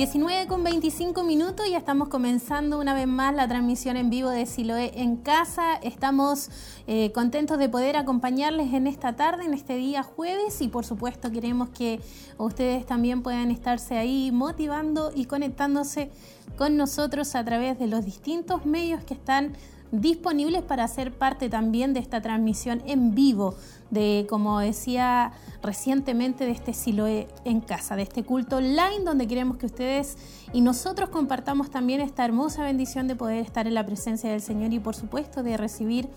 [0.00, 4.46] 19 con 25 minutos ya estamos comenzando una vez más la transmisión en vivo de
[4.46, 5.74] Siloé en casa.
[5.74, 6.48] Estamos
[6.86, 11.30] eh, contentos de poder acompañarles en esta tarde, en este día jueves y por supuesto
[11.30, 12.00] queremos que
[12.38, 16.10] ustedes también puedan estarse ahí motivando y conectándose
[16.56, 19.52] con nosotros a través de los distintos medios que están
[19.92, 23.54] disponibles para ser parte también de esta transmisión en vivo,
[23.90, 29.56] de como decía recientemente, de este Siloé en casa, de este culto online donde queremos
[29.56, 30.16] que ustedes
[30.52, 34.72] y nosotros compartamos también esta hermosa bendición de poder estar en la presencia del Señor
[34.72, 36.08] y por supuesto de recibir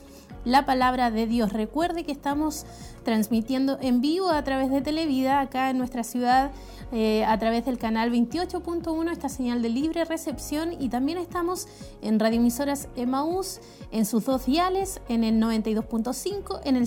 [0.45, 1.53] la palabra de Dios.
[1.53, 2.66] Recuerde que estamos
[3.03, 6.51] transmitiendo en vivo a través de Televida acá en nuestra ciudad
[6.91, 11.67] eh, a través del canal 28.1, esta señal de libre recepción y también estamos
[12.01, 16.85] en radioemisoras Emaús en sus dos diales, en el 92.5, en el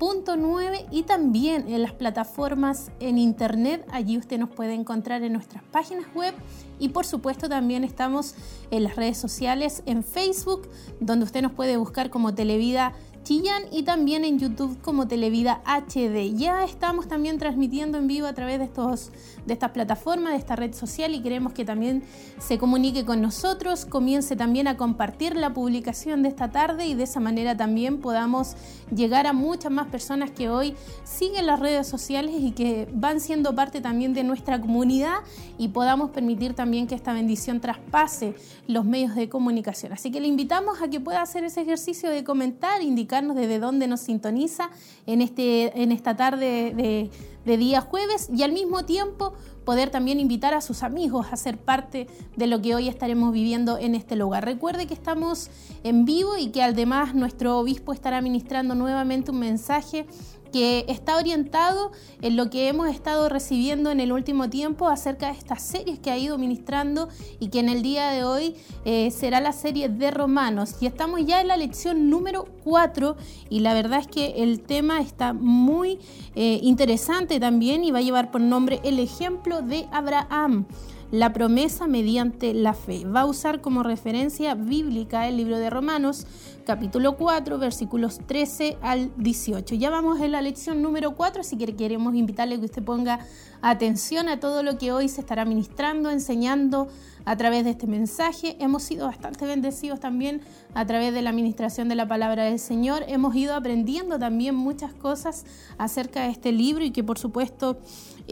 [0.00, 3.86] 102.9 y también en las plataformas en internet.
[3.92, 6.34] Allí usted nos puede encontrar en nuestras páginas web
[6.78, 8.34] y por supuesto también estamos
[8.70, 10.68] en las redes sociales, en Facebook,
[11.00, 12.94] donde usted nos puede buscar como Televida
[13.24, 16.34] Chillán y también en YouTube como Televida HD.
[16.34, 19.10] Ya estamos también transmitiendo en vivo a través de, estos,
[19.46, 22.02] de estas plataformas, de esta red social y queremos que también
[22.38, 27.04] se comunique con nosotros, comience también a compartir la publicación de esta tarde y de
[27.04, 28.56] esa manera también podamos
[28.94, 30.74] llegar a muchas más personas que hoy
[31.04, 35.18] siguen las redes sociales y que van siendo parte también de nuestra comunidad
[35.58, 38.34] y podamos permitir también que esta bendición traspase
[38.66, 39.92] los medios de comunicación.
[39.92, 43.86] Así que le invitamos a que pueda hacer ese ejercicio de comentar, indicar desde dónde
[43.86, 44.70] nos sintoniza
[45.06, 47.10] en, este, en esta tarde de,
[47.44, 49.32] de día jueves y al mismo tiempo
[49.64, 52.06] poder también invitar a sus amigos a ser parte
[52.36, 54.44] de lo que hoy estaremos viviendo en este lugar.
[54.44, 55.50] Recuerde que estamos
[55.84, 60.06] en vivo y que además nuestro obispo estará ministrando nuevamente un mensaje
[60.50, 65.38] que está orientado en lo que hemos estado recibiendo en el último tiempo acerca de
[65.38, 69.40] estas series que ha ido ministrando y que en el día de hoy eh, será
[69.40, 70.76] la serie de Romanos.
[70.80, 73.16] Y estamos ya en la lección número 4
[73.48, 75.98] y la verdad es que el tema está muy
[76.34, 80.66] eh, interesante también y va a llevar por nombre el ejemplo de Abraham
[81.10, 83.04] la promesa mediante la fe.
[83.04, 86.26] Va a usar como referencia bíblica el libro de Romanos,
[86.64, 89.74] capítulo 4, versículos 13 al 18.
[89.74, 93.20] Ya vamos en la lección número 4, así que queremos invitarle que usted ponga
[93.62, 96.88] atención a todo lo que hoy se estará ministrando, enseñando
[97.24, 98.56] a través de este mensaje.
[98.60, 100.42] Hemos sido bastante bendecidos también
[100.74, 103.04] a través de la administración de la palabra del Señor.
[103.08, 105.44] Hemos ido aprendiendo también muchas cosas
[105.78, 107.78] acerca de este libro y que por supuesto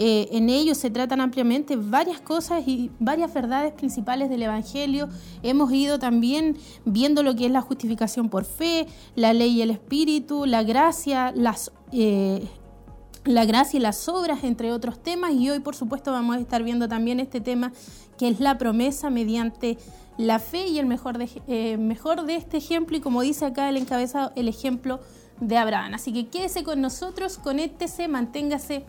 [0.01, 5.09] eh, en ello se tratan ampliamente varias cosas y varias verdades principales del Evangelio.
[5.43, 8.87] Hemos ido también viendo lo que es la justificación por fe,
[9.17, 11.73] la ley y el espíritu, la gracia, las...
[11.91, 12.47] Eh,
[13.25, 16.63] la gracia y las obras, entre otros temas, y hoy por supuesto vamos a estar
[16.63, 17.73] viendo también este tema
[18.17, 19.77] que es la promesa mediante
[20.17, 23.69] la fe y el mejor de, eh, mejor de este ejemplo, y como dice acá
[23.69, 25.01] el encabezado, el ejemplo
[25.41, 25.95] de Abraham.
[25.95, 28.87] Así que quédese con nosotros, conéctese, manténgase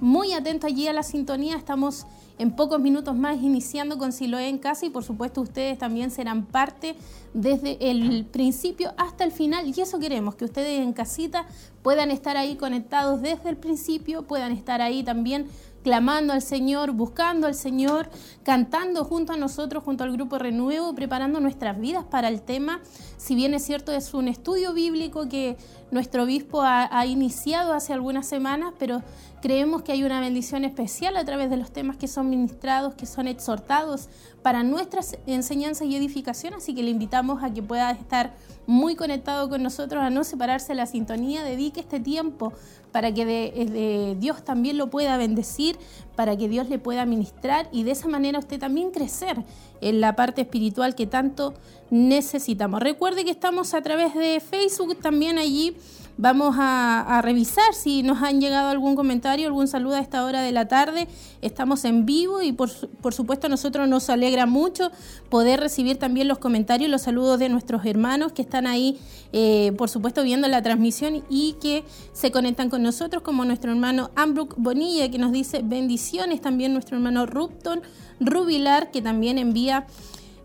[0.00, 1.56] muy atento allí a la sintonía.
[1.56, 2.06] Estamos
[2.38, 6.46] en pocos minutos más iniciando con Siloé en casa y por supuesto ustedes también serán
[6.46, 6.96] parte
[7.34, 11.46] desde el principio hasta el final y eso queremos, que ustedes en casita
[11.82, 15.48] puedan estar ahí conectados desde el principio, puedan estar ahí también
[15.82, 18.10] clamando al Señor, buscando al Señor,
[18.42, 22.80] cantando junto a nosotros, junto al grupo Renuevo, preparando nuestras vidas para el tema.
[23.16, 25.56] Si bien es cierto, es un estudio bíblico que
[25.90, 29.02] nuestro obispo ha, iniciado hace algunas semanas, pero
[29.40, 33.06] creemos que hay una bendición especial a través de los temas que son ministrados, que
[33.06, 34.08] son exhortados
[34.42, 38.34] para nuestras enseñanzas y edificación, así que le invitamos a que pueda estar
[38.66, 42.52] muy conectado con nosotros, a no separarse de la sintonía, dedique este tiempo
[42.92, 45.76] para que de, Dios también lo pueda bendecir,
[46.16, 49.44] para que Dios le pueda ministrar y de esa manera usted también crecer
[49.80, 51.54] en la parte espiritual que tanto
[51.90, 52.80] necesitamos.
[52.80, 55.76] Recuerde que estamos a través de Facebook también allí
[56.16, 60.52] Vamos a, revisar si nos han llegado algún comentario, algún saludo a esta hora de
[60.52, 61.08] la tarde.
[61.40, 64.90] Estamos en vivo y por, supuesto a nosotros nos alegra mucho
[65.28, 68.98] poder recibir también los comentarios, los saludos de nuestros hermanos que están ahí,
[69.32, 74.10] eh, por supuesto, viendo la transmisión y que se conectan con nosotros, como nuestro hermano
[74.14, 77.82] Ambrook Bonilla, que nos dice bendiciones, también nuestro hermano Rupton
[78.20, 79.86] Rubilar, que también envía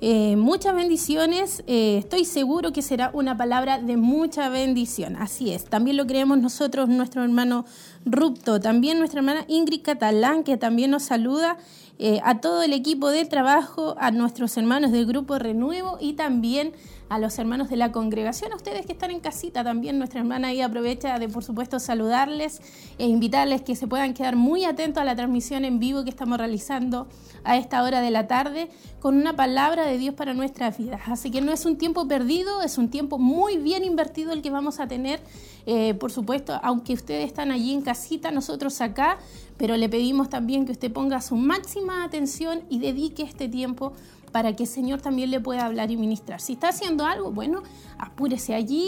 [0.01, 5.15] eh, muchas bendiciones, eh, estoy seguro que será una palabra de mucha bendición.
[5.15, 7.65] Así es, también lo creemos nosotros, nuestro hermano
[8.06, 11.57] Rupto, también nuestra hermana Ingrid Catalán, que también nos saluda
[11.97, 16.74] eh, a todo el equipo de trabajo, a nuestros hermanos del Grupo Renuevo y también
[17.09, 20.49] a los hermanos de la congregación, a ustedes que están en casita también, nuestra hermana
[20.49, 22.61] ahí aprovecha de por supuesto saludarles
[22.97, 26.37] e invitarles que se puedan quedar muy atentos a la transmisión en vivo que estamos
[26.37, 27.07] realizando
[27.43, 28.69] a esta hora de la tarde
[28.99, 31.01] con una palabra de Dios para nuestras vidas.
[31.05, 34.49] Así que no es un tiempo perdido, es un tiempo muy bien invertido el que
[34.49, 35.19] vamos a tener,
[35.67, 39.19] eh, por supuesto, aunque ustedes están allí en casita, nosotros acá,
[39.57, 43.93] pero le pedimos también que usted ponga su máxima atención y dedique este tiempo
[44.35, 46.41] para que el Señor también le pueda hablar y ministrar.
[46.41, 47.63] Si está haciendo algo, bueno,
[47.97, 48.83] apúrese allí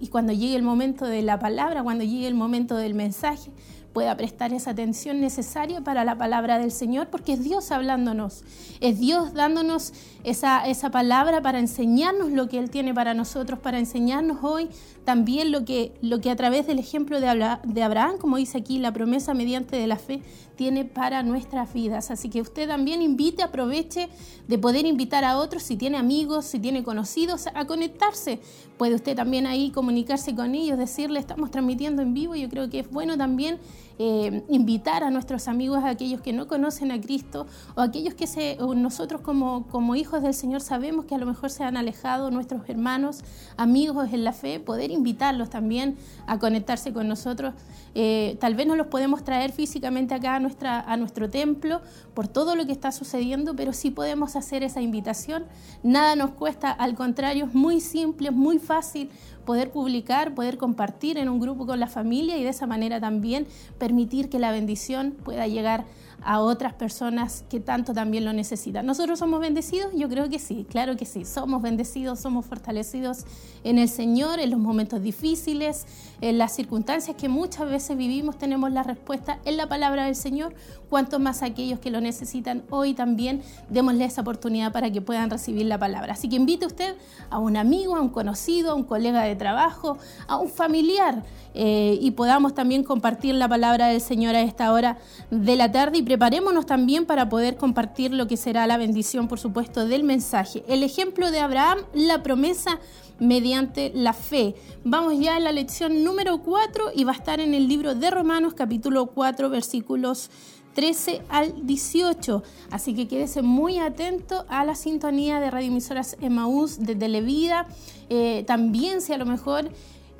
[0.00, 3.50] y, cuando llegue el momento de la palabra, cuando llegue el momento del mensaje,
[3.92, 8.44] pueda prestar esa atención necesaria para la palabra del Señor, porque es Dios hablándonos,
[8.78, 13.80] es Dios dándonos esa, esa palabra para enseñarnos lo que Él tiene para nosotros, para
[13.80, 14.68] enseñarnos hoy
[15.04, 18.92] también lo que, lo que a través del ejemplo de Abraham, como dice aquí, la
[18.92, 20.22] promesa mediante de la fe,
[20.60, 22.10] tiene para nuestras vidas.
[22.10, 24.10] Así que usted también invite, aproveche
[24.46, 28.40] de poder invitar a otros, si tiene amigos, si tiene conocidos, a conectarse.
[28.76, 32.34] Puede usted también ahí comunicarse con ellos, decirle, estamos transmitiendo en vivo.
[32.34, 33.58] Yo creo que es bueno también
[33.98, 38.26] eh, invitar a nuestros amigos, a aquellos que no conocen a Cristo o aquellos que
[38.26, 42.30] se, nosotros como, como hijos del Señor sabemos que a lo mejor se han alejado,
[42.30, 43.24] nuestros hermanos,
[43.56, 45.96] amigos en la fe, poder invitarlos también
[46.26, 47.54] a conectarse con nosotros.
[47.94, 50.40] Eh, tal vez no los podemos traer físicamente acá a
[50.86, 51.80] a nuestro templo
[52.14, 55.44] por todo lo que está sucediendo, pero sí podemos hacer esa invitación.
[55.82, 59.10] Nada nos cuesta, al contrario, es muy simple, es muy fácil
[59.44, 63.46] poder publicar, poder compartir en un grupo con la familia y de esa manera también
[63.78, 68.86] permitir que la bendición pueda llegar a otras personas que tanto también lo necesitan.
[68.86, 69.92] ¿Nosotros somos bendecidos?
[69.94, 71.24] Yo creo que sí, claro que sí.
[71.24, 73.24] Somos bendecidos, somos fortalecidos
[73.64, 75.86] en el Señor, en los momentos difíciles,
[76.20, 80.54] en las circunstancias que muchas veces vivimos, tenemos la respuesta en la palabra del Señor,
[80.88, 85.66] cuanto más aquellos que lo necesitan hoy también, démosle esa oportunidad para que puedan recibir
[85.66, 86.12] la palabra.
[86.14, 86.96] Así que invite usted
[87.30, 91.22] a un amigo, a un conocido, a un colega de trabajo, a un familiar
[91.54, 94.98] eh, y podamos también compartir la palabra del Señor a esta hora
[95.30, 99.38] de la tarde y preparémonos también para poder compartir lo que será la bendición, por
[99.38, 100.64] supuesto, del mensaje.
[100.68, 102.78] El ejemplo de Abraham, la promesa
[103.20, 104.54] mediante la fe.
[104.84, 108.10] Vamos ya a la lección número 4 y va a estar en el libro de
[108.10, 110.30] Romanos capítulo 4 versículos
[110.74, 112.42] 13 al 18.
[112.70, 117.66] Así que quédese muy atento a la sintonía de radioemisoras Emaús de Televida.
[118.08, 119.70] Eh, también si a lo mejor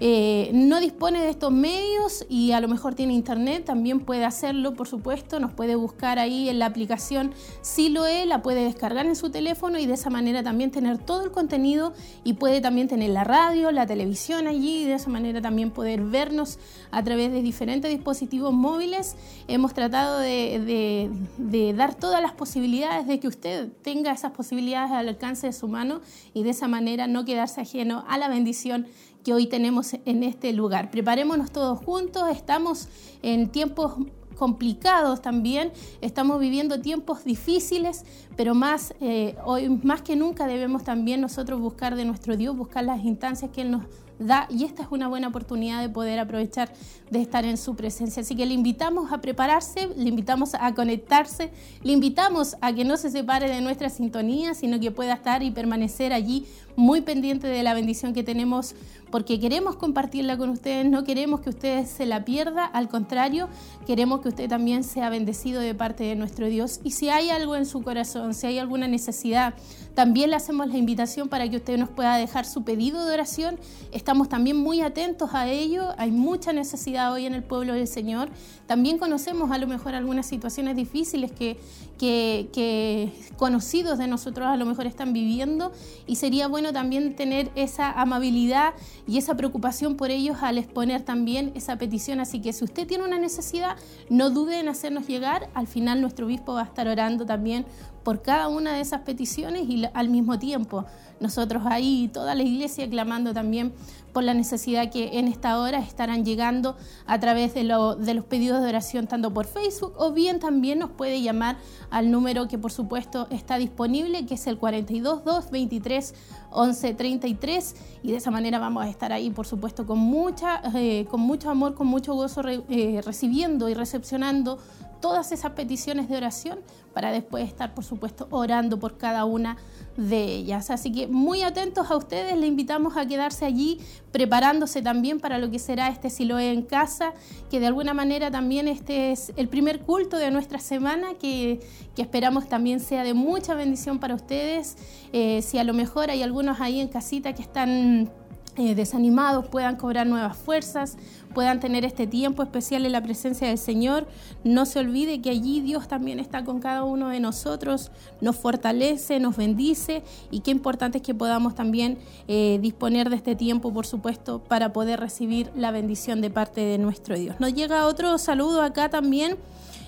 [0.02, 4.73] eh, no dispone de estos medios y a lo mejor tiene internet, también puede hacerlo,
[4.73, 9.30] por supuesto, nos puede buscar ahí en la aplicación Siloe, la puede descargar en su
[9.30, 11.92] teléfono y de esa manera también tener todo el contenido
[12.25, 16.00] y puede también tener la radio, la televisión allí y de esa manera también poder
[16.00, 16.59] vernos
[16.90, 19.16] a través de diferentes dispositivos móviles.
[19.49, 25.09] Hemos tratado de, de dar todas las posibilidades de que usted tenga esas posibilidades al
[25.09, 26.00] alcance de su mano
[26.33, 28.87] y de esa manera no quedarse ajeno a la bendición
[29.24, 30.90] que hoy tenemos en este lugar.
[30.90, 32.88] Preparémonos todos juntos, estamos
[33.22, 33.94] en tiempos
[34.40, 41.20] complicados también, estamos viviendo tiempos difíciles, pero más eh, hoy más que nunca debemos también
[41.20, 43.84] nosotros buscar de nuestro Dios, buscar las instancias que Él nos
[44.20, 46.72] da y esta es una buena oportunidad de poder aprovechar
[47.10, 48.22] de estar en su presencia.
[48.22, 51.50] Así que le invitamos a prepararse, le invitamos a conectarse,
[51.82, 55.50] le invitamos a que no se separe de nuestra sintonía, sino que pueda estar y
[55.50, 56.46] permanecer allí
[56.80, 58.75] muy pendiente de la bendición que tenemos
[59.10, 63.49] porque queremos compartirla con ustedes, no queremos que ustedes se la pierda, al contrario,
[63.87, 66.80] queremos que usted también sea bendecido de parte de nuestro Dios.
[66.84, 69.54] Y si hay algo en su corazón, si hay alguna necesidad,
[69.94, 73.58] también le hacemos la invitación para que usted nos pueda dejar su pedido de oración.
[73.90, 78.28] Estamos también muy atentos a ello, hay mucha necesidad hoy en el pueblo del Señor.
[78.66, 81.58] También conocemos a lo mejor algunas situaciones difíciles que,
[82.00, 85.73] que, conocidos de nosotros a lo mejor están viviendo
[86.07, 88.73] y sería bueno también tener esa amabilidad
[89.07, 92.21] y esa preocupación por ellos al exponer también esa petición.
[92.21, 93.76] Así que si usted tiene una necesidad,
[94.09, 95.50] no dude en hacernos llegar.
[95.52, 97.66] Al final nuestro obispo va a estar orando también
[98.02, 100.85] por cada una de esas peticiones y al mismo tiempo.
[101.21, 103.75] Nosotros ahí, toda la iglesia clamando también
[104.12, 106.76] por la necesidad que en esta hora estarán llegando
[107.07, 111.23] a través de, los pedidos de oración tanto por Facebook o bien también nos puede
[111.23, 111.57] llamar
[111.90, 116.14] al número que por supuesto está disponible que es el 42 23
[116.50, 121.07] 11 33 y de esa manera vamos a estar ahí por supuesto con mucha eh,
[121.09, 124.59] con mucho amor con mucho gozo eh, recibiendo y recepcionando
[125.00, 126.61] todas esas peticiones de oración
[126.92, 129.57] para después estar, por supuesto, orando por cada una
[129.97, 130.71] de ellas.
[130.71, 133.80] Así que muy atentos a ustedes, le invitamos a quedarse allí
[134.12, 137.12] preparándose también para lo que será este Siloé en casa,
[137.50, 141.61] que de alguna manera también este es el primer culto de nuestra semana, que,
[141.97, 144.78] esperamos también sea de mucha bendición para ustedes.
[145.12, 148.11] Eh, si a lo mejor hay algunos ahí en casita que están
[148.60, 150.98] eh, desanimados puedan cobrar nuevas fuerzas,
[151.32, 154.06] puedan tener este tiempo especial en la presencia del Señor.
[154.44, 157.90] No se olvide que allí Dios también está con cada uno de nosotros,
[158.20, 161.96] nos fortalece, nos bendice y qué importante es que podamos también
[162.28, 166.76] eh, disponer de este tiempo, por supuesto, para poder recibir la bendición de parte de
[166.76, 167.36] nuestro Dios.
[167.40, 169.38] Nos llega otro saludo acá también.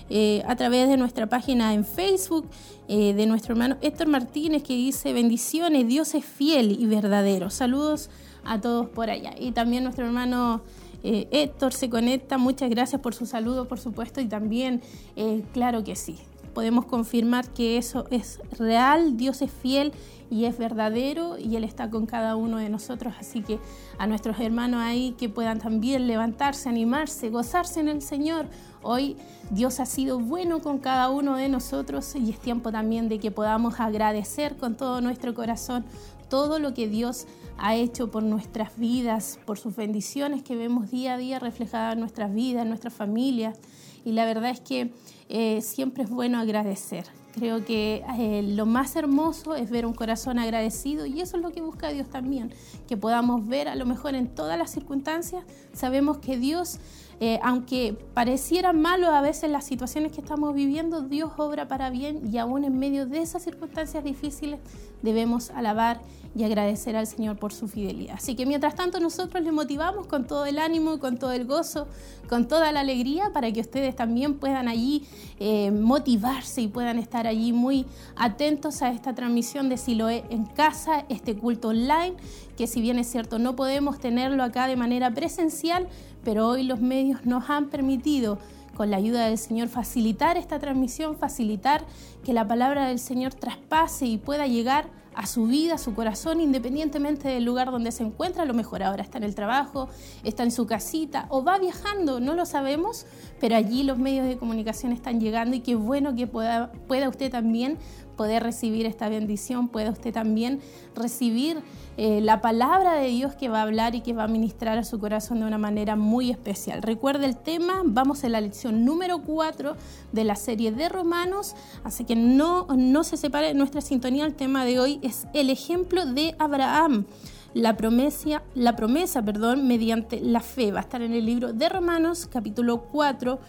[0.09, 2.45] Eh, a través de nuestra página en Facebook,
[2.89, 7.49] de nuestro hermano Héctor Martínez, que dice, bendiciones, Dios es fiel y verdadero.
[7.49, 8.09] Saludos
[8.45, 9.33] a todos por allá.
[9.37, 10.61] Y también nuestro hermano
[11.03, 12.37] eh, Héctor se conecta.
[12.37, 14.21] Muchas gracias por su saludo, por supuesto.
[14.21, 14.81] Y también,
[15.15, 16.17] eh, claro que sí,
[16.53, 19.91] podemos confirmar que eso es real, Dios es fiel
[20.29, 23.13] y es verdadero y Él está con cada uno de nosotros.
[23.19, 23.59] Así que
[23.97, 28.47] a nuestros hermanos ahí que puedan también levantarse, animarse, gozarse en el Señor.
[28.81, 29.15] Hoy
[29.51, 33.31] Dios ha sido bueno con cada uno de nosotros y es tiempo también de que
[33.31, 35.85] podamos agradecer con todo nuestro corazón
[36.33, 37.27] todo lo que Dios
[37.59, 41.99] ha hecho por nuestras vidas, por sus bendiciones que vemos día a día reflejadas en
[41.99, 43.59] nuestras vidas, en nuestras familias.
[44.03, 44.91] Y la verdad es que
[45.29, 47.05] eh, siempre es bueno agradecer.
[47.35, 51.51] Creo que eh, lo más hermoso es ver un corazón agradecido y eso es lo
[51.51, 52.51] que busca Dios también,
[52.87, 56.79] que podamos ver a lo mejor en todas las circunstancias, sabemos que Dios
[57.25, 62.19] eh, aunque pareciera malo a veces las situaciones que estamos viviendo, Dios obra para bien
[62.29, 64.59] y aún en medio de esas circunstancias difíciles
[65.01, 66.01] debemos alabar
[66.35, 68.15] y agradecer al Señor por su fidelidad.
[68.15, 71.87] Así que mientras tanto nosotros le motivamos con todo el ánimo, con todo el gozo,
[72.27, 75.05] con toda la alegría para que ustedes también puedan allí
[75.39, 77.85] eh, motivarse y puedan estar allí muy
[78.17, 82.15] atentos a esta transmisión de Siloé en casa, este culto online,
[82.57, 85.87] que si bien es cierto no podemos tenerlo acá de manera presencial,
[86.23, 88.39] pero hoy los medios nos han permitido
[88.75, 91.85] con la ayuda del Señor facilitar esta transmisión, facilitar
[92.23, 96.41] que la palabra del Señor traspase y pueda llegar a su vida, a su corazón,
[96.41, 98.43] independientemente del lugar donde se encuentra.
[98.43, 99.89] A lo mejor ahora está en el trabajo,
[100.23, 103.05] está en su casita o va viajando, no lo sabemos,
[103.39, 107.31] pero allí los medios de comunicación están llegando y qué bueno que pueda, pueda usted
[107.31, 107.77] también
[108.15, 110.59] poder recibir esta bendición, pueda usted también
[110.95, 111.57] recibir
[111.95, 114.83] eh, la palabra de Dios que va a hablar y que va a ministrar a
[114.83, 116.81] su corazón de una manera muy especial.
[116.81, 119.75] Recuerde el tema, vamos a la lección número 4
[120.11, 124.65] de la serie de Romanos, así que no, no se separe nuestra sintonía, el tema
[124.65, 127.05] de hoy es el ejemplo de Abraham.
[127.53, 131.69] La promesa, la promesa perdón, mediante la fe va a estar en el libro de
[131.69, 133.39] Romanos, capítulo 4,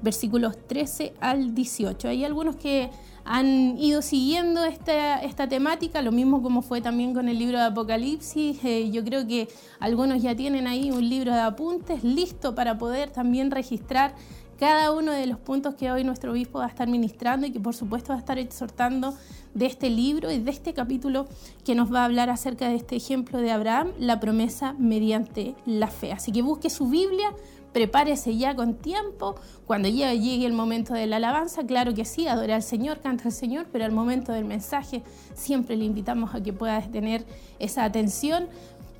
[0.00, 2.08] versículos 13 al 18.
[2.08, 2.90] Hay algunos que
[3.32, 7.64] han ido siguiendo esta, esta temática, lo mismo como fue también con el libro de
[7.66, 8.58] Apocalipsis.
[8.64, 9.46] Eh, yo creo que
[9.78, 14.16] algunos ya tienen ahí un libro de apuntes listo para poder también registrar
[14.58, 17.60] cada uno de los puntos que hoy nuestro obispo va a estar ministrando y que
[17.60, 19.14] por supuesto va a estar exhortando
[19.54, 21.28] de este libro y de este capítulo
[21.64, 25.86] que nos va a hablar acerca de este ejemplo de Abraham, la promesa mediante la
[25.86, 26.10] fe.
[26.10, 27.32] Así que busque su Biblia,
[27.72, 29.36] prepárese ya con tiempo.
[29.66, 33.32] Cuando llegue el momento de la alabanza, claro que sí, adora al Señor, canta al
[33.32, 35.02] Señor, pero al momento del mensaje
[35.34, 37.24] siempre le invitamos a que pueda tener
[37.58, 38.48] esa atención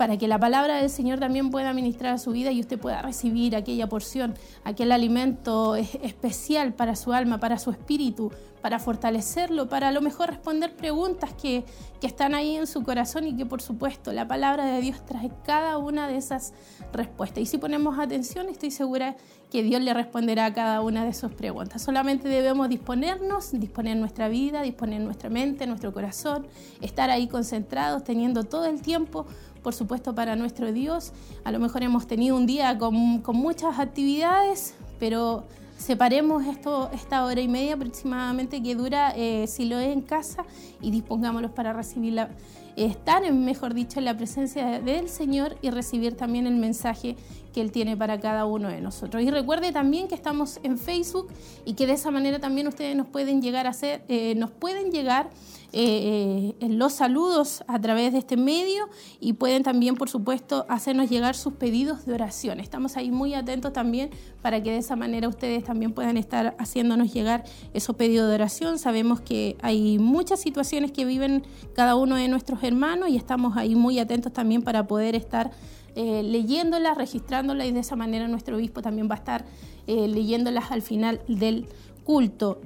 [0.00, 3.02] para que la palabra del Señor también pueda ministrar a su vida y usted pueda
[3.02, 4.34] recibir aquella porción,
[4.64, 10.30] aquel alimento especial para su alma, para su espíritu, para fortalecerlo, para a lo mejor
[10.30, 11.64] responder preguntas que,
[12.00, 15.30] que están ahí en su corazón y que por supuesto la palabra de Dios trae
[15.44, 16.52] cada una de esas
[16.92, 17.42] respuestas.
[17.42, 19.16] Y si ponemos atención, estoy segura
[19.50, 21.82] que Dios le responderá a cada una de sus preguntas.
[21.82, 26.46] Solamente debemos disponernos, disponer nuestra vida, disponer nuestra mente, nuestro corazón,
[26.80, 29.26] estar ahí concentrados, teniendo todo el tiempo
[29.62, 31.12] por supuesto, para nuestro Dios.
[31.44, 35.44] A lo mejor hemos tenido un día con, con muchas actividades, pero
[35.80, 40.44] separemos esto, esta hora y media aproximadamente que dura eh, si lo es en casa
[40.80, 42.28] y dispongámoslos para recibir la,
[42.76, 47.16] estar, mejor dicho, en la presencia del Señor y recibir también el mensaje
[47.54, 49.22] que Él tiene para cada uno de nosotros.
[49.22, 51.28] Y recuerde también que estamos en Facebook
[51.64, 54.92] y que de esa manera también ustedes nos pueden llegar a hacer, eh, nos pueden
[54.92, 55.30] llegar
[55.72, 58.88] eh, eh, los saludos a través de este medio
[59.20, 62.58] y pueden también, por supuesto, hacernos llegar sus pedidos de oración.
[62.58, 64.10] Estamos ahí muy atentos también
[64.42, 68.78] para que de esa manera ustedes también puedan estar haciéndonos llegar esos pedidos de oración.
[68.78, 73.76] Sabemos que hay muchas situaciones que viven cada uno de nuestros hermanos y estamos ahí
[73.76, 75.52] muy atentos también para poder estar
[75.94, 79.44] eh, leyéndolas, registrándolas y de esa manera nuestro obispo también va a estar
[79.86, 81.66] leyéndolas al final del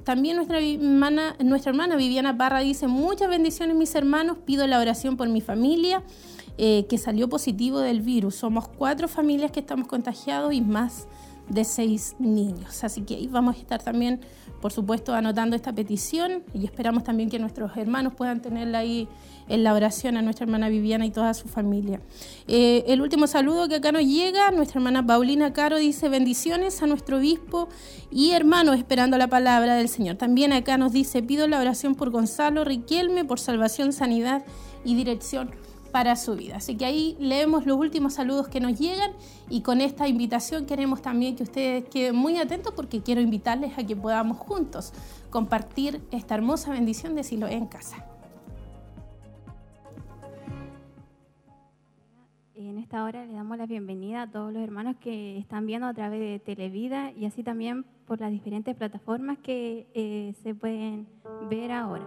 [0.03, 5.17] También nuestra hermana, nuestra hermana Viviana Parra dice, muchas bendiciones mis hermanos, pido la oración
[5.17, 6.01] por mi familia
[6.57, 8.35] eh, que salió positivo del virus.
[8.35, 11.07] Somos cuatro familias que estamos contagiados y más
[11.47, 12.83] de seis niños.
[12.83, 14.19] Así que ahí vamos a estar también,
[14.61, 19.07] por supuesto, anotando esta petición y esperamos también que nuestros hermanos puedan tenerla ahí
[19.47, 22.01] en la oración a nuestra hermana Viviana y toda su familia.
[22.47, 26.87] Eh, el último saludo que acá nos llega, nuestra hermana Paulina Caro dice bendiciones a
[26.87, 27.69] nuestro obispo
[28.11, 30.15] y hermanos esperando la palabra del Señor.
[30.15, 34.43] También acá nos dice pido la oración por Gonzalo Riquelme, por salvación, sanidad
[34.83, 35.51] y dirección
[35.91, 36.57] para su vida.
[36.57, 39.11] Así que ahí leemos los últimos saludos que nos llegan
[39.49, 43.85] y con esta invitación queremos también que ustedes queden muy atentos porque quiero invitarles a
[43.85, 44.91] que podamos juntos
[45.29, 48.14] compartir esta hermosa bendición de Siloé en casa.
[52.75, 55.93] En esta hora le damos la bienvenida a todos los hermanos que están viendo a
[55.93, 61.07] través de Televida y así también por las diferentes plataformas que eh, se pueden
[61.49, 62.05] ver ahora.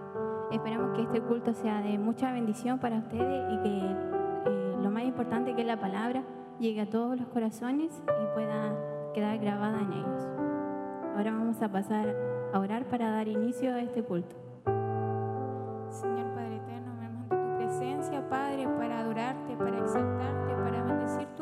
[0.52, 5.04] Esperamos que este culto sea de mucha bendición para ustedes y que eh, lo más
[5.04, 6.22] importante que es la palabra
[6.60, 8.76] llegue a todos los corazones y pueda
[9.14, 10.28] quedar grabada en ellos.
[11.16, 12.14] Ahora vamos a pasar
[12.52, 14.36] a orar para dar inicio a este culto.
[15.90, 20.57] Señor Padre Eterno, venimos ante tu presencia, Padre, para adorarte, para exaltarte,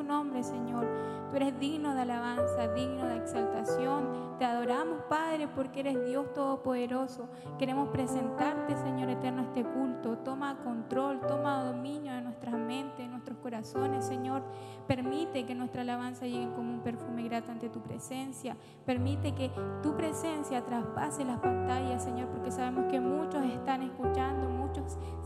[0.07, 0.87] nombre, Señor.
[1.31, 4.37] Tú eres digno de alabanza, digno de exaltación.
[4.39, 7.29] Te adoramos, Padre, porque eres Dios Todopoderoso.
[7.59, 10.19] Queremos presentarte, Señor Eterno, este culto.
[10.19, 14.43] Toma control, toma dominio de nuestras mentes, de nuestros corazones, Señor.
[14.87, 18.57] Permite que nuestra alabanza llegue como un perfume grato ante tu presencia.
[18.85, 19.51] Permite que
[19.83, 24.49] tu presencia traspase las pantallas, Señor, porque sabemos que muchos están escuchando,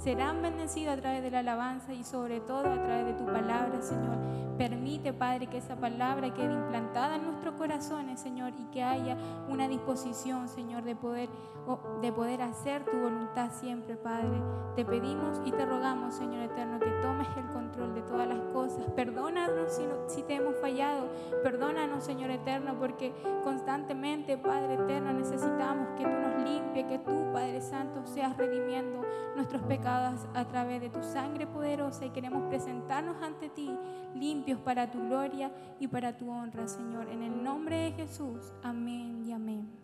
[0.02, 3.82] serán bendecidos a través de la alabanza y sobre todo a través de tu palabra,
[3.82, 4.16] Señor.
[4.56, 9.16] Permite, Padre, que esa palabra quede implantada en nuestros corazones, Señor, y que haya
[9.48, 11.28] una disposición, Señor, de poder,
[12.02, 14.42] de poder hacer tu voluntad siempre, Padre.
[14.76, 18.84] Te pedimos y te rogamos, Señor eterno, que tomes el control de todas las cosas.
[18.94, 21.08] Perdónanos si, si te hemos fallado.
[21.42, 27.62] Perdónanos, Señor eterno, porque constantemente, Padre eterno, necesitamos que tú nos limpies, que tú, Padre
[27.62, 29.00] Santo, seas redimiendo
[29.36, 33.70] nuestros pecados a través de tu sangre poderosa y queremos presentarnos ante ti
[34.14, 35.50] limpios para tu gloria
[35.80, 37.08] y para tu honra, Señor.
[37.08, 38.52] En el nombre de Jesús.
[38.62, 39.80] Amén y amén.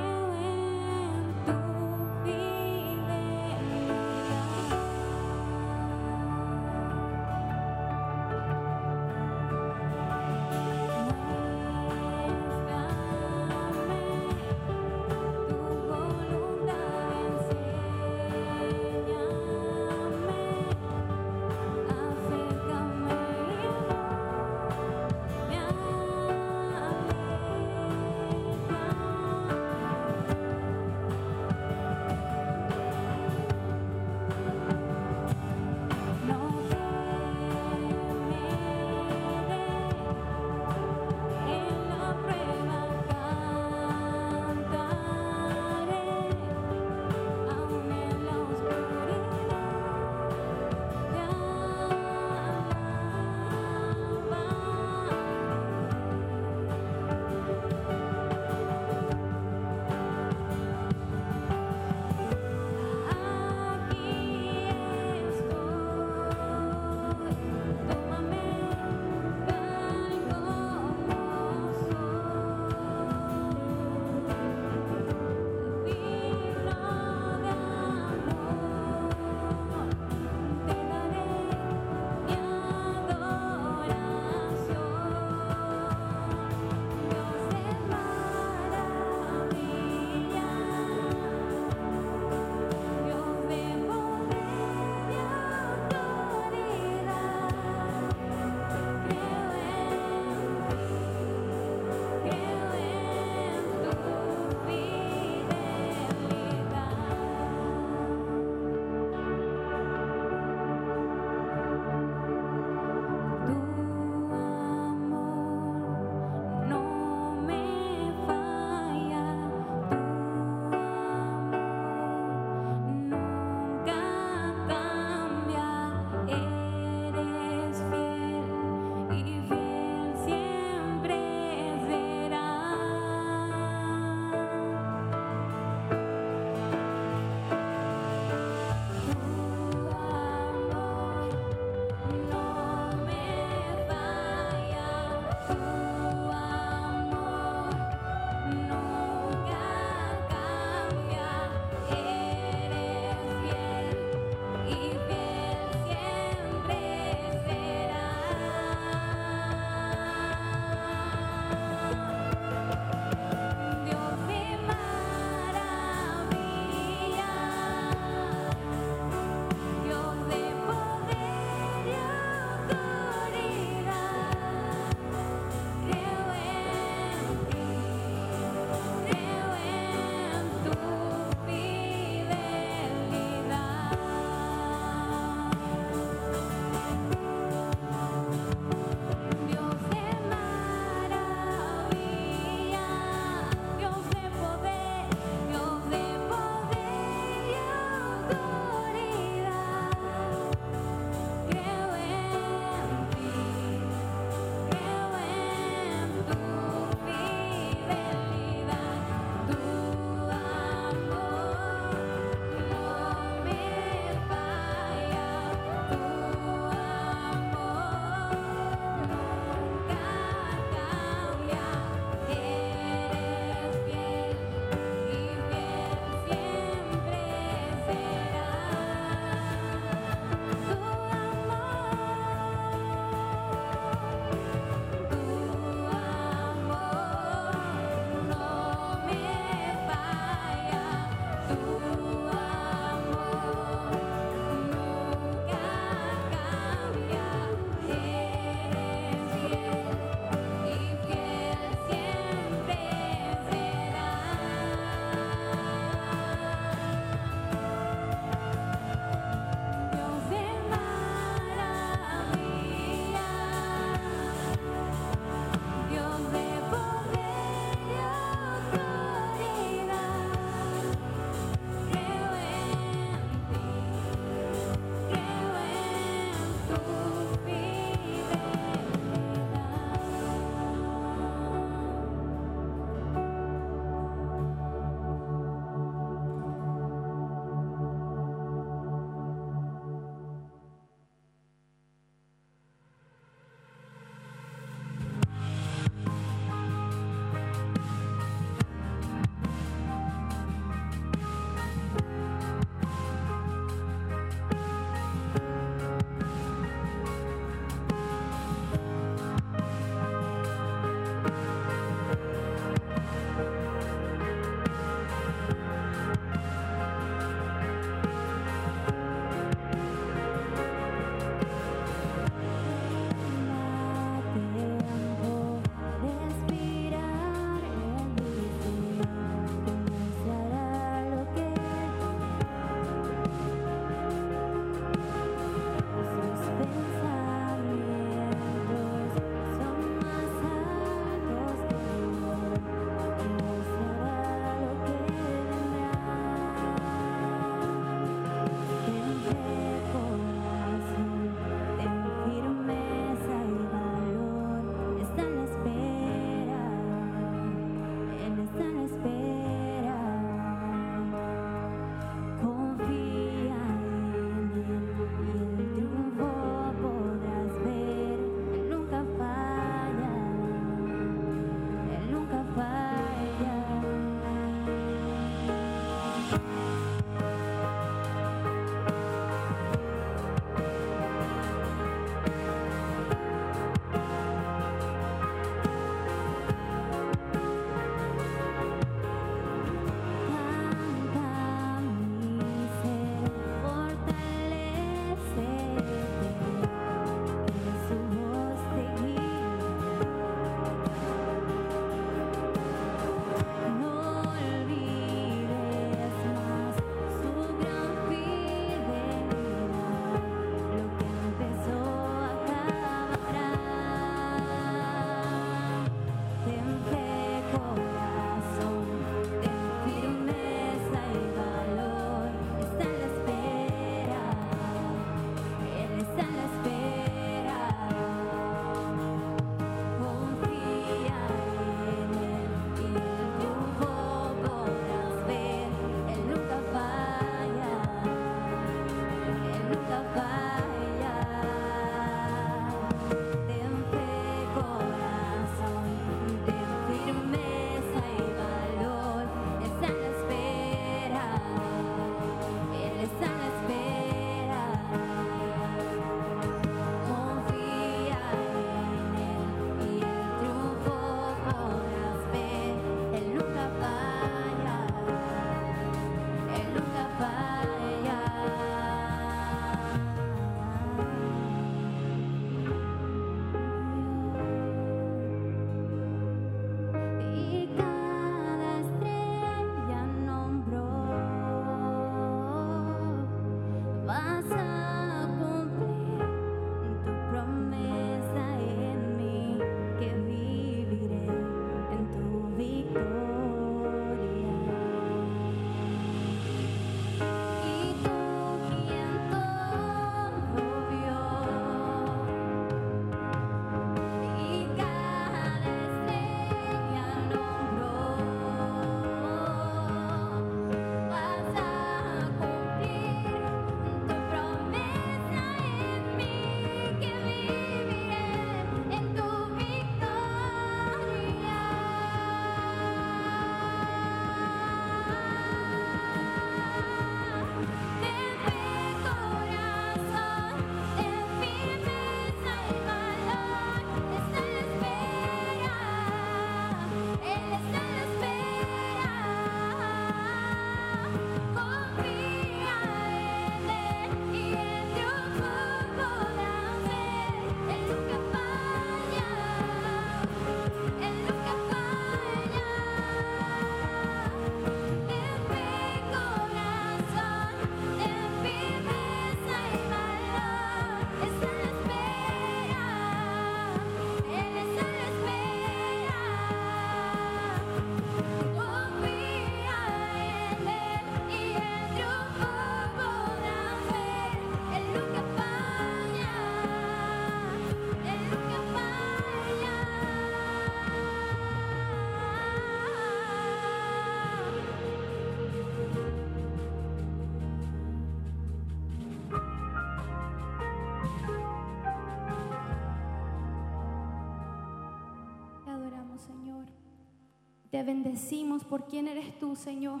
[597.76, 600.00] Te bendecimos por quien eres tú, Señor.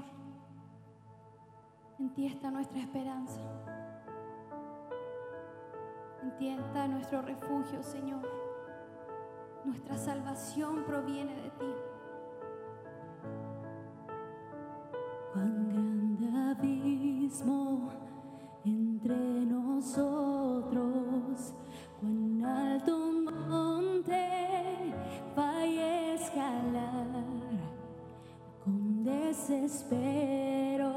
[1.98, 3.38] En ti está nuestra esperanza.
[6.22, 8.26] En ti está nuestro refugio, Señor.
[9.66, 11.74] Nuestra salvación proviene de ti.
[15.34, 17.90] Cuán grande abismo
[18.64, 20.80] entre nosotros,
[22.00, 22.96] cuán alto
[29.26, 30.92] desespero,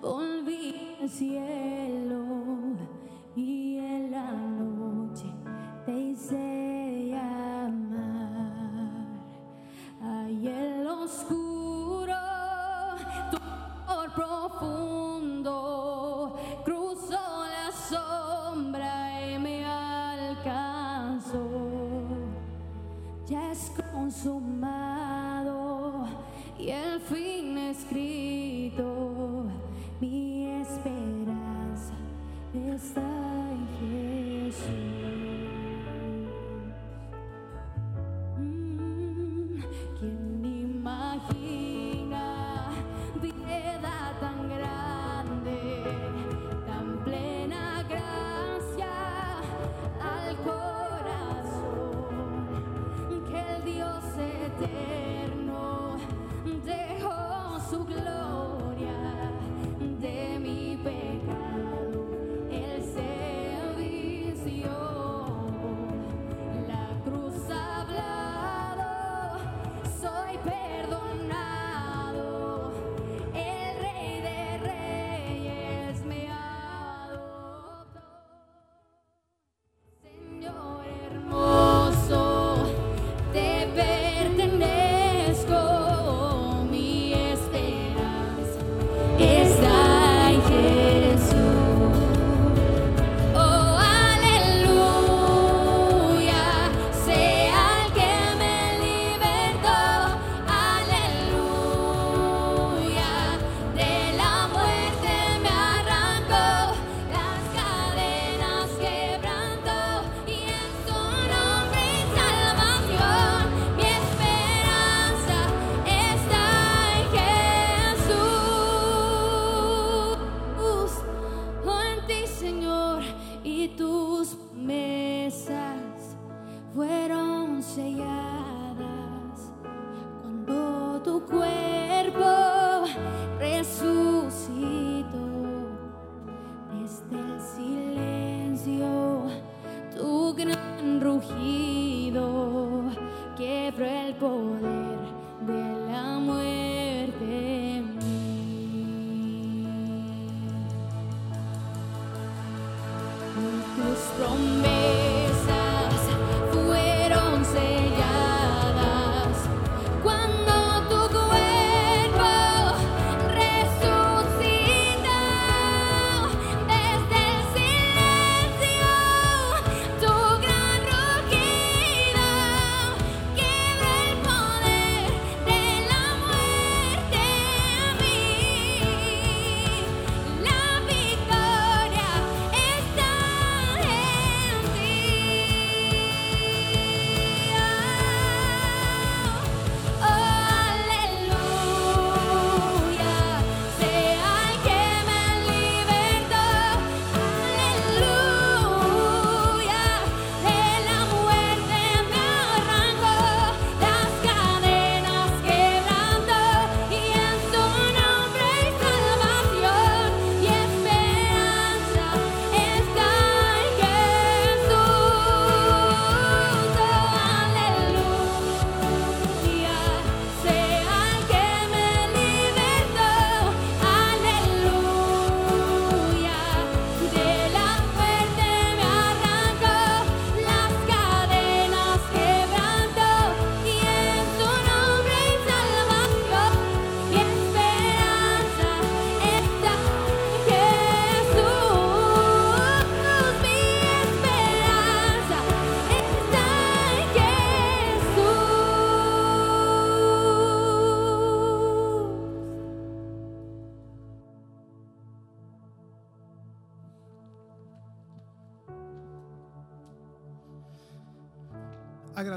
[0.00, 2.17] volví al cielo.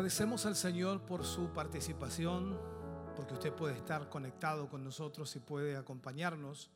[0.01, 2.57] Agradecemos al Señor por su participación,
[3.15, 6.71] porque usted puede estar conectado con nosotros y puede acompañarnos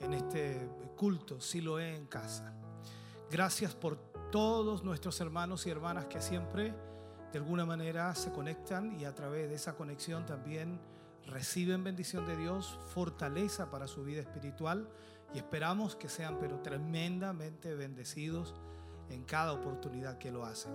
[0.00, 2.54] en este culto, si lo es en casa.
[3.30, 3.98] Gracias por
[4.30, 6.74] todos nuestros hermanos y hermanas que siempre
[7.30, 10.80] de alguna manera se conectan y a través de esa conexión también
[11.26, 14.88] reciben bendición de Dios, fortaleza para su vida espiritual
[15.34, 18.54] y esperamos que sean pero tremendamente bendecidos
[19.12, 20.72] en cada oportunidad que lo hacen.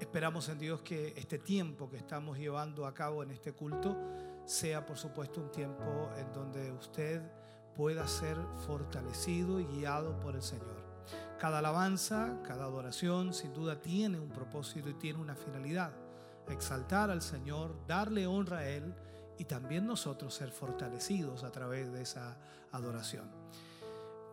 [0.00, 3.96] Esperamos en Dios que este tiempo que estamos llevando a cabo en este culto
[4.44, 7.22] sea, por supuesto, un tiempo en donde usted
[7.74, 8.36] pueda ser
[8.66, 10.84] fortalecido y guiado por el Señor.
[11.38, 15.92] Cada alabanza, cada adoración, sin duda tiene un propósito y tiene una finalidad.
[16.48, 18.94] Exaltar al Señor, darle honra a Él
[19.38, 22.36] y también nosotros ser fortalecidos a través de esa
[22.72, 23.28] adoración.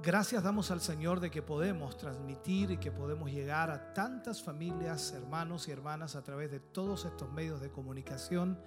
[0.03, 5.11] Gracias damos al Señor de que podemos transmitir y que podemos llegar a tantas familias,
[5.11, 8.59] hermanos y hermanas a través de todos estos medios de comunicación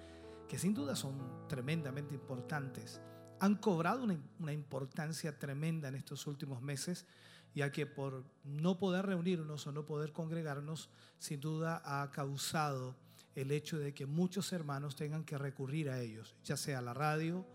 [0.47, 3.01] que sin duda son tremendamente importantes.
[3.41, 7.05] Han cobrado una, importancia tremenda en estos últimos meses,
[7.53, 12.95] ya que por no poder reunirnos o no poder congregarnos, sin duda ha causado
[13.35, 17.45] el hecho de que muchos hermanos tengan que recurrir a ellos, ya sea la radio,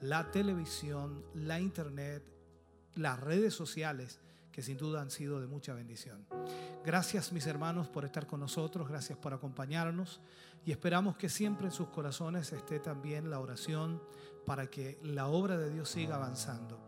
[0.00, 2.37] la televisión, la internet,
[2.98, 4.20] las redes sociales,
[4.50, 6.26] que sin duda han sido de mucha bendición.
[6.84, 10.20] Gracias mis hermanos por estar con nosotros, gracias por acompañarnos
[10.64, 14.02] y esperamos que siempre en sus corazones esté también la oración
[14.44, 16.80] para que la obra de Dios siga avanzando.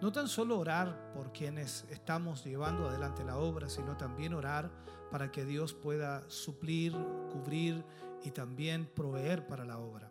[0.00, 4.70] No tan solo orar por quienes estamos llevando adelante la obra, sino también orar
[5.10, 6.92] para que Dios pueda suplir,
[7.30, 7.84] cubrir
[8.24, 10.10] y también proveer para la obra.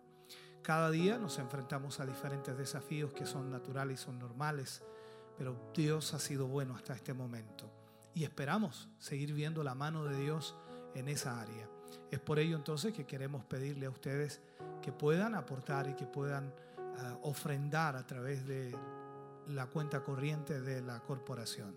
[0.61, 4.83] Cada día nos enfrentamos a diferentes desafíos que son naturales y son normales
[5.37, 7.71] pero Dios ha sido bueno hasta este momento
[8.13, 10.55] y esperamos seguir viendo la mano de Dios
[10.95, 11.69] en esa área.
[12.09, 14.41] Es por ello entonces que queremos pedirle a ustedes
[14.81, 16.53] que puedan aportar y que puedan
[16.97, 18.75] ah, ofrendar a través de
[19.47, 21.75] la cuenta corriente de la corporación.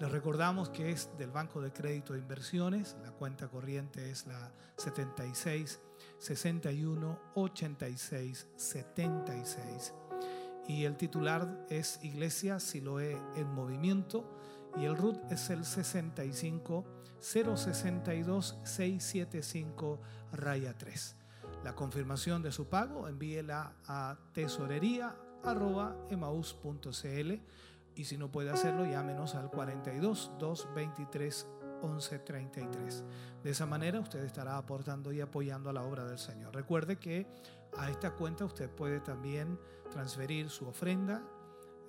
[0.00, 4.52] Les recordamos que es del Banco de Crédito de Inversiones, la cuenta corriente es la
[4.76, 5.80] 76
[6.18, 9.94] 61 86 76
[10.68, 14.28] y el titular es Iglesia Siloé en Movimiento
[14.76, 16.84] y el RUT es el 65
[17.20, 20.00] 062 675
[20.32, 21.16] raya 3.
[21.64, 25.16] La confirmación de su pago envíela a tesorería
[27.94, 31.46] y si no puede hacerlo llámenos al 42 223
[31.82, 33.04] 1133.
[33.42, 36.54] De esa manera usted estará aportando y apoyando a la obra del Señor.
[36.54, 37.26] Recuerde que
[37.76, 39.58] a esta cuenta usted puede también
[39.90, 41.22] transferir su ofrenda,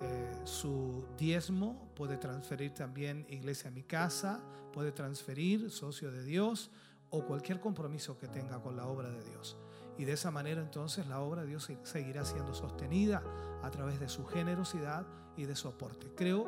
[0.00, 4.40] eh, su diezmo, puede transferir también Iglesia a mi casa,
[4.72, 6.70] puede transferir socio de Dios
[7.10, 9.56] o cualquier compromiso que tenga con la obra de Dios.
[9.96, 13.22] Y de esa manera entonces la obra de Dios seguirá siendo sostenida
[13.62, 15.04] a través de su generosidad
[15.36, 16.12] y de su aporte.
[16.14, 16.46] Creo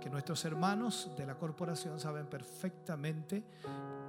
[0.00, 3.44] que nuestros hermanos de la corporación saben perfectamente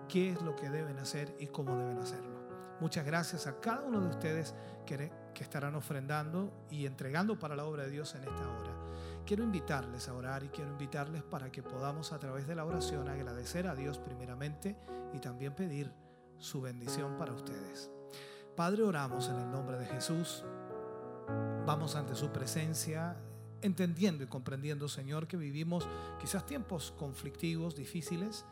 [0.08, 2.40] qué es lo que deben hacer y cómo deben hacerlo.
[2.80, 7.64] Muchas gracias a cada uno de ustedes que, que estarán ofrendando y entregando para la
[7.64, 8.76] obra de Dios en esta hora.
[9.26, 13.08] Quiero invitarles a orar y quiero invitarles para que podamos a través de la oración
[13.08, 14.76] agradecer a Dios primeramente
[15.14, 15.94] y también pedir
[16.40, 17.90] su bendición para ustedes.
[18.58, 20.44] Padre, oramos en el nombre de Jesús.
[21.66, 23.16] Vamos ante su presencia,
[23.62, 25.88] entendiendo y comprendiendo, Señor, que vivimos
[26.20, 28.44] quizás tiempos conflictivos, difíciles,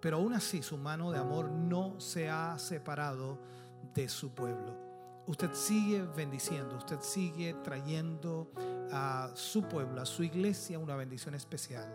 [0.00, 3.38] pero aún así su mano de amor no se ha separado
[3.92, 4.83] de su pueblo.
[5.26, 8.50] Usted sigue bendiciendo, usted sigue trayendo
[8.92, 11.88] a su pueblo, a su iglesia, una bendición especial.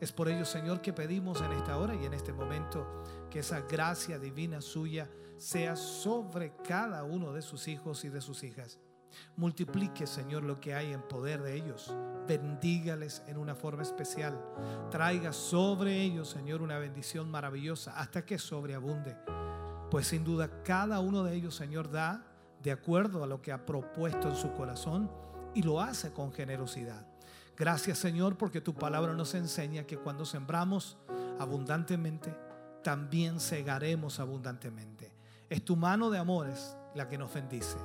[0.00, 3.60] Es por ello, Señor, que pedimos en esta hora y en este momento que esa
[3.60, 8.80] gracia divina suya sea sobre cada uno de sus hijos y de sus hijas.
[9.36, 11.94] Multiplique, Señor, lo que hay en poder de ellos.
[12.26, 14.42] Bendígales en una forma especial.
[14.90, 19.16] Traiga sobre ellos, Señor, una bendición maravillosa hasta que sobreabunde.
[19.90, 22.31] Pues sin duda cada uno de ellos, Señor, da
[22.62, 25.10] de acuerdo a lo que ha propuesto en su corazón
[25.54, 27.06] y lo hace con generosidad.
[27.56, 30.96] Gracias, Señor, porque tu palabra nos enseña que cuando sembramos
[31.38, 32.34] abundantemente,
[32.82, 35.12] también segaremos abundantemente.
[35.48, 37.76] Es tu mano de amores la que nos bendice.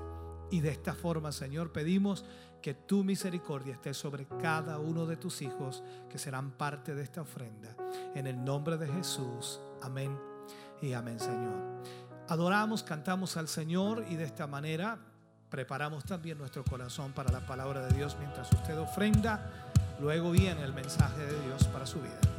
[0.50, 2.24] Y de esta forma, Señor, pedimos
[2.62, 7.22] que tu misericordia esté sobre cada uno de tus hijos que serán parte de esta
[7.22, 7.76] ofrenda.
[8.16, 9.60] En el nombre de Jesús.
[9.82, 10.18] Amén
[10.82, 12.07] y amén, Señor.
[12.30, 14.98] Adoramos, cantamos al Señor y de esta manera
[15.50, 19.50] preparamos también nuestro corazón para la palabra de Dios mientras usted ofrenda.
[20.02, 22.37] Luego viene el mensaje de Dios para su vida.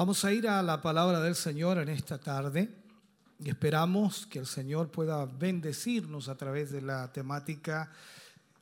[0.00, 2.74] Vamos a ir a la palabra del Señor en esta tarde
[3.38, 7.92] y esperamos que el Señor pueda bendecirnos a través de la temática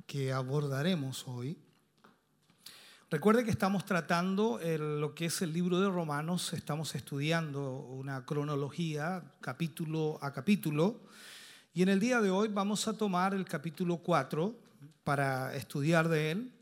[0.05, 1.57] que abordaremos hoy.
[3.09, 9.23] Recuerde que estamos tratando lo que es el libro de Romanos, estamos estudiando una cronología
[9.41, 11.03] capítulo a capítulo.
[11.73, 14.57] Y en el día de hoy vamos a tomar el capítulo 4
[15.05, 16.58] para estudiar de él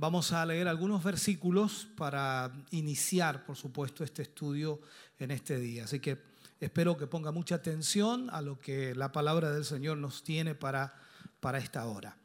[0.00, 4.80] Vamos a leer algunos versículos para iniciar, por supuesto, este estudio
[5.18, 5.84] en este día.
[5.84, 6.16] Así que
[6.58, 10.94] espero que ponga mucha atención a lo que la palabra del Señor nos tiene para,
[11.40, 12.16] para esta hora.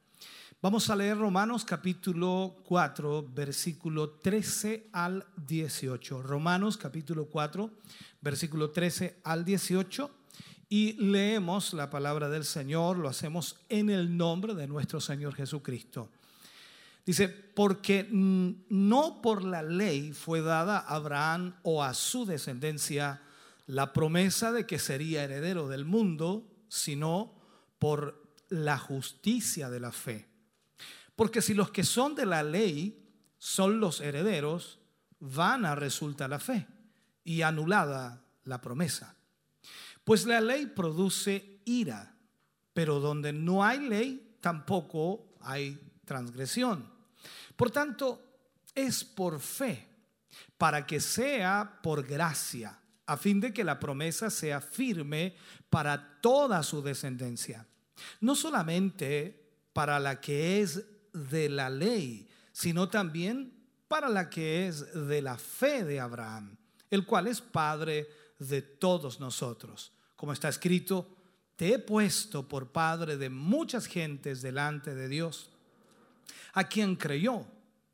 [0.61, 6.21] Vamos a leer Romanos capítulo 4, versículo 13 al 18.
[6.21, 7.69] Romanos capítulo 4,
[8.21, 10.09] versículo 13 al 18.
[10.69, 16.09] Y leemos la palabra del Señor, lo hacemos en el nombre de nuestro Señor Jesucristo.
[17.05, 23.21] Dice, porque no por la ley fue dada a Abraham o a su descendencia
[23.67, 27.35] la promesa de que sería heredero del mundo, sino
[27.77, 30.27] por la justicia de la fe.
[31.15, 34.79] Porque si los que son de la ley son los herederos,
[35.19, 36.67] vana resulta la fe
[37.23, 39.15] y anulada la promesa.
[40.03, 42.15] Pues la ley produce ira,
[42.73, 46.94] pero donde no hay ley tampoco hay transgresión.
[47.55, 48.21] Por tanto,
[48.73, 49.87] es por fe,
[50.57, 55.35] para que sea por gracia, a fin de que la promesa sea firme
[55.69, 57.65] para toda su descendencia.
[58.19, 60.83] No solamente para la que es
[61.13, 63.53] de la ley, sino también
[63.87, 66.57] para la que es de la fe de Abraham,
[66.89, 69.93] el cual es Padre de todos nosotros.
[70.15, 71.15] Como está escrito,
[71.55, 75.51] te he puesto por Padre de muchas gentes delante de Dios
[76.53, 77.45] a quien creyó,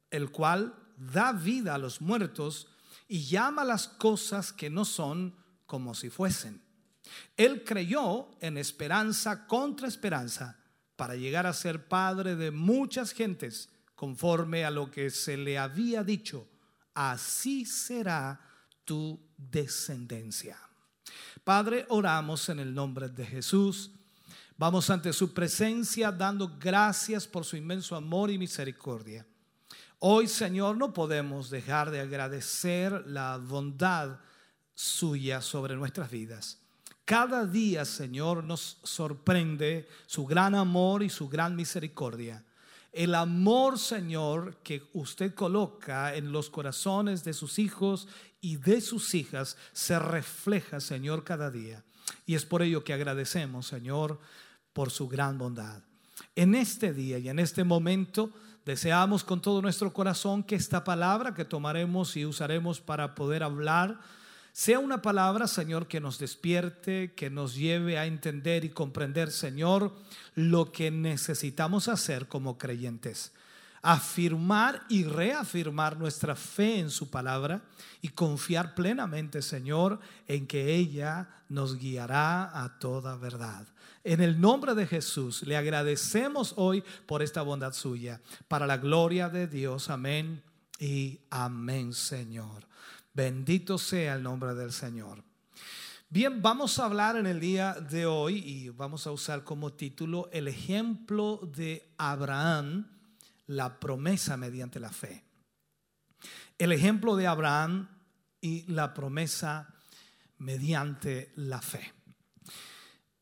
[0.09, 2.67] el cual da vida a los muertos
[3.07, 6.61] y llama las cosas que no son como si fuesen.
[7.35, 10.57] Él creyó en esperanza contra esperanza
[10.95, 16.03] para llegar a ser padre de muchas gentes, conforme a lo que se le había
[16.03, 16.47] dicho,
[16.93, 18.39] así será
[18.85, 20.57] tu descendencia.
[21.43, 23.91] Padre, oramos en el nombre de Jesús
[24.61, 29.25] Vamos ante su presencia dando gracias por su inmenso amor y misericordia.
[29.97, 34.19] Hoy, Señor, no podemos dejar de agradecer la bondad
[34.75, 36.59] suya sobre nuestras vidas.
[37.05, 42.45] Cada día, Señor, nos sorprende su gran amor y su gran misericordia.
[42.91, 48.07] El amor, Señor, que usted coloca en los corazones de sus hijos
[48.41, 51.83] y de sus hijas se refleja, Señor, cada día.
[52.25, 54.19] Y es por ello que agradecemos, Señor,
[54.73, 55.83] por su gran bondad.
[56.35, 58.31] En este día y en este momento
[58.65, 63.99] deseamos con todo nuestro corazón que esta palabra que tomaremos y usaremos para poder hablar
[64.53, 69.95] sea una palabra, Señor, que nos despierte, que nos lleve a entender y comprender, Señor,
[70.35, 73.31] lo que necesitamos hacer como creyentes.
[73.81, 77.61] Afirmar y reafirmar nuestra fe en su palabra
[78.01, 83.67] y confiar plenamente, Señor, en que ella nos guiará a toda verdad.
[84.03, 89.29] En el nombre de Jesús le agradecemos hoy por esta bondad suya, para la gloria
[89.29, 89.89] de Dios.
[89.89, 90.41] Amén
[90.79, 92.67] y amén, Señor.
[93.13, 95.23] Bendito sea el nombre del Señor.
[96.09, 100.29] Bien, vamos a hablar en el día de hoy y vamos a usar como título
[100.33, 102.85] el ejemplo de Abraham,
[103.51, 105.23] la promesa mediante la fe.
[106.57, 107.89] El ejemplo de Abraham
[108.39, 109.73] y la promesa
[110.37, 111.93] mediante la fe.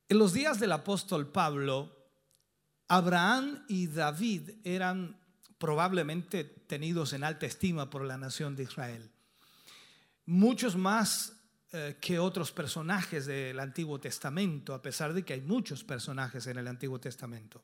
[0.07, 1.95] En los días del apóstol Pablo,
[2.88, 5.19] Abraham y David eran
[5.57, 9.11] probablemente tenidos en alta estima por la nación de Israel.
[10.25, 11.34] Muchos más
[11.71, 16.57] eh, que otros personajes del Antiguo Testamento, a pesar de que hay muchos personajes en
[16.57, 17.63] el Antiguo Testamento.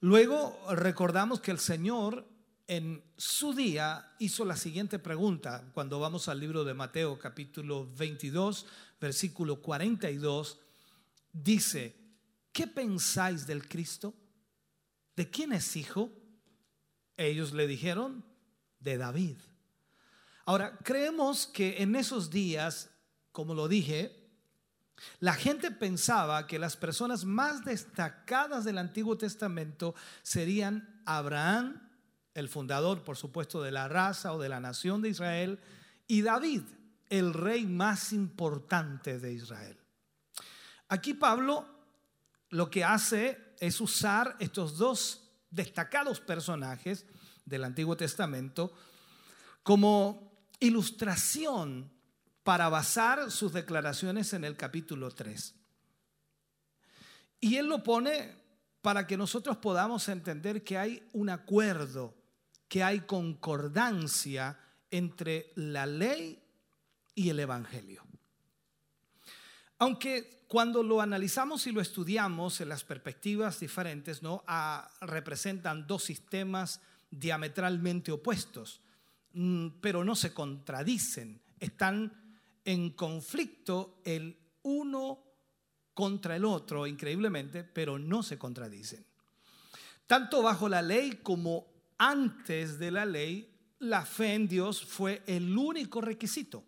[0.00, 2.26] Luego recordamos que el Señor
[2.66, 8.66] en su día hizo la siguiente pregunta cuando vamos al libro de Mateo capítulo 22,
[8.98, 10.58] versículo 42
[11.32, 11.94] dice,
[12.52, 14.14] ¿qué pensáis del Cristo?
[15.16, 16.10] ¿De quién es hijo?
[17.18, 18.24] Ellos le dijeron,
[18.78, 19.36] de David.
[20.46, 22.90] Ahora, creemos que en esos días,
[23.32, 24.19] como lo dije,
[25.18, 31.88] la gente pensaba que las personas más destacadas del Antiguo Testamento serían Abraham,
[32.34, 35.60] el fundador, por supuesto, de la raza o de la nación de Israel,
[36.06, 36.62] y David,
[37.08, 39.76] el rey más importante de Israel.
[40.88, 41.66] Aquí Pablo
[42.50, 47.06] lo que hace es usar estos dos destacados personajes
[47.44, 48.72] del Antiguo Testamento
[49.62, 51.90] como ilustración
[52.42, 55.54] para basar sus declaraciones en el capítulo 3.
[57.40, 58.34] Y él lo pone
[58.82, 62.14] para que nosotros podamos entender que hay un acuerdo,
[62.68, 64.58] que hay concordancia
[64.90, 66.42] entre la ley
[67.14, 68.02] y el Evangelio.
[69.78, 74.42] Aunque cuando lo analizamos y lo estudiamos en las perspectivas diferentes, ¿no?
[74.46, 76.80] Ah, representan dos sistemas
[77.10, 78.80] diametralmente opuestos,
[79.32, 82.29] mm, pero no se contradicen, están
[82.64, 85.24] en conflicto el uno
[85.94, 89.04] contra el otro, increíblemente, pero no se contradicen.
[90.06, 91.66] Tanto bajo la ley como
[91.98, 96.64] antes de la ley, la fe en Dios fue el único requisito.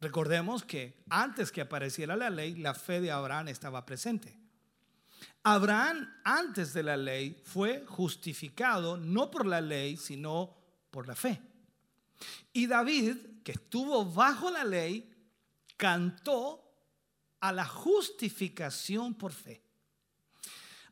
[0.00, 4.38] Recordemos que antes que apareciera la ley, la fe de Abraham estaba presente.
[5.42, 10.56] Abraham antes de la ley fue justificado no por la ley, sino
[10.90, 11.40] por la fe.
[12.52, 15.15] Y David, que estuvo bajo la ley,
[15.76, 16.62] cantó
[17.40, 19.62] a la justificación por fe.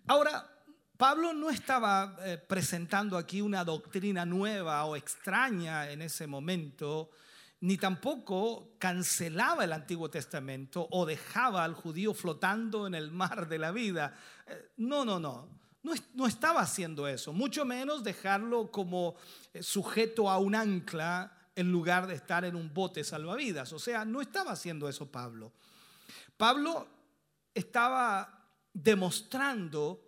[0.07, 0.51] Ahora,
[0.97, 7.11] Pablo no estaba eh, presentando aquí una doctrina nueva o extraña en ese momento,
[7.61, 13.59] ni tampoco cancelaba el Antiguo Testamento o dejaba al judío flotando en el mar de
[13.59, 14.14] la vida.
[14.47, 15.64] Eh, no, no, no.
[16.14, 19.16] No, estaba haciendo eso, mucho menos dejarlo como
[19.53, 23.72] eh, sujeto a un ancla en lugar de estar en un bote salvavidas.
[23.72, 25.52] O sea, no estaba haciendo eso Pablo.
[26.36, 26.88] Pablo
[27.55, 30.00] estaba demostrando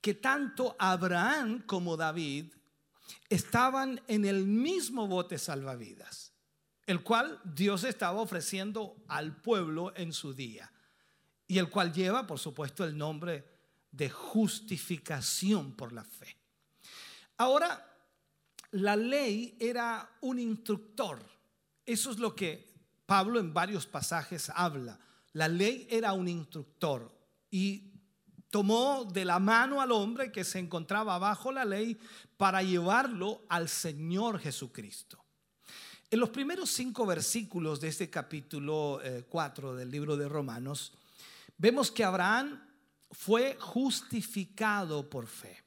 [0.00, 2.52] que tanto Abraham como David
[3.28, 6.32] estaban en el mismo bote salvavidas,
[6.86, 10.72] el cual Dios estaba ofreciendo al pueblo en su día,
[11.46, 13.44] y el cual lleva, por supuesto, el nombre
[13.90, 16.36] de justificación por la fe.
[17.36, 17.89] Ahora,
[18.72, 21.20] la ley era un instructor.
[21.84, 22.70] Eso es lo que
[23.06, 24.98] Pablo en varios pasajes habla.
[25.32, 27.10] La ley era un instructor
[27.50, 27.90] y
[28.50, 31.98] tomó de la mano al hombre que se encontraba bajo la ley
[32.36, 35.24] para llevarlo al Señor Jesucristo.
[36.10, 40.92] En los primeros cinco versículos de este capítulo 4 eh, del libro de Romanos,
[41.56, 42.60] vemos que Abraham
[43.12, 45.59] fue justificado por fe.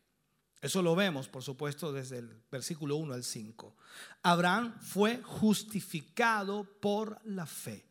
[0.64, 3.76] Eso lo vemos, por supuesto, desde el versículo 1 al 5.
[4.22, 7.86] Abraham fue justificado por la fe.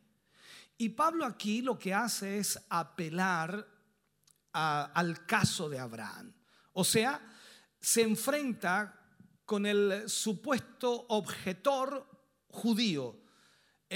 [0.75, 3.67] Y Pablo aquí lo que hace es apelar
[4.53, 6.33] al caso de Abraham.
[6.71, 7.21] O sea,
[7.79, 9.07] se enfrenta
[9.45, 12.09] con el supuesto objetor
[12.47, 13.22] judío,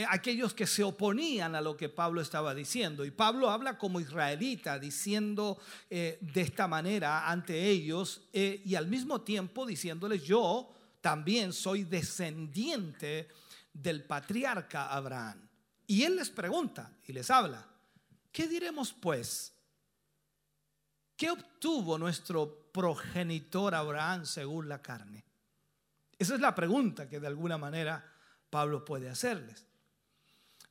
[0.09, 3.05] aquellos que se oponían a lo que Pablo estaba diciendo.
[3.05, 8.87] Y Pablo habla como israelita, diciendo eh, de esta manera ante ellos eh, y al
[8.87, 10.69] mismo tiempo diciéndoles, yo
[11.01, 13.29] también soy descendiente
[13.73, 15.47] del patriarca Abraham.
[15.87, 17.65] Y él les pregunta y les habla,
[18.31, 19.53] ¿qué diremos pues?
[21.15, 25.23] ¿Qué obtuvo nuestro progenitor Abraham según la carne?
[26.19, 28.13] Esa es la pregunta que de alguna manera
[28.49, 29.65] Pablo puede hacerles.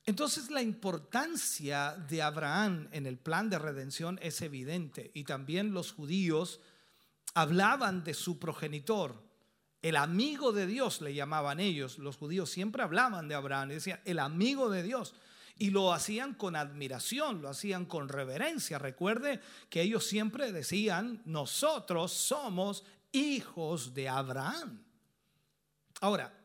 [0.06, 5.92] Entonces la importancia de Abraham en el plan de redención es evidente y también los
[5.92, 6.60] judíos
[7.34, 9.26] hablaban de su progenitor,
[9.82, 11.98] el amigo de Dios le llamaban ellos.
[11.98, 15.14] Los judíos siempre hablaban de Abraham decían, el amigo de Dios.
[15.58, 18.78] Y lo hacían con admiración, lo hacían con reverencia.
[18.78, 19.40] Recuerde
[19.70, 24.82] que ellos siempre decían, nosotros somos hijos de Abraham.
[26.00, 26.36] Ahora,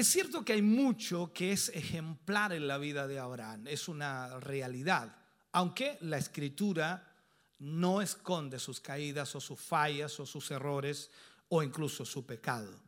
[0.00, 4.38] es cierto que hay mucho que es ejemplar en la vida de Abraham, es una
[4.38, 5.16] realidad,
[5.50, 7.16] aunque la escritura
[7.58, 11.10] no esconde sus caídas o sus fallas o sus errores
[11.48, 12.80] o incluso su pecado.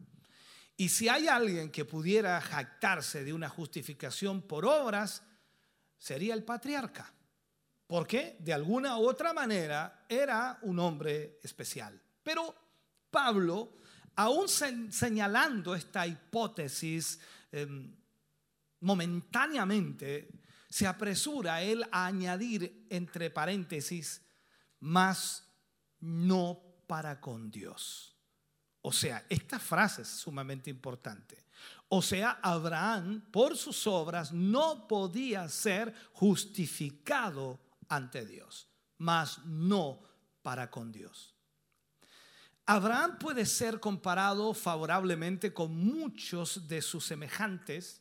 [0.77, 5.25] Y si hay alguien que pudiera jactarse de una justificación por obras,
[5.99, 7.13] sería el patriarca.
[7.89, 12.01] Porque de alguna u otra manera era un hombre especial.
[12.23, 12.55] Pero
[13.11, 13.79] Pablo,
[14.21, 17.19] aún señalando esta hipótesis
[17.53, 17.91] em,
[18.81, 20.29] momentáneamente,
[20.69, 24.21] se apresura él a añadir entre paréntesis,
[24.81, 25.49] más
[26.01, 28.15] no para con Dios.
[28.83, 31.47] O sea, esta frase es sumamente importante.
[31.89, 37.59] O sea, Abraham por sus obras no podía ser justificado
[37.89, 38.69] ante Dios,
[38.99, 40.03] mas no
[40.43, 41.40] para con Dios.
[42.73, 48.01] Abraham puede ser comparado favorablemente con muchos de sus semejantes,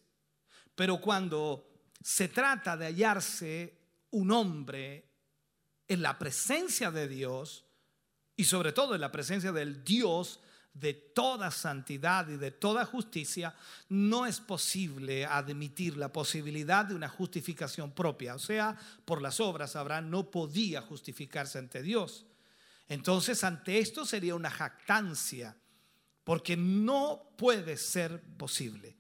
[0.75, 1.67] pero cuando
[2.03, 3.79] se trata de hallarse
[4.11, 5.09] un hombre
[5.87, 7.65] en la presencia de Dios,
[8.35, 10.39] y sobre todo en la presencia del Dios
[10.71, 13.55] de toda santidad y de toda justicia,
[13.87, 18.35] no es posible admitir la posibilidad de una justificación propia.
[18.35, 22.27] O sea, por las obras Abraham no podía justificarse ante Dios.
[22.89, 25.55] Entonces, ante esto sería una jactancia,
[26.23, 28.97] porque no puede ser posible.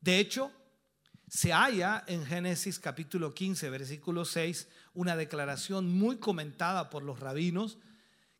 [0.00, 0.52] De hecho,
[1.28, 7.78] se halla en Génesis capítulo 15, versículo 6, una declaración muy comentada por los rabinos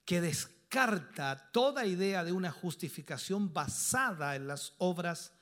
[0.04, 5.32] que descarta toda idea de una justificación basada en las obras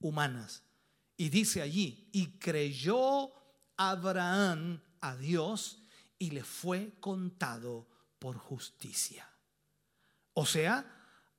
[0.00, 0.62] humanas.
[1.18, 3.30] Y dice allí, y creyó
[3.76, 5.82] Abraham a Dios
[6.18, 7.88] y le fue contado
[8.18, 9.28] por justicia.
[10.34, 10.84] O sea,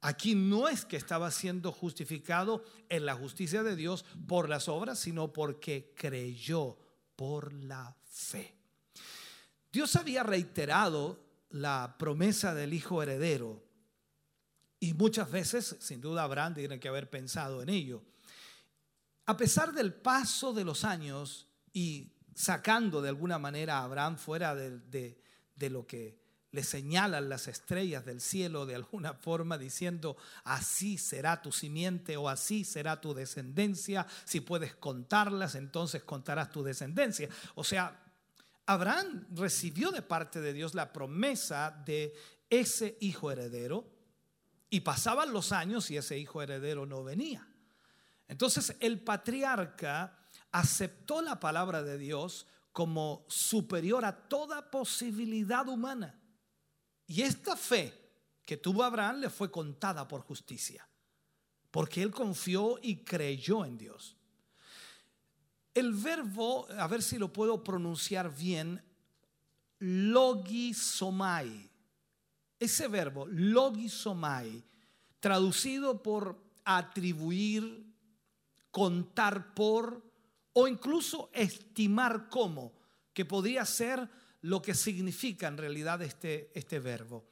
[0.01, 4.99] aquí no es que estaba siendo justificado en la justicia de Dios por las obras,
[4.99, 6.78] sino porque creyó
[7.15, 8.55] por la fe.
[9.71, 13.63] Dios había reiterado la promesa del hijo heredero.
[14.80, 18.03] Y muchas veces, sin duda, Abraham tiene que haber pensado en ello.
[19.25, 24.55] A pesar del paso de los años y sacando de alguna manera a Abraham fuera
[24.55, 25.19] de,
[25.55, 31.41] de lo que le señalan las estrellas del cielo de alguna forma diciendo, así será
[31.41, 34.07] tu simiente o así será tu descendencia.
[34.25, 37.29] Si puedes contarlas, entonces contarás tu descendencia.
[37.55, 38.03] O sea,
[38.65, 42.13] Abraham recibió de parte de Dios la promesa de
[42.49, 43.85] ese hijo heredero
[44.69, 47.47] y pasaban los años y ese hijo heredero no venía.
[48.27, 50.17] Entonces el patriarca
[50.51, 56.19] aceptó la palabra de Dios como superior a toda posibilidad humana.
[57.08, 57.93] Y esta fe
[58.45, 60.88] que tuvo Abraham le fue contada por justicia,
[61.72, 64.16] porque él confió y creyó en Dios.
[65.74, 68.84] El verbo, a ver si lo puedo pronunciar bien,
[69.80, 71.70] logisomai.
[72.60, 74.64] Ese verbo, logisomai,
[75.20, 77.86] traducido por atribuir,
[78.72, 80.03] contar por
[80.53, 82.74] o incluso estimar como,
[83.14, 84.10] que podría ser
[84.47, 87.25] lo que significa en realidad este, este verbo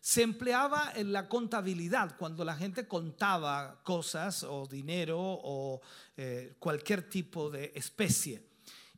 [0.00, 5.80] se empleaba en la contabilidad, cuando la gente contaba cosas o dinero o
[6.16, 8.42] eh, cualquier tipo de especie.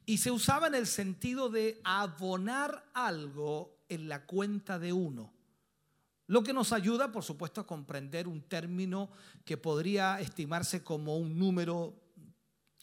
[0.06, 5.32] Y se usaba en el sentido de abonar algo en la cuenta de uno.
[6.26, 9.10] Lo que nos ayuda, por supuesto, a comprender un término
[9.44, 11.94] que podría estimarse como un número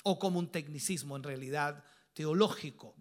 [0.04, 2.96] o como un tecnicismo en realidad teológico.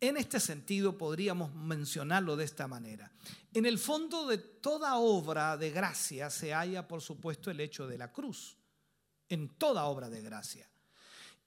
[0.00, 3.10] En este sentido podríamos mencionarlo de esta manera.
[3.54, 7.98] En el fondo de toda obra de gracia se halla, por supuesto, el hecho de
[7.98, 8.56] la cruz.
[9.28, 10.68] En toda obra de gracia.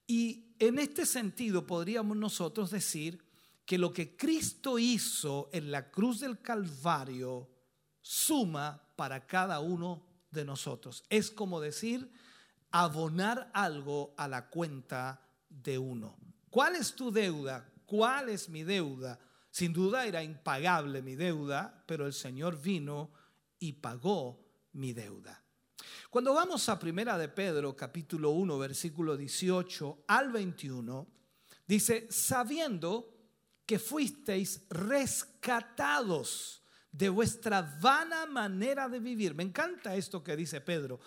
[0.07, 3.23] Y en este sentido podríamos nosotros decir
[3.65, 7.47] que lo que Cristo hizo en la cruz del Calvario
[8.01, 11.03] suma para cada uno de nosotros.
[11.09, 12.11] Es como decir,
[12.71, 16.17] abonar algo a la cuenta de uno.
[16.49, 17.69] ¿Cuál es tu deuda?
[17.89, 19.19] ¿Cuál es mi deuda?
[19.49, 23.11] Sin duda era impagable mi deuda, pero el Señor vino
[23.57, 25.43] y pagó mi deuda.
[26.11, 31.07] Cuando vamos a Primera de Pedro, capítulo 1, versículo 18 al 21,
[31.65, 33.11] dice, sabiendo
[33.65, 36.61] que fuisteis rescatados
[36.91, 39.33] de vuestra vana manera de vivir.
[39.33, 40.99] Me encanta esto que dice Pedro.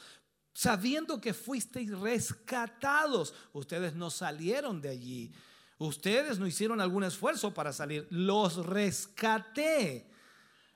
[0.52, 5.32] Sabiendo que fuisteis rescatados, ustedes no salieron de allí
[5.78, 10.08] Ustedes no hicieron algún esfuerzo para salir, los rescaté.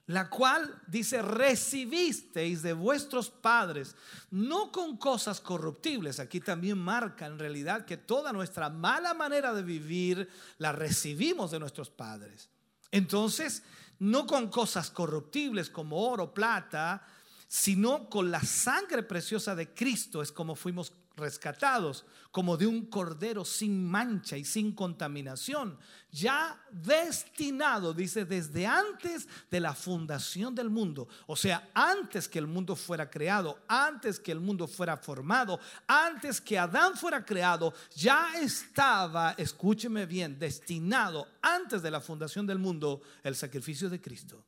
[0.07, 3.97] La cual dice, recibisteis de vuestros padres,
[4.31, 6.21] no con cosas corruptibles.
[6.21, 10.29] Aquí también marca en realidad que toda nuestra mala manera de vivir
[10.59, 12.49] la recibimos de nuestros padres.
[12.93, 13.65] Entonces,
[13.99, 17.05] no con cosas corruptibles como oro, plata,
[17.49, 23.45] sino con la sangre preciosa de Cristo es como fuimos rescatados como de un cordero
[23.45, 25.79] sin mancha y sin contaminación,
[26.11, 32.47] ya destinado, dice, desde antes de la fundación del mundo, o sea, antes que el
[32.47, 38.39] mundo fuera creado, antes que el mundo fuera formado, antes que Adán fuera creado, ya
[38.39, 44.45] estaba, escúcheme bien, destinado antes de la fundación del mundo el sacrificio de Cristo.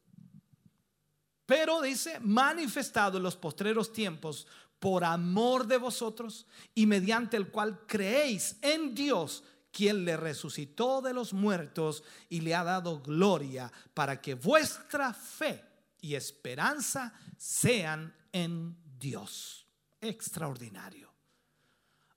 [1.46, 4.46] Pero dice, manifestado en los postreros tiempos
[4.78, 11.12] por amor de vosotros y mediante el cual creéis en Dios, quien le resucitó de
[11.12, 15.64] los muertos y le ha dado gloria para que vuestra fe
[16.00, 19.66] y esperanza sean en Dios.
[20.00, 21.12] Extraordinario.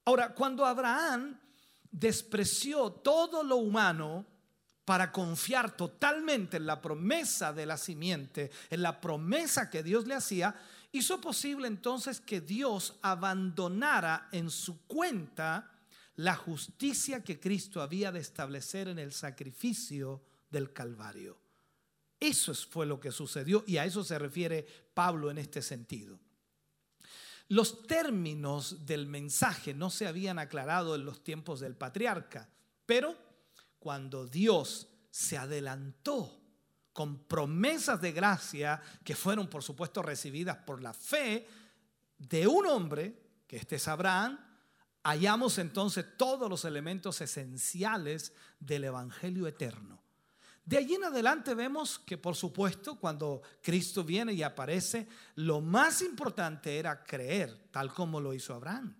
[0.05, 1.39] Ahora, cuando Abraham
[1.91, 4.25] despreció todo lo humano,
[4.85, 10.15] para confiar totalmente en la promesa de la simiente, en la promesa que Dios le
[10.15, 10.55] hacía,
[10.91, 15.71] hizo posible entonces que Dios abandonara en su cuenta
[16.15, 21.39] la justicia que Cristo había de establecer en el sacrificio del Calvario.
[22.19, 26.19] Eso fue lo que sucedió y a eso se refiere Pablo en este sentido.
[27.47, 32.49] Los términos del mensaje no se habían aclarado en los tiempos del patriarca,
[32.85, 33.17] pero
[33.79, 36.40] cuando Dios se adelantó
[36.93, 41.47] con promesas de gracia que fueron por supuesto recibidas por la fe
[42.17, 43.15] de un hombre,
[43.47, 44.39] que este es Abraham,
[45.03, 50.01] hallamos entonces todos los elementos esenciales del Evangelio eterno.
[50.63, 56.01] De allí en adelante vemos que por supuesto cuando Cristo viene y aparece, lo más
[56.01, 58.95] importante era creer, tal como lo hizo Abraham.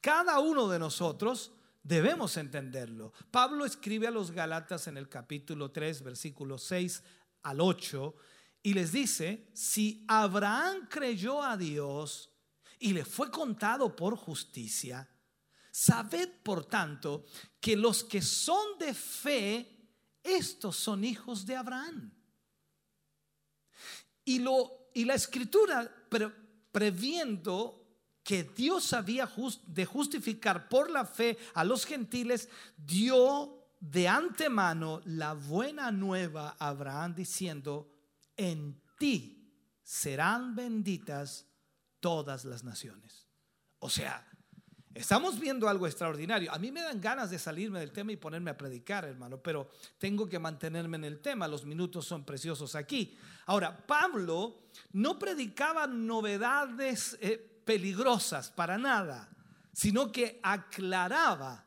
[0.00, 1.52] Cada uno de nosotros
[1.82, 3.12] debemos entenderlo.
[3.30, 7.02] Pablo escribe a los Galatas en el capítulo 3, versículos 6
[7.42, 8.14] al 8,
[8.62, 12.30] y les dice, si Abraham creyó a Dios
[12.78, 15.08] y le fue contado por justicia,
[15.70, 17.24] sabed por tanto
[17.60, 19.88] que los que son de fe,
[20.22, 22.12] estos son hijos de Abraham.
[24.24, 25.90] Y, lo, y la escritura,
[26.70, 27.87] previendo
[28.28, 29.26] que Dios había
[29.68, 36.68] de justificar por la fe a los gentiles, dio de antemano la buena nueva a
[36.68, 37.90] Abraham diciendo,
[38.36, 39.50] en ti
[39.82, 41.46] serán benditas
[42.00, 43.26] todas las naciones.
[43.78, 44.28] O sea,
[44.98, 46.52] Estamos viendo algo extraordinario.
[46.52, 49.70] A mí me dan ganas de salirme del tema y ponerme a predicar, hermano, pero
[49.96, 51.46] tengo que mantenerme en el tema.
[51.46, 53.16] Los minutos son preciosos aquí.
[53.46, 54.62] Ahora, Pablo
[54.94, 59.28] no predicaba novedades eh, peligrosas para nada,
[59.74, 61.66] sino que aclaraba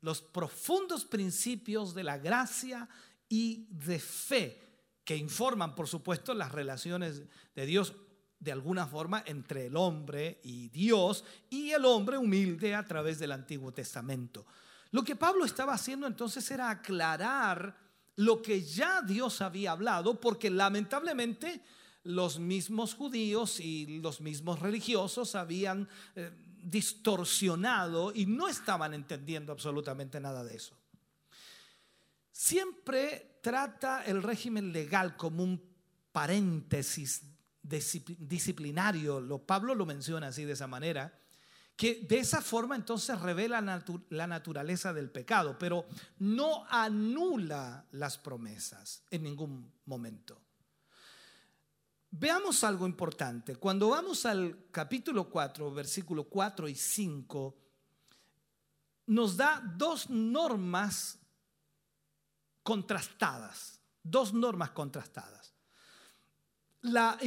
[0.00, 2.88] los profundos principios de la gracia
[3.28, 4.58] y de fe
[5.04, 7.24] que informan, por supuesto, las relaciones
[7.54, 7.92] de Dios
[8.40, 13.32] de alguna forma entre el hombre y Dios y el hombre humilde a través del
[13.32, 14.46] Antiguo Testamento.
[14.92, 17.76] Lo que Pablo estaba haciendo entonces era aclarar
[18.16, 21.60] lo que ya Dios había hablado, porque lamentablemente
[22.04, 26.30] los mismos judíos y los mismos religiosos habían eh,
[26.62, 30.76] distorsionado y no estaban entendiendo absolutamente nada de eso.
[32.30, 35.62] Siempre trata el régimen legal como un
[36.12, 37.22] paréntesis
[37.62, 41.18] disciplinario, lo, Pablo lo menciona así de esa manera,
[41.76, 43.60] que de esa forma entonces revela
[44.10, 45.86] la naturaleza del pecado, pero
[46.18, 50.43] no anula las promesas en ningún momento.
[52.16, 53.56] Veamos algo importante.
[53.56, 57.56] Cuando vamos al capítulo 4, versículo 4 y 5,
[59.06, 61.18] nos da dos normas
[62.62, 65.54] contrastadas, dos normas contrastadas.
[66.82, 67.18] La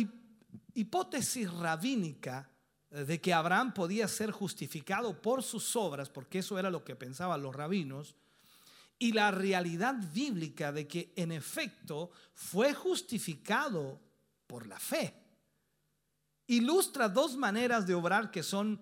[0.73, 2.49] hipótesis rabínica
[2.89, 7.41] de que Abraham podía ser justificado por sus obras, porque eso era lo que pensaban
[7.41, 8.15] los rabinos,
[8.97, 14.06] y la realidad bíblica de que en efecto fue justificado
[14.47, 15.13] por la fe.
[16.47, 18.81] Ilustra dos maneras de obrar que son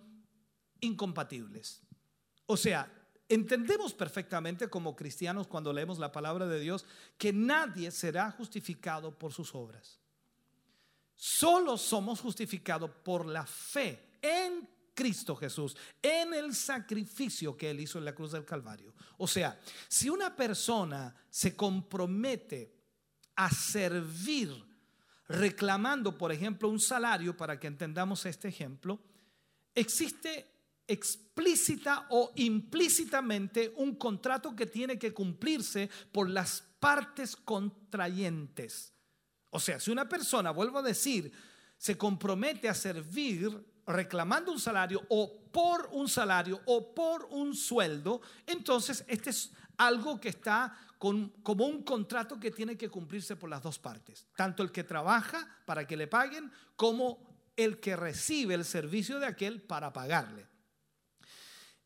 [0.79, 1.81] incompatibles.
[2.45, 2.91] O sea,
[3.27, 6.85] entendemos perfectamente como cristianos cuando leemos la palabra de Dios
[7.17, 9.99] que nadie será justificado por sus obras.
[11.15, 17.97] Solo somos justificados por la fe en Cristo Jesús, en el sacrificio que Él hizo
[17.97, 18.93] en la cruz del Calvario.
[19.17, 22.73] O sea, si una persona se compromete
[23.35, 24.74] a servir
[25.27, 28.99] reclamando, por ejemplo, un salario, para que entendamos este ejemplo,
[29.73, 30.51] existe
[30.87, 38.93] explícita o implícitamente un contrato que tiene que cumplirse por las partes contrayentes.
[39.49, 41.31] O sea, si una persona, vuelvo a decir,
[41.77, 43.49] se compromete a servir
[43.87, 50.19] reclamando un salario o por un salario o por un sueldo, entonces este es algo
[50.19, 54.71] que está como un contrato que tiene que cumplirse por las dos partes, tanto el
[54.71, 59.93] que trabaja para que le paguen como el que recibe el servicio de aquel para
[59.93, 60.47] pagarle.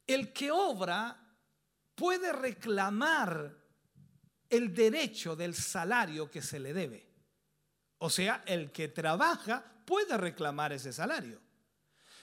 [0.07, 1.17] El que obra
[1.95, 3.55] puede reclamar
[4.49, 7.07] el derecho del salario que se le debe.
[7.99, 11.41] O sea, el que trabaja puede reclamar ese salario.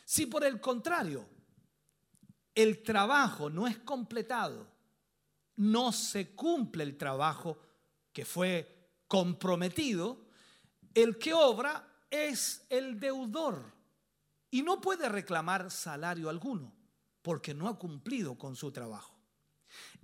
[0.05, 1.29] Si por el contrario
[2.55, 4.67] el trabajo no es completado,
[5.57, 7.59] no se cumple el trabajo
[8.13, 10.27] que fue comprometido,
[10.95, 13.73] el que obra es el deudor
[14.51, 16.73] y no puede reclamar salario alguno
[17.23, 19.15] porque no ha cumplido con su trabajo.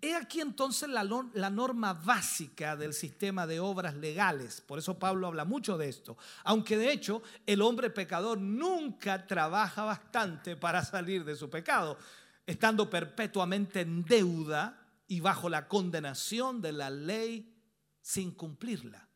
[0.00, 4.60] He aquí entonces la, la, norma básica del sistema de obras legales.
[4.60, 6.18] Por eso Pablo habla mucho de esto.
[6.42, 11.96] Aunque de hecho el hombre pecador nunca trabaja bastante para salir de su pecado,
[12.44, 14.81] estando perpetuamente en deuda
[15.12, 17.54] y bajo la condenación de la ley
[18.00, 19.06] sin cumplirla.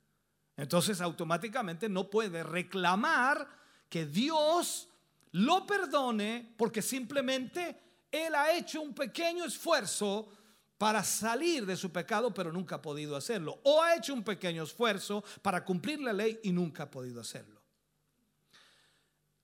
[0.54, 3.48] Entonces automáticamente no puede reclamar
[3.88, 4.90] que Dios
[5.32, 7.80] lo perdone porque simplemente
[8.12, 10.28] él ha hecho un pequeño esfuerzo
[10.76, 13.58] para salir de su pecado, pero nunca ha podido hacerlo.
[13.62, 17.62] O ha hecho un pequeño esfuerzo para cumplir la ley y nunca ha podido hacerlo.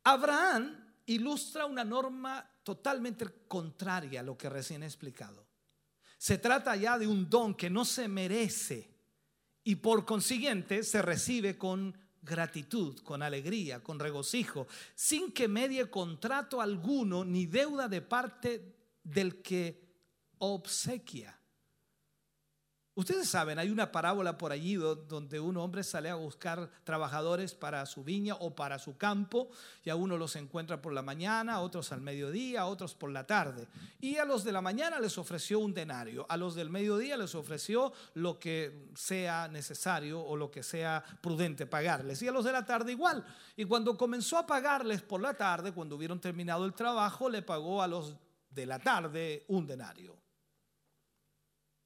[0.05, 5.41] Abraham ilustra una norma totalmente contraria a lo que recién he explicado.
[6.22, 8.88] Se trata ya de un don que no se merece
[9.64, 16.60] y por consiguiente se recibe con gratitud, con alegría, con regocijo, sin que medie contrato
[16.60, 19.96] alguno ni deuda de parte del que
[20.38, 21.36] obsequia.
[22.95, 27.86] Ustedes saben, hay una parábola por allí donde un hombre sale a buscar trabajadores para
[27.86, 29.49] su viña o para su campo
[29.82, 33.66] y a uno los encuentra por la mañana, otros al mediodía, otros por la tarde.
[33.99, 37.34] Y a los de la mañana les ofreció un denario, a los del mediodía les
[37.34, 42.53] ofreció lo que sea necesario o lo que sea prudente pagarles y a los de
[42.53, 43.24] la tarde igual.
[43.57, 47.80] Y cuando comenzó a pagarles por la tarde, cuando hubieron terminado el trabajo, le pagó
[47.80, 48.16] a los
[48.51, 50.21] de la tarde un denario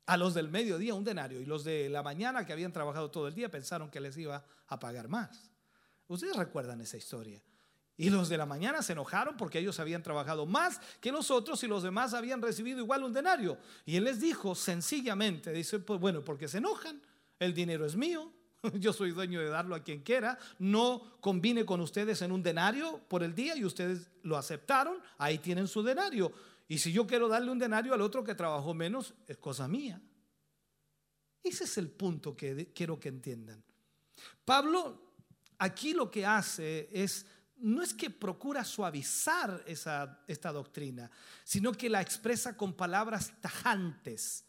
[0.07, 3.29] a los del mediodía un denario y los de la mañana que habían trabajado todo
[3.29, 5.51] el día pensaron que les iba a pagar más.
[6.09, 7.43] Ustedes recuerdan esa historia.
[7.99, 11.63] Y los de la mañana se enojaron porque ellos habían trabajado más que los otros
[11.65, 13.59] y los demás habían recibido igual un denario.
[13.87, 17.01] Y él les dijo sencillamente, dice, pues bueno, porque se enojan,
[17.39, 18.31] el dinero es mío,
[18.75, 23.01] yo soy dueño de darlo a quien quiera, no combine con ustedes en un denario
[23.09, 26.33] por el día y ustedes lo aceptaron, ahí tienen su denario.
[26.69, 30.01] Y si yo quiero darle un denario al otro que trabajó menos, es cosa mía.
[31.43, 33.63] Ese es el punto que quiero que entiendan.
[34.45, 35.07] Pablo
[35.59, 41.11] aquí lo que hace es, no es que procura suavizar esa, esta doctrina,
[41.45, 44.45] sino que la expresa con palabras tajantes.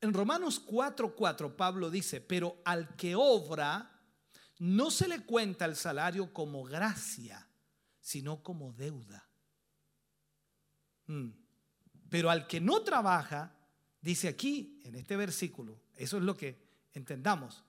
[0.00, 3.92] En Romanos 4:4 Pablo dice, pero al que obra,
[4.58, 7.48] no se le cuenta el salario como gracia,
[8.00, 9.26] sino como deuda.
[11.06, 11.45] Mm.
[12.08, 13.52] Pero al que no trabaja,
[14.00, 16.58] dice aquí, en este versículo, eso es lo que
[16.92, 17.64] entendamos,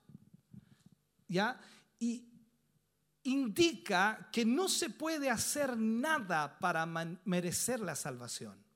[1.27, 1.59] ¿ya?
[1.99, 2.27] Y
[3.23, 8.67] indica que no se puede hacer nada para merecer la salvación.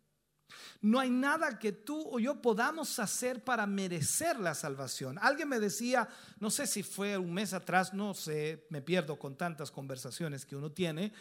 [0.81, 5.17] No hay nada que tú o yo podamos hacer para merecer la salvación.
[5.21, 6.09] Alguien me decía,
[6.39, 10.55] no sé si fue un mes atrás, no sé, me pierdo con tantas conversaciones que
[10.55, 11.13] uno tiene,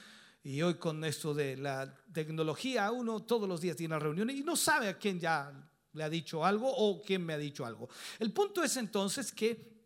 [0.43, 4.57] y hoy con esto de la tecnología, uno todos los días tiene reunión y no
[4.57, 7.89] sabe a quién ya le ha dicho algo o quién me ha dicho algo.
[8.19, 9.83] El punto es entonces que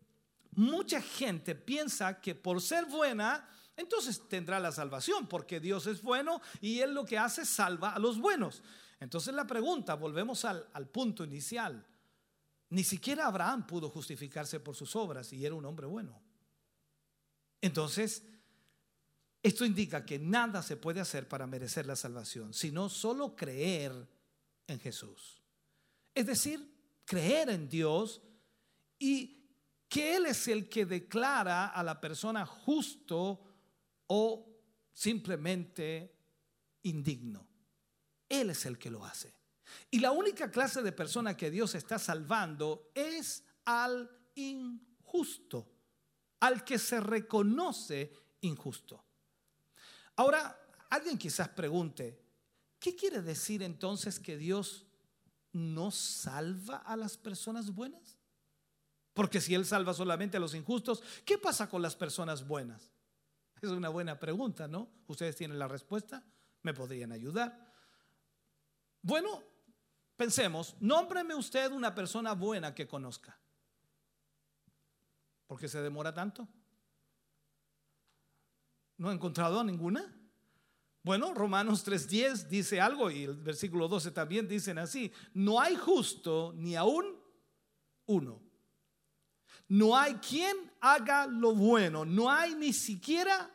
[0.51, 6.41] mucha gente piensa que por ser buena, entonces tendrá la salvación, porque Dios es bueno
[6.61, 8.63] y Él lo que hace salva a los buenos.
[9.01, 11.85] Entonces la pregunta, volvemos al, al punto inicial,
[12.69, 16.21] ni siquiera Abraham pudo justificarse por sus obras y era un hombre bueno.
[17.61, 18.23] Entonces,
[19.45, 24.09] esto indica que nada se puede hacer para merecer la salvación, sino solo creer
[24.65, 25.39] en Jesús.
[26.15, 26.67] Es decir,
[27.05, 28.23] creer en Dios
[28.97, 29.45] y
[29.87, 33.39] que Él es el que declara a la persona justo
[34.07, 34.51] o
[34.91, 36.17] simplemente
[36.81, 37.47] indigno.
[38.27, 39.31] Él es el que lo hace.
[39.91, 45.71] Y la única clase de persona que Dios está salvando es al injusto,
[46.39, 49.04] al que se reconoce injusto.
[50.15, 50.57] Ahora,
[50.89, 52.21] alguien quizás pregunte,
[52.79, 54.85] ¿qué quiere decir entonces que Dios
[55.51, 58.17] no salva a las personas buenas?
[59.13, 62.91] Porque si Él salva solamente a los injustos, ¿qué pasa con las personas buenas?
[63.61, 64.89] Es una buena pregunta, ¿no?
[65.07, 66.23] ¿Ustedes tienen la respuesta?
[66.61, 67.73] ¿Me podrían ayudar?
[69.01, 69.41] Bueno,
[70.15, 73.39] pensemos, nómbreme usted una persona buena que conozca.
[75.47, 76.47] ¿Por qué se demora tanto?
[78.97, 80.13] ¿No ha encontrado a ninguna?
[81.03, 86.53] Bueno, Romanos 3.10 dice algo y el versículo 12 también dicen así, no hay justo
[86.55, 87.05] ni aún
[88.07, 88.41] uno.
[89.67, 93.51] No hay quien haga lo bueno, no hay ni siquiera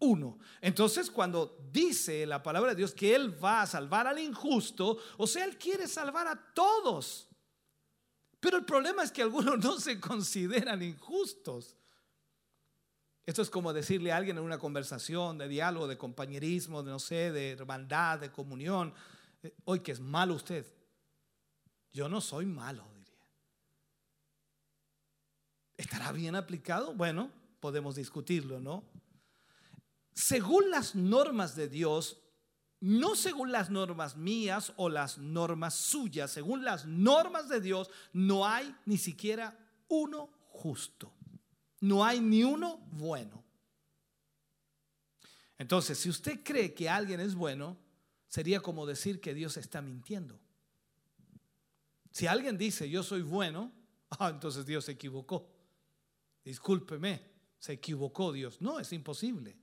[0.00, 0.38] uno.
[0.60, 5.26] Entonces, cuando dice la palabra de Dios que Él va a salvar al injusto, o
[5.26, 7.28] sea, Él quiere salvar a todos.
[8.40, 11.76] Pero el problema es que algunos no se consideran injustos.
[13.26, 16.98] Esto es como decirle a alguien en una conversación de diálogo, de compañerismo, de no
[16.98, 18.94] sé, de hermandad, de comunión,
[19.42, 20.66] eh, hoy que es malo usted.
[21.92, 23.26] Yo no soy malo, diría.
[25.76, 26.94] ¿Estará bien aplicado?
[26.94, 27.30] Bueno,
[27.60, 28.84] podemos discutirlo, ¿no?
[30.12, 32.18] Según las normas de Dios,
[32.80, 38.46] no según las normas mías o las normas suyas, según las normas de Dios, no
[38.46, 39.56] hay ni siquiera
[39.88, 41.12] uno justo.
[41.80, 43.42] No hay ni uno bueno.
[45.58, 47.76] Entonces, si usted cree que alguien es bueno,
[48.28, 50.40] sería como decir que Dios está mintiendo.
[52.10, 53.72] Si alguien dice yo soy bueno,
[54.10, 55.48] ah, entonces Dios se equivocó.
[56.44, 57.22] Discúlpeme,
[57.58, 58.60] se equivocó Dios.
[58.60, 59.56] No, es imposible.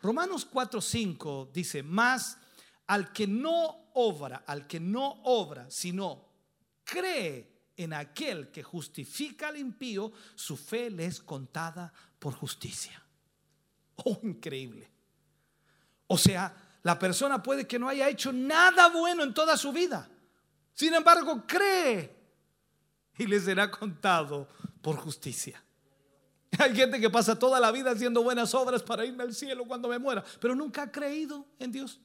[0.00, 2.38] Romanos 4:5 dice, más
[2.86, 6.28] al que no obra, al que no obra, sino
[6.84, 13.02] cree en aquel que justifica al impío, su fe le es contada por justicia.
[13.96, 14.90] Oh, increíble.
[16.06, 20.08] O sea, la persona puede que no haya hecho nada bueno en toda su vida.
[20.72, 22.14] Sin embargo, cree
[23.16, 24.48] y le será contado
[24.82, 25.62] por justicia.
[26.58, 29.88] Hay gente que pasa toda la vida haciendo buenas obras para irme al cielo cuando
[29.88, 32.00] me muera, pero nunca ha creído en Dios.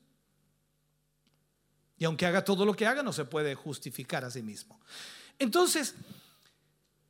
[1.98, 4.80] Y aunque haga todo lo que haga, no se puede justificar a sí mismo.
[5.40, 5.96] Entonces,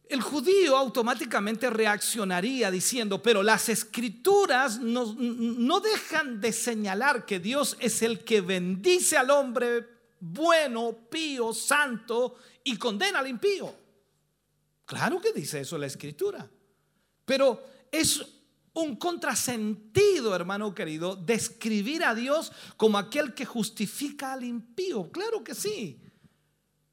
[0.10, 8.02] el judío automáticamente reaccionaría diciendo, pero las escrituras no, dejan de señalar que Dios es
[8.02, 9.88] el que bendice al hombre
[10.20, 13.74] bueno, pío, santo y condena al impío.
[14.86, 16.50] Claro que dice eso la escritura,
[17.24, 18.26] pero es
[18.74, 25.12] un contrasentido, hermano querido, describir a Dios como aquel que justifica al impío.
[25.12, 26.00] Claro que sí.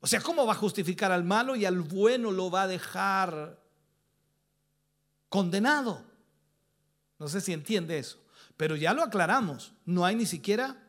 [0.07, 3.59] O sea, ¿cómo va a justificar al malo y al bueno lo va a dejar
[5.29, 6.05] condenado?
[7.19, 8.23] No sé si entiende eso,
[8.57, 9.73] pero ya lo aclaramos.
[9.85, 10.81] No hay ni siquiera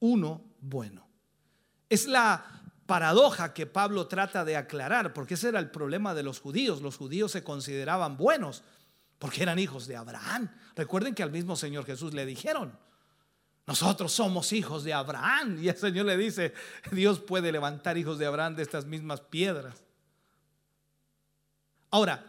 [0.00, 1.06] uno bueno.
[1.90, 6.40] Es la paradoja que Pablo trata de aclarar, porque ese era el problema de los
[6.40, 6.80] judíos.
[6.80, 8.64] Los judíos se consideraban buenos
[9.18, 10.50] porque eran hijos de Abraham.
[10.74, 12.78] Recuerden que al mismo Señor Jesús le dijeron,
[13.68, 15.62] nosotros somos hijos de Abraham.
[15.62, 16.54] Y el Señor le dice,
[16.90, 19.84] Dios puede levantar hijos de Abraham de estas mismas piedras.
[21.90, 22.24] Ahora,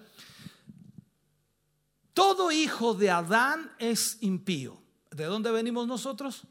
[2.14, 4.82] todo hijo de Adán es impío.
[5.12, 6.44] ¿De dónde venimos nosotros?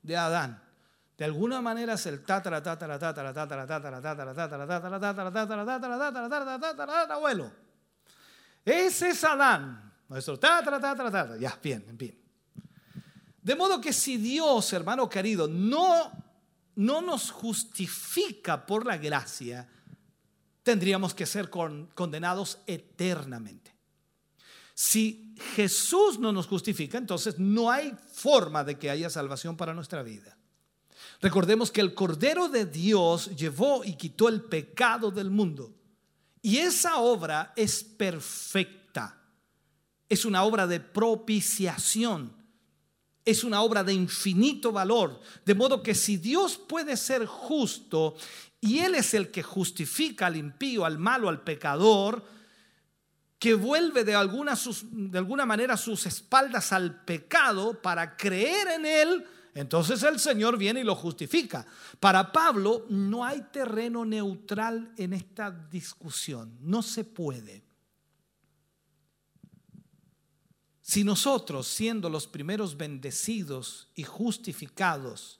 [0.00, 0.62] De Adán.
[1.18, 5.64] De alguna manera es el tatara, tatara, tatara, tatara, tatara, tatara, tatara, tatara, tatara, tatara,
[5.66, 7.50] tatara, tatara, tatara, abuelo.
[8.64, 9.92] Ese es Adán.
[10.08, 11.36] Nuestro tatara, tatara, tatara.
[11.36, 12.19] Ya, bien, bien.
[13.42, 16.12] De modo que si Dios, hermano querido, no,
[16.76, 19.68] no nos justifica por la gracia,
[20.62, 23.74] tendríamos que ser condenados eternamente.
[24.74, 30.02] Si Jesús no nos justifica, entonces no hay forma de que haya salvación para nuestra
[30.02, 30.36] vida.
[31.20, 35.74] Recordemos que el Cordero de Dios llevó y quitó el pecado del mundo.
[36.42, 39.18] Y esa obra es perfecta.
[40.08, 42.39] Es una obra de propiciación
[43.30, 45.20] es una obra de infinito valor.
[45.44, 48.16] De modo que si Dios puede ser justo
[48.60, 52.24] y Él es el que justifica al impío, al malo, al pecador,
[53.38, 54.58] que vuelve de alguna,
[54.90, 60.80] de alguna manera sus espaldas al pecado para creer en Él, entonces el Señor viene
[60.80, 61.66] y lo justifica.
[61.98, 67.69] Para Pablo no hay terreno neutral en esta discusión, no se puede.
[70.90, 75.38] Si nosotros, siendo los primeros bendecidos y justificados,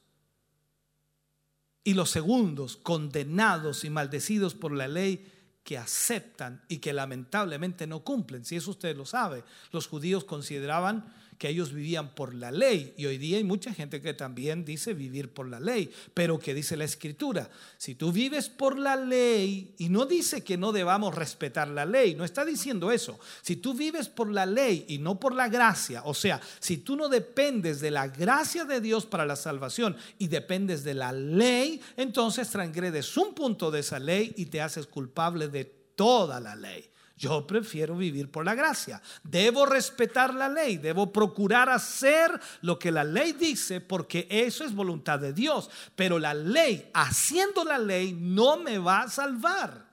[1.82, 5.28] y los segundos condenados y maldecidos por la ley
[5.64, 11.12] que aceptan y que lamentablemente no cumplen, si eso usted lo sabe, los judíos consideraban
[11.41, 12.93] que ellos vivían por la ley.
[12.99, 15.91] Y hoy día hay mucha gente que también dice vivir por la ley.
[16.12, 17.49] Pero que dice la escritura?
[17.79, 22.15] Si tú vives por la ley, y no dice que no debamos respetar la ley,
[22.15, 23.19] no está diciendo eso.
[23.41, 26.95] Si tú vives por la ley y no por la gracia, o sea, si tú
[26.95, 31.81] no dependes de la gracia de Dios para la salvación y dependes de la ley,
[31.97, 36.90] entonces transgredes un punto de esa ley y te haces culpable de toda la ley.
[37.21, 39.03] Yo prefiero vivir por la gracia.
[39.23, 42.31] Debo respetar la ley, debo procurar hacer
[42.63, 45.69] lo que la ley dice porque eso es voluntad de Dios.
[45.95, 49.87] Pero la ley, haciendo la ley, no me va a salvar.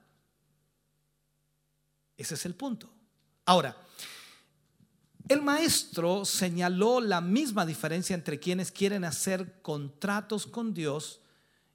[2.16, 2.90] Ese es el punto.
[3.44, 3.76] Ahora,
[5.28, 11.20] el maestro señaló la misma diferencia entre quienes quieren hacer contratos con Dios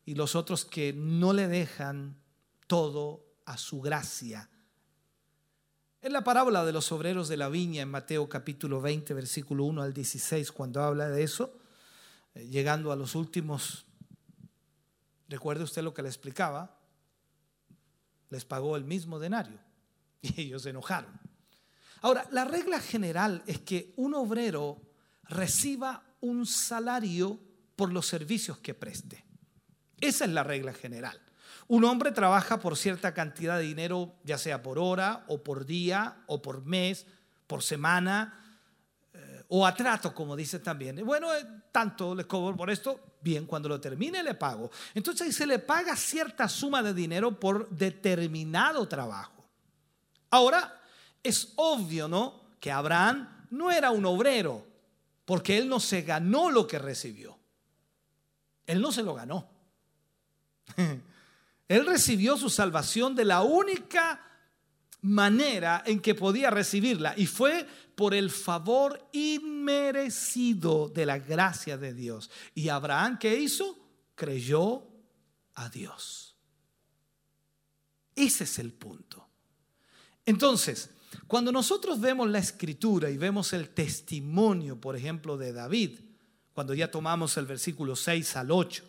[0.07, 2.17] y los otros que no le dejan
[2.67, 4.49] todo a su gracia
[6.03, 9.83] en la parábola de los obreros de la viña en Mateo capítulo 20, versículo 1
[9.83, 11.57] al 16, cuando habla de eso,
[12.35, 13.87] eh, llegando a los últimos,
[15.29, 16.77] recuerde usted lo que le explicaba,
[18.31, 19.61] les pagó el mismo denario
[20.23, 21.21] y ellos se enojaron.
[22.01, 24.83] Ahora, la regla general es que un obrero
[25.29, 27.39] reciba un salario
[27.77, 29.25] por los servicios que preste.
[30.01, 31.22] Esa es la regla general.
[31.73, 36.19] Un hombre trabaja por cierta cantidad de dinero, ya sea por hora o por día
[36.27, 37.07] o por mes,
[37.47, 38.59] por semana
[39.15, 41.03] eh, o a trato, como dice también.
[41.03, 44.71] Bueno, eh, tanto le cobro por esto, bien, cuando lo termine le pago.
[44.93, 49.43] Entonces se le paga cierta suma de dinero por determinado trabajo.
[50.29, 50.79] Ahora,
[51.23, 52.39] es obvio, ¿no?
[52.61, 54.67] Que Abraham no era un obrero,
[55.25, 57.39] porque él no se ganó lo que recibió.
[58.67, 59.49] Él no se lo ganó.
[61.69, 64.21] Él recibió su salvación de la única
[65.03, 71.93] manera en que podía recibirla y fue por el favor inmerecido de la gracia de
[71.93, 72.31] Dios.
[72.55, 73.79] Y Abraham, ¿qué hizo?
[74.15, 74.87] Creyó
[75.55, 76.37] a Dios.
[78.15, 79.27] Ese es el punto.
[80.25, 80.91] Entonces,
[81.27, 85.99] cuando nosotros vemos la escritura y vemos el testimonio, por ejemplo, de David,
[86.53, 88.85] cuando ya tomamos el versículo 6 al 8,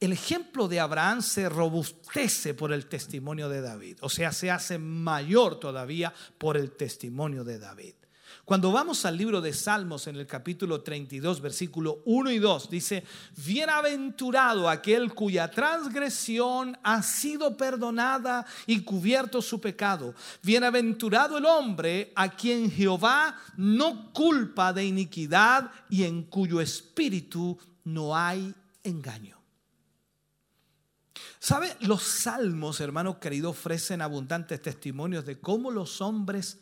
[0.00, 4.78] el ejemplo de Abraham se robustece por el testimonio de David, o sea, se hace
[4.78, 7.94] mayor todavía por el testimonio de David.
[8.44, 13.02] Cuando vamos al libro de Salmos en el capítulo 32, versículo 1 y 2, dice,
[13.42, 20.14] bienaventurado aquel cuya transgresión ha sido perdonada y cubierto su pecado.
[20.42, 28.14] Bienaventurado el hombre a quien Jehová no culpa de iniquidad y en cuyo espíritu no
[28.14, 29.33] hay engaño.
[31.44, 31.76] ¿Sabe?
[31.80, 36.58] Los salmos, hermano querido, ofrecen abundantes testimonios de cómo los hombres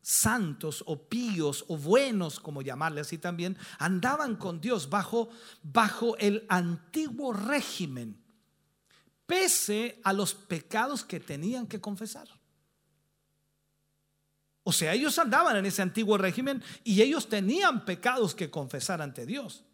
[0.00, 5.30] santos o píos o buenos, como llamarle así también, andaban con Dios bajo,
[5.64, 8.22] bajo el antiguo régimen,
[9.26, 12.28] pese a los pecados que tenían que confesar.
[14.62, 19.26] O sea, ellos andaban en ese antiguo régimen y ellos tenían pecados que confesar ante
[19.26, 19.64] Dios.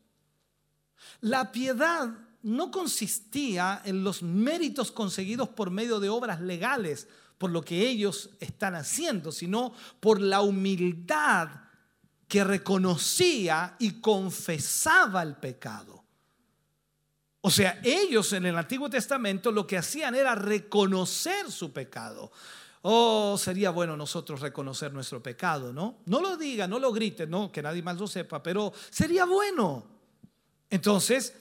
[1.20, 7.08] La piedad no consistía en los méritos conseguidos por medio de obras legales
[7.38, 11.48] por lo que ellos están haciendo, sino por la humildad
[12.28, 16.04] que reconocía y confesaba el pecado.
[17.40, 22.30] O sea, ellos en el Antiguo Testamento lo que hacían era reconocer su pecado.
[22.82, 25.98] Oh, sería bueno nosotros reconocer nuestro pecado, ¿no?
[26.06, 29.86] No lo diga, no lo grite, no, que nadie más lo sepa, pero sería bueno.
[30.70, 31.34] Entonces,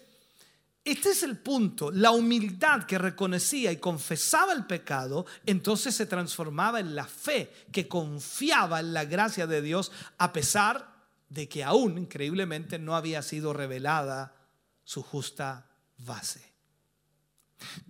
[0.84, 1.92] este es el punto.
[1.92, 7.88] La humildad que reconocía y confesaba el pecado, entonces se transformaba en la fe que
[7.88, 10.94] confiaba en la gracia de Dios a pesar
[11.30, 14.36] de que aún, increíblemente, no había sido revelada
[14.84, 16.54] su justa base.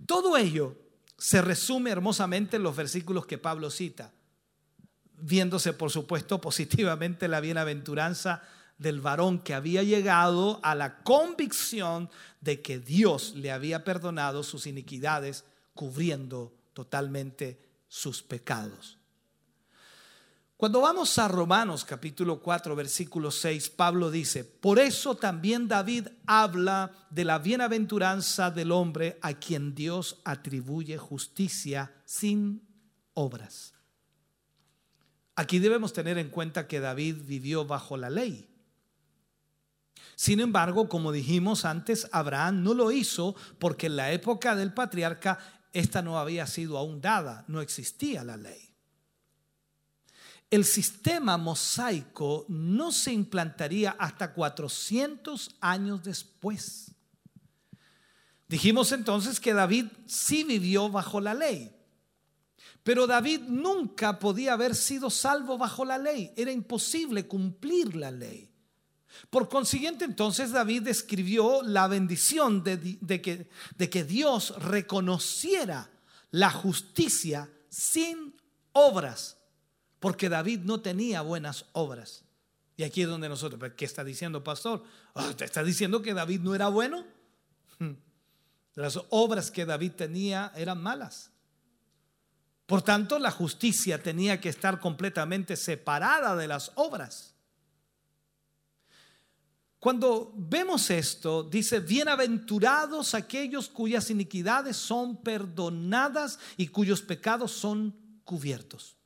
[0.06, 0.76] Todo ello
[1.18, 4.12] se resume hermosamente en los versículos que Pablo cita,
[5.18, 8.42] viéndose, por supuesto, positivamente la bienaventuranza
[8.84, 12.08] del varón que había llegado a la convicción
[12.40, 15.44] de que Dios le había perdonado sus iniquidades,
[15.74, 17.58] cubriendo totalmente
[17.88, 18.98] sus pecados.
[20.56, 26.92] Cuando vamos a Romanos capítulo 4 versículo 6, Pablo dice, por eso también David habla
[27.10, 32.62] de la bienaventuranza del hombre a quien Dios atribuye justicia sin
[33.14, 33.74] obras.
[35.34, 38.53] Aquí debemos tener en cuenta que David vivió bajo la ley.
[40.16, 45.38] Sin embargo, como dijimos antes, Abraham no lo hizo porque en la época del patriarca
[45.72, 48.70] esta no había sido aún dada, no existía la ley.
[50.50, 56.92] El sistema mosaico no se implantaría hasta 400 años después.
[58.46, 61.74] Dijimos entonces que David sí vivió bajo la ley,
[62.84, 68.53] pero David nunca podía haber sido salvo bajo la ley, era imposible cumplir la ley.
[69.30, 75.90] Por consiguiente, entonces David escribió la bendición de, que, de que Dios reconociera
[76.30, 78.34] la justicia sin
[78.72, 79.36] obras,
[80.00, 82.24] porque David no tenía buenas obras.
[82.76, 84.82] Y aquí es donde nosotros, ¿qué está diciendo, pastor?
[85.14, 87.04] Ah, ¿Te está diciendo que David no era bueno?
[88.74, 91.30] Las obras que David tenía eran malas.
[92.66, 97.33] Por tanto, la justicia tenía que estar completamente separada de las obras.
[99.84, 107.94] Cuando vemos esto, dice, bienaventurados aquellos cuyas iniquidades son perdonadas y cuyos pecados son
[108.24, 108.96] cubiertos.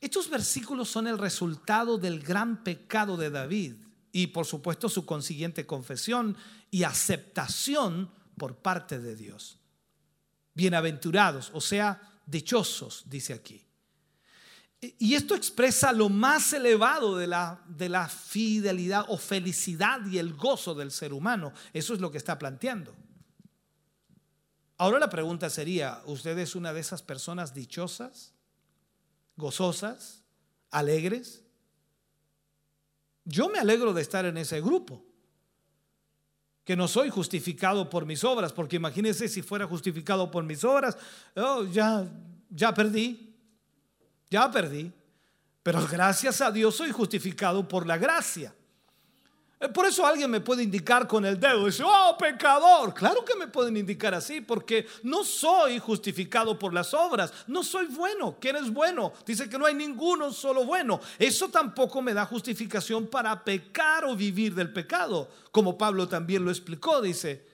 [0.00, 3.74] Estos versículos son el resultado del gran pecado de David
[4.12, 6.36] y por supuesto su consiguiente confesión
[6.70, 9.58] y aceptación por parte de Dios.
[10.54, 13.65] bienaventurados, o sea, dichosos, dice aquí.
[14.80, 20.34] Y esto expresa lo más elevado de la, de la fidelidad o felicidad y el
[20.34, 21.52] gozo del ser humano.
[21.72, 22.94] Eso es lo que está planteando.
[24.78, 28.34] Ahora la pregunta sería, ¿usted es una de esas personas dichosas,
[29.36, 30.22] gozosas,
[30.70, 31.42] alegres?
[33.24, 35.02] Yo me alegro de estar en ese grupo,
[36.64, 40.98] que no soy justificado por mis obras, porque imagínense si fuera justificado por mis obras,
[41.36, 42.06] oh, ya,
[42.50, 43.35] ya perdí,
[44.30, 44.92] ya perdí.
[45.62, 48.54] Pero gracias a Dios soy justificado por la gracia.
[49.58, 52.92] Eh, por eso alguien me puede indicar con el dedo, dice, oh, pecador.
[52.92, 57.86] Claro que me pueden indicar así, porque no soy justificado por las obras, no soy
[57.86, 58.36] bueno.
[58.38, 59.12] ¿Quién es bueno?
[59.24, 61.00] Dice que no hay ninguno solo bueno.
[61.18, 66.50] Eso tampoco me da justificación para pecar o vivir del pecado, como Pablo también lo
[66.50, 67.46] explicó, dice,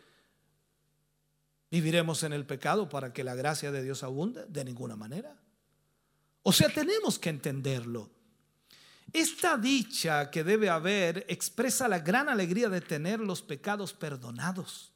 [1.70, 4.44] ¿viviremos en el pecado para que la gracia de Dios abunde?
[4.48, 5.41] De ninguna manera.
[6.42, 8.10] O sea, tenemos que entenderlo.
[9.12, 14.92] Esta dicha que debe haber expresa la gran alegría de tener los pecados perdonados.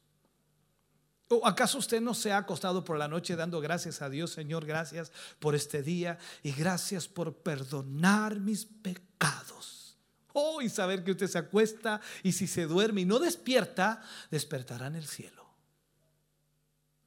[1.28, 4.64] ¿O acaso usted no se ha acostado por la noche dando gracias a Dios, Señor,
[4.64, 5.10] gracias
[5.40, 9.98] por este día y gracias por perdonar mis pecados?
[10.32, 14.86] Oh, y saber que usted se acuesta y si se duerme y no despierta, despertará
[14.86, 15.46] en el cielo.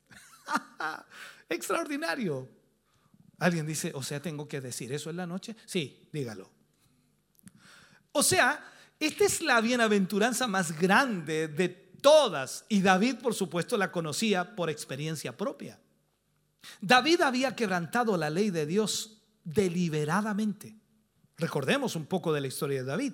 [1.49, 2.59] Extraordinario.
[3.39, 5.55] Alguien dice, o sea, tengo que decir eso en la noche.
[5.65, 6.49] Sí, dígalo.
[8.11, 8.63] O sea,
[8.99, 12.65] esta es la bienaventuranza más grande de todas.
[12.67, 15.79] Y David, por supuesto, la conocía por experiencia propia.
[16.81, 20.75] David había quebrantado la ley de Dios deliberadamente.
[21.37, 23.13] Recordemos un poco de la historia de David.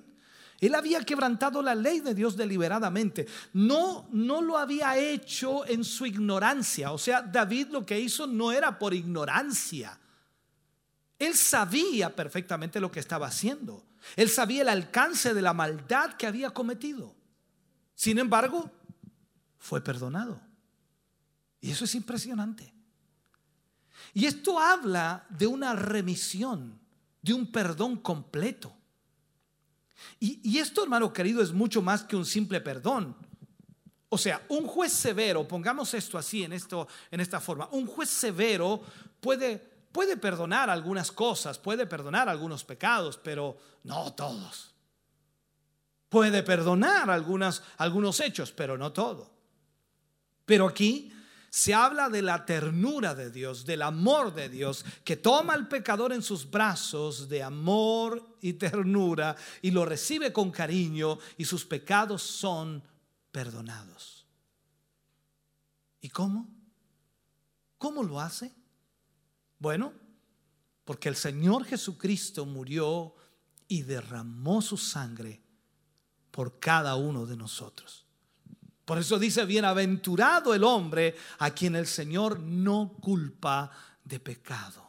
[0.60, 3.27] Él había quebrantado la ley de Dios deliberadamente.
[3.53, 6.91] No, no lo había hecho en su ignorancia.
[6.91, 9.99] O sea, David lo que hizo no era por ignorancia.
[11.18, 13.86] Él sabía perfectamente lo que estaba haciendo.
[14.16, 17.16] Él sabía el alcance de la maldad que había cometido.
[17.96, 18.70] Sin embargo,
[19.58, 20.42] fue perdonado.
[21.62, 22.74] Y eso es impresionante.
[24.14, 26.80] Y esto habla de una remisión,
[27.22, 28.76] de un perdón completo.
[30.20, 33.16] Y, esto, hermano querido, es mucho más que un simple perdón.
[34.10, 38.10] O sea, un juez severo, pongamos esto así en, esto, en esta forma, un juez
[38.10, 38.82] severo
[39.20, 44.76] puede puede perdonar algunas cosas, puede perdonar algunos pecados, pero no todos.
[46.10, 49.32] Puede perdonar algunos hechos, pero no todo.
[50.44, 51.14] Pero aquí
[51.50, 56.12] se habla de la ternura de Dios, del amor de Dios, que toma al pecador
[56.12, 62.22] en sus brazos de amor y ternura y lo recibe con cariño y sus pecados
[62.22, 62.84] son
[63.32, 64.26] perdonados.
[66.02, 66.50] ¿Y cómo?
[67.78, 68.65] ¿Cómo lo hace?
[69.60, 69.94] Bueno,
[70.84, 73.15] porque el Señor Jesucristo murió
[73.68, 75.41] y derramó su sangre
[76.32, 78.06] por cada uno de nosotros.
[78.86, 83.72] Por eso dice, bienaventurado el hombre a quien el Señor no culpa
[84.03, 84.86] de pecado.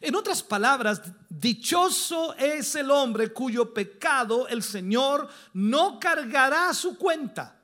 [0.00, 7.60] En otras palabras, dichoso es el hombre cuyo pecado el Señor no cargará su cuenta,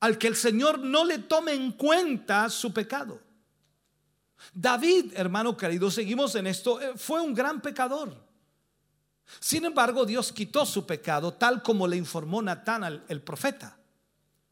[0.00, 3.27] al que el Señor no le tome en cuenta su pecado.
[4.54, 8.16] David, hermano querido, seguimos en esto, eh, fue un gran pecador.
[9.40, 13.78] Sin embargo, Dios quitó su pecado tal como le informó Natán el profeta.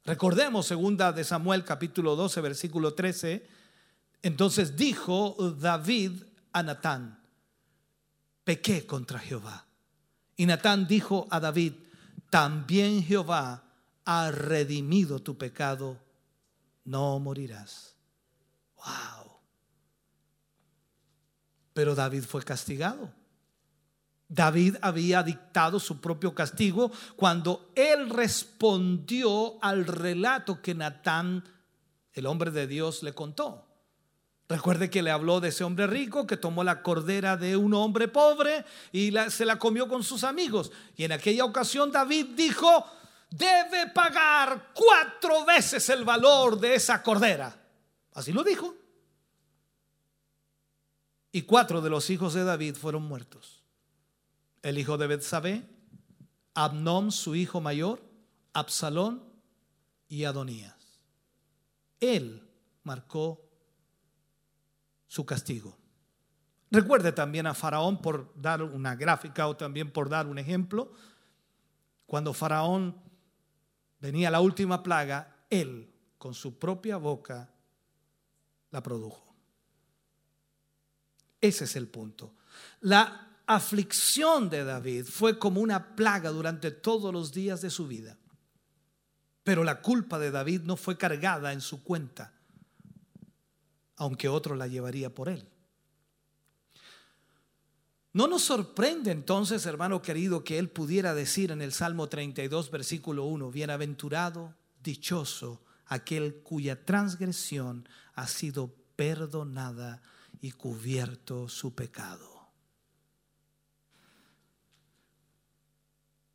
[0.06, 3.44] Recordemos segunda de Samuel capítulo 12 versículo 13.
[4.22, 6.22] Entonces dijo David
[6.52, 7.20] a Natán,
[8.44, 9.66] pequé contra Jehová.
[10.36, 11.72] Y Natán dijo a David,
[12.30, 13.64] también Jehová
[14.04, 15.98] ha redimido tu pecado,
[16.84, 17.96] no morirás.
[18.76, 19.25] Wow.
[21.76, 23.12] Pero David fue castigado.
[24.28, 31.44] David había dictado su propio castigo cuando él respondió al relato que Natán,
[32.14, 33.66] el hombre de Dios, le contó.
[34.48, 38.08] Recuerde que le habló de ese hombre rico que tomó la cordera de un hombre
[38.08, 40.72] pobre y se la comió con sus amigos.
[40.96, 42.86] Y en aquella ocasión David dijo,
[43.28, 47.54] debe pagar cuatro veces el valor de esa cordera.
[48.14, 48.85] Así lo dijo
[51.36, 53.62] y cuatro de los hijos de David fueron muertos.
[54.62, 55.68] El hijo de Betsabé,
[56.54, 58.02] Abnón, su hijo mayor,
[58.54, 59.22] Absalón
[60.08, 61.02] y Adonías.
[62.00, 62.42] Él
[62.84, 63.50] marcó
[65.08, 65.76] su castigo.
[66.70, 70.94] Recuerde también a Faraón por dar una gráfica o también por dar un ejemplo.
[72.06, 72.96] Cuando Faraón
[74.00, 77.52] venía la última plaga, él con su propia boca
[78.70, 79.25] la produjo.
[81.40, 82.34] Ese es el punto.
[82.80, 88.18] La aflicción de David fue como una plaga durante todos los días de su vida.
[89.44, 92.32] Pero la culpa de David no fue cargada en su cuenta,
[93.96, 95.48] aunque otro la llevaría por él.
[98.12, 103.26] No nos sorprende entonces, hermano querido, que él pudiera decir en el Salmo 32, versículo
[103.26, 110.02] 1, bienaventurado, dichoso, aquel cuya transgresión ha sido perdonada
[110.46, 112.48] y cubierto su pecado.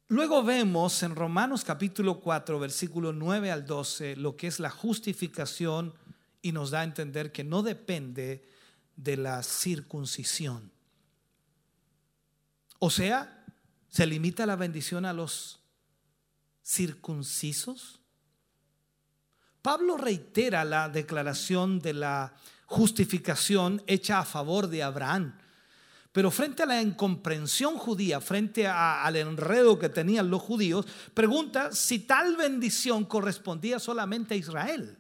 [0.09, 5.93] Luego vemos en Romanos capítulo 4, versículo 9 al 12, lo que es la justificación
[6.41, 8.45] y nos da a entender que no depende
[8.97, 10.73] de la circuncisión.
[12.79, 13.45] O sea,
[13.87, 15.61] ¿se limita la bendición a los
[16.61, 18.01] circuncisos?
[19.61, 22.35] Pablo reitera la declaración de la
[22.71, 25.37] justificación hecha a favor de Abraham.
[26.13, 31.99] Pero frente a la incomprensión judía, frente al enredo que tenían los judíos, pregunta si
[31.99, 34.97] tal bendición correspondía solamente a Israel.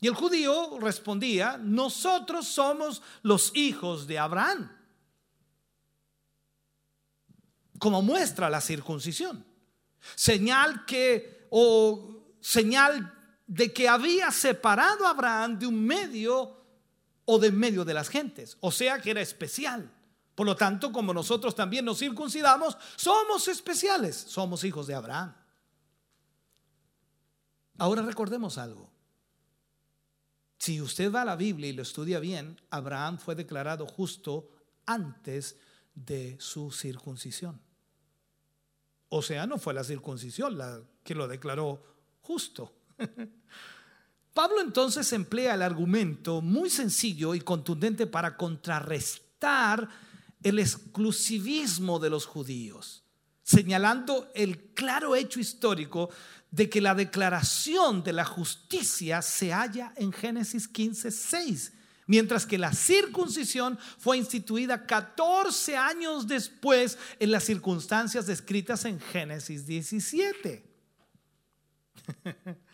[0.00, 4.70] Y el judío respondía, nosotros somos los hijos de Abraham,
[7.80, 9.44] como muestra la circuncisión.
[10.14, 13.13] Señal que, o señal
[13.46, 16.60] de que había separado a Abraham de un medio
[17.24, 19.90] o de medio de las gentes, o sea que era especial.
[20.34, 25.34] Por lo tanto, como nosotros también nos circuncidamos, somos especiales, somos hijos de Abraham.
[27.78, 28.90] Ahora recordemos algo.
[30.58, 34.50] Si usted va a la Biblia y lo estudia bien, Abraham fue declarado justo
[34.86, 35.56] antes
[35.94, 37.60] de su circuncisión.
[39.08, 41.82] O sea, no fue la circuncisión la que lo declaró
[42.22, 42.72] justo.
[44.34, 49.88] Pablo entonces emplea el argumento muy sencillo y contundente para contrarrestar
[50.42, 53.04] el exclusivismo de los judíos,
[53.42, 56.10] señalando el claro hecho histórico
[56.50, 61.72] de que la declaración de la justicia se halla en Génesis 15, 6,
[62.06, 69.64] mientras que la circuncisión fue instituida 14 años después en las circunstancias descritas en Génesis
[69.66, 70.64] 17.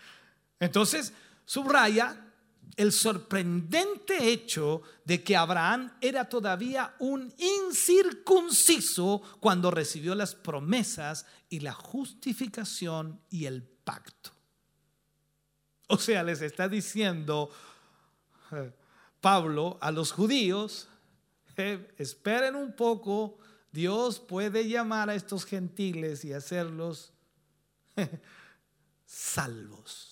[0.60, 1.12] Entonces,
[1.44, 2.30] subraya
[2.76, 11.60] el sorprendente hecho de que Abraham era todavía un incircunciso cuando recibió las promesas y
[11.60, 14.30] la justificación y el pacto.
[15.88, 17.50] O sea, les está diciendo
[18.52, 18.72] eh,
[19.20, 20.88] Pablo a los judíos,
[21.56, 23.38] eh, esperen un poco,
[23.72, 27.12] Dios puede llamar a estos gentiles y hacerlos
[29.04, 30.09] salvos.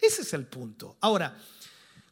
[0.00, 0.96] Ese es el punto.
[1.00, 1.36] Ahora,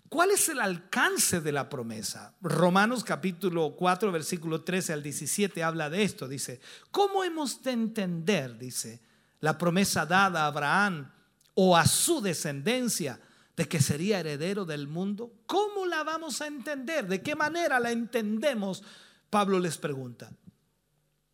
[0.08, 2.34] ¿cuál es el alcance de la promesa?
[2.40, 6.28] Romanos capítulo 4, versículo 13 al 17 habla de esto.
[6.28, 6.60] Dice,
[6.90, 9.00] ¿cómo hemos de entender, dice,
[9.40, 11.10] la promesa dada a Abraham
[11.54, 13.20] o a su descendencia
[13.56, 15.32] de que sería heredero del mundo?
[15.46, 17.06] ¿Cómo la vamos a entender?
[17.06, 18.82] ¿De qué manera la entendemos?
[19.30, 20.30] Pablo les pregunta.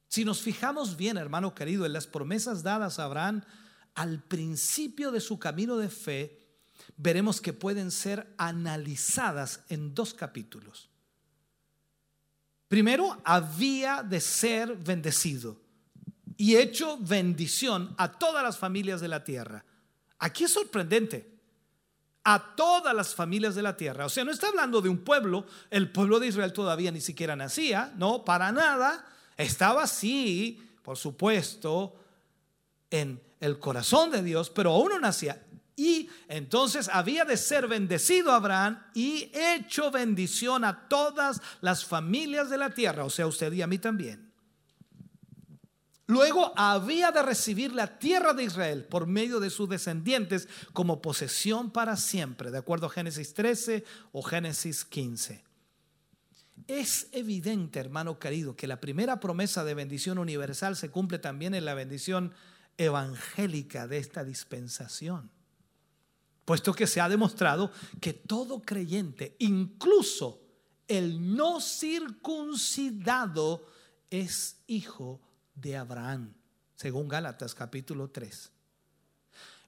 [0.08, 3.42] Si nos fijamos bien, hermano querido, en las promesas dadas a Abraham,
[3.94, 6.43] al principio de su camino de fe,
[6.96, 10.88] veremos que pueden ser analizadas en dos capítulos.
[12.68, 15.60] Primero, había de ser bendecido
[16.36, 19.64] y hecho bendición a todas las familias de la tierra.
[20.18, 21.32] Aquí es sorprendente.
[22.26, 24.06] A todas las familias de la tierra.
[24.06, 25.46] O sea, no está hablando de un pueblo.
[25.70, 27.92] El pueblo de Israel todavía ni siquiera nacía.
[27.98, 29.04] No, para nada.
[29.36, 31.94] Estaba así, por supuesto,
[32.90, 35.43] en el corazón de Dios, pero aún no nacía.
[35.76, 42.58] Y entonces había de ser bendecido Abraham y hecho bendición a todas las familias de
[42.58, 44.32] la tierra, o sea, usted y a mí también.
[46.06, 51.70] Luego había de recibir la tierra de Israel por medio de sus descendientes como posesión
[51.70, 55.42] para siempre, de acuerdo a Génesis 13 o Génesis 15.
[56.68, 61.64] Es evidente, hermano querido, que la primera promesa de bendición universal se cumple también en
[61.64, 62.32] la bendición
[62.76, 65.30] evangélica de esta dispensación,
[66.44, 70.40] puesto que se ha demostrado que todo creyente, incluso
[70.86, 73.66] el no circuncidado,
[74.10, 75.20] es hijo
[75.54, 76.34] de Abraham,
[76.76, 78.50] según Gálatas capítulo 3.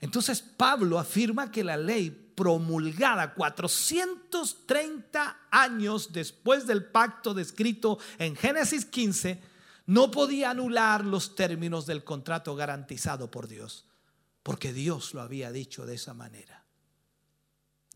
[0.01, 8.85] Entonces Pablo afirma que la ley promulgada 430 años después del pacto descrito en Génesis
[8.85, 9.41] 15
[9.87, 13.87] no podía anular los términos del contrato garantizado por Dios,
[14.43, 16.56] porque Dios lo había dicho de esa manera.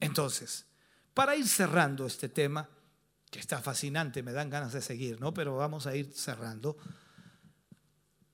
[0.01, 0.67] Entonces,
[1.13, 2.69] Para ir cerrando este tema,
[3.31, 5.35] que está fascinante, me dan ganas de seguir, ¿no?
[5.35, 6.77] Pero vamos a ir cerrando.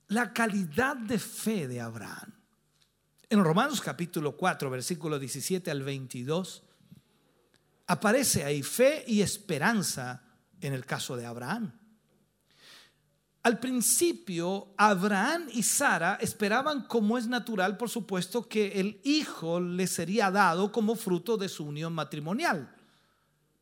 [0.09, 2.35] La calidad de fe de Abraham.
[3.29, 6.63] En Romanos capítulo 4, versículo 17 al 22,
[7.87, 10.23] aparece ahí fe y esperanza
[10.61, 11.73] en el caso de Abraham.
[13.47, 19.87] Al principio, Abraham y Sara esperaban, como es natural, por supuesto, que el hijo le
[19.87, 22.75] sería dado como fruto de su unión matrimonial.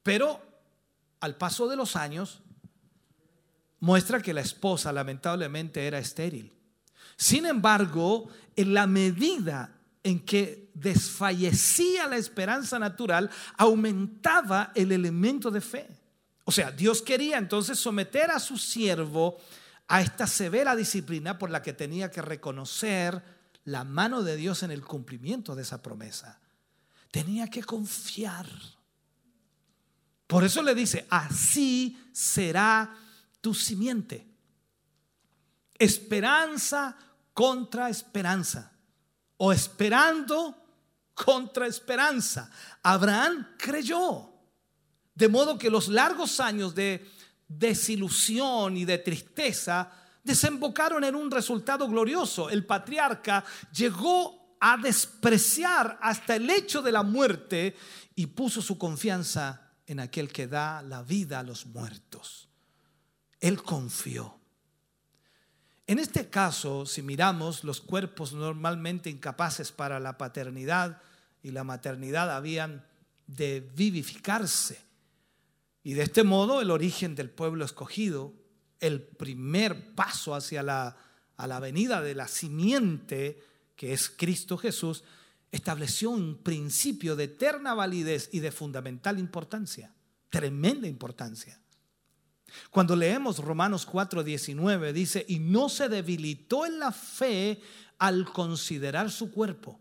[0.02, 0.40] Pero
[1.20, 2.40] al paso de los años,
[3.78, 6.50] muestra que la esposa lamentablemente era estéril.
[7.18, 13.28] Sin embargo, en la medida en que desfallecía la esperanza natural,
[13.58, 15.86] aumentaba el elemento de fe.
[16.44, 19.36] O sea, Dios quería entonces someter a su siervo
[19.88, 23.22] a esta severa disciplina por la que tenía que reconocer
[23.64, 26.40] la mano de Dios en el cumplimiento de esa promesa.
[27.10, 28.46] Tenía que confiar.
[30.26, 32.96] Por eso le dice, así será
[33.40, 34.26] tu simiente.
[35.78, 36.96] Esperanza
[37.32, 38.72] contra esperanza.
[39.36, 40.64] O esperando
[41.14, 42.50] contra esperanza.
[42.82, 44.30] Abraham creyó.
[45.14, 47.08] De modo que los largos años de
[47.48, 49.90] desilusión y de tristeza
[50.22, 52.48] desembocaron en un resultado glorioso.
[52.50, 57.76] El patriarca llegó a despreciar hasta el hecho de la muerte
[58.14, 62.48] y puso su confianza en aquel que da la vida a los muertos.
[63.40, 64.40] Él confió.
[65.86, 71.02] En este caso, si miramos los cuerpos normalmente incapaces para la paternidad
[71.42, 72.86] y la maternidad habían
[73.26, 74.83] de vivificarse
[75.84, 78.32] y de este modo el origen del pueblo escogido,
[78.80, 80.96] el primer paso hacia la,
[81.36, 83.42] a la venida de la simiente,
[83.76, 85.04] que es Cristo Jesús,
[85.52, 89.94] estableció un principio de eterna validez y de fundamental importancia,
[90.30, 91.60] tremenda importancia.
[92.70, 97.60] Cuando leemos Romanos 4:19 dice, y no se debilitó en la fe
[97.98, 99.80] al considerar su cuerpo.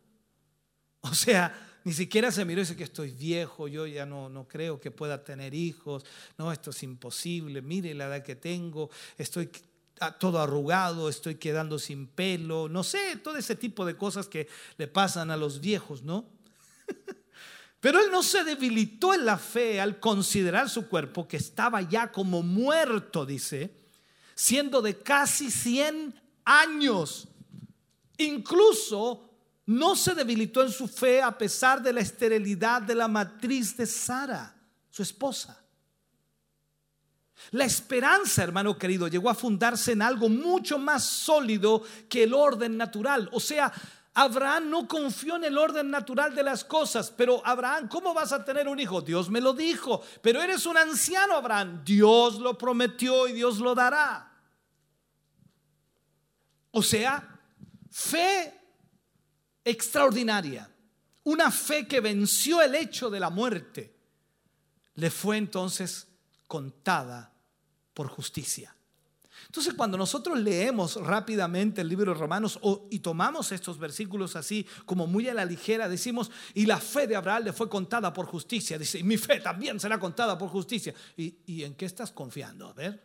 [1.02, 4.48] O sea, ni siquiera se miró y dice que estoy viejo, yo ya no, no
[4.48, 6.06] creo que pueda tener hijos,
[6.38, 9.50] no, esto es imposible, mire la edad que tengo, estoy
[10.20, 14.48] todo arrugado, estoy quedando sin pelo, no sé, todo ese tipo de cosas que
[14.78, 16.26] le pasan a los viejos, ¿no?
[17.80, 22.12] Pero él no se debilitó en la fe al considerar su cuerpo, que estaba ya
[22.12, 23.76] como muerto, dice,
[24.36, 26.16] siendo de casi 100
[26.46, 27.28] años.
[28.18, 29.33] Incluso
[29.66, 33.86] no se debilitó en su fe a pesar de la esterilidad de la matriz de
[33.86, 34.56] Sara,
[34.90, 35.60] su esposa.
[37.52, 42.78] La esperanza, hermano querido, llegó a fundarse en algo mucho más sólido que el orden
[42.78, 43.30] natural.
[43.32, 43.72] O sea,
[44.14, 48.46] Abraham no confió en el orden natural de las cosas, pero Abraham, ¿cómo vas a
[48.46, 49.02] tener un hijo?
[49.02, 51.84] Dios me lo dijo, pero eres un anciano, Abraham.
[51.84, 54.32] Dios lo prometió y Dios lo dará.
[56.72, 57.40] O sea,
[57.92, 58.63] fe
[59.64, 60.70] extraordinaria,
[61.24, 63.94] una fe que venció el hecho de la muerte,
[64.96, 66.08] le fue entonces
[66.48, 67.34] contada
[67.94, 68.76] por justicia.
[69.48, 72.60] Entonces cuando nosotros leemos rápidamente el libro de Romanos
[72.90, 77.16] y tomamos estos versículos así como muy a la ligera, decimos, y la fe de
[77.16, 80.94] Abraham le fue contada por justicia, dice, y mi fe también será contada por justicia.
[81.18, 82.68] ¿Y, y en qué estás confiando?
[82.68, 83.04] A ver.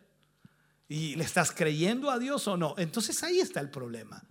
[0.87, 2.73] ¿Y le estás creyendo a Dios o no?
[2.77, 4.23] Entonces ahí está el problema.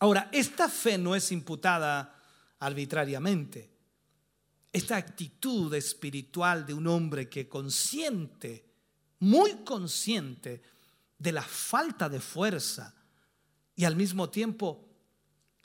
[0.00, 2.14] Ahora, esta fe no es imputada
[2.60, 3.70] arbitrariamente.
[4.72, 8.64] Esta actitud espiritual de un hombre que consciente,
[9.20, 10.62] muy consciente
[11.18, 12.94] de la falta de fuerza
[13.74, 14.84] y al mismo tiempo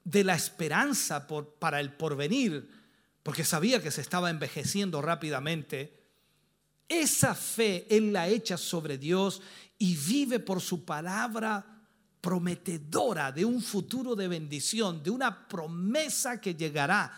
[0.03, 1.27] de la esperanza
[1.59, 2.69] para el porvenir,
[3.21, 6.01] porque sabía que se estaba envejeciendo rápidamente,
[6.89, 9.41] esa fe él la echa sobre Dios
[9.77, 11.72] y vive por su palabra
[12.23, 17.11] prometedora de un futuro de bendición, de una promesa que llegará.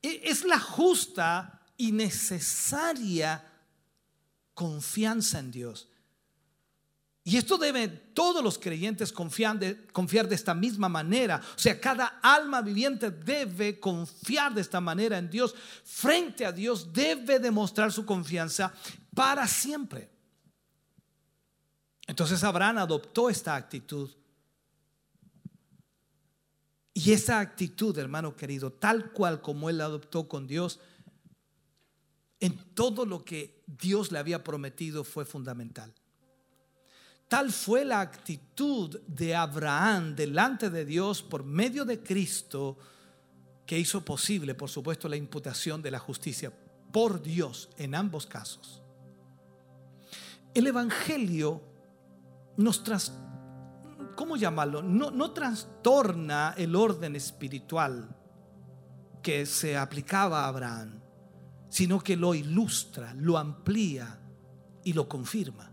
[0.00, 3.44] E, es la justa y necesaria
[4.54, 5.88] confianza en Dios.
[7.24, 11.42] Y esto deben todos los creyentes confiar de, confiar de esta misma manera.
[11.56, 15.52] O sea, cada alma viviente debe confiar de esta manera en Dios.
[15.82, 18.72] Frente a Dios debe demostrar su confianza
[19.12, 20.08] para siempre.
[22.06, 24.17] Entonces Abraham adoptó esta actitud
[26.98, 30.80] y esa actitud, hermano querido, tal cual como él la adoptó con Dios,
[32.40, 35.94] en todo lo que Dios le había prometido fue fundamental.
[37.28, 42.76] Tal fue la actitud de Abraham delante de Dios por medio de Cristo,
[43.64, 46.52] que hizo posible, por supuesto, la imputación de la justicia
[46.92, 48.82] por Dios en ambos casos.
[50.52, 51.62] El Evangelio
[52.56, 53.12] nos tras,
[54.18, 54.82] ¿cómo llamarlo?
[54.82, 58.08] No, no trastorna el orden espiritual
[59.22, 61.00] que se aplicaba a Abraham,
[61.68, 64.18] sino que lo ilustra, lo amplía
[64.82, 65.70] y lo confirma.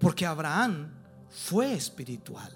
[0.00, 0.92] Porque Abraham
[1.28, 2.50] fue espiritual,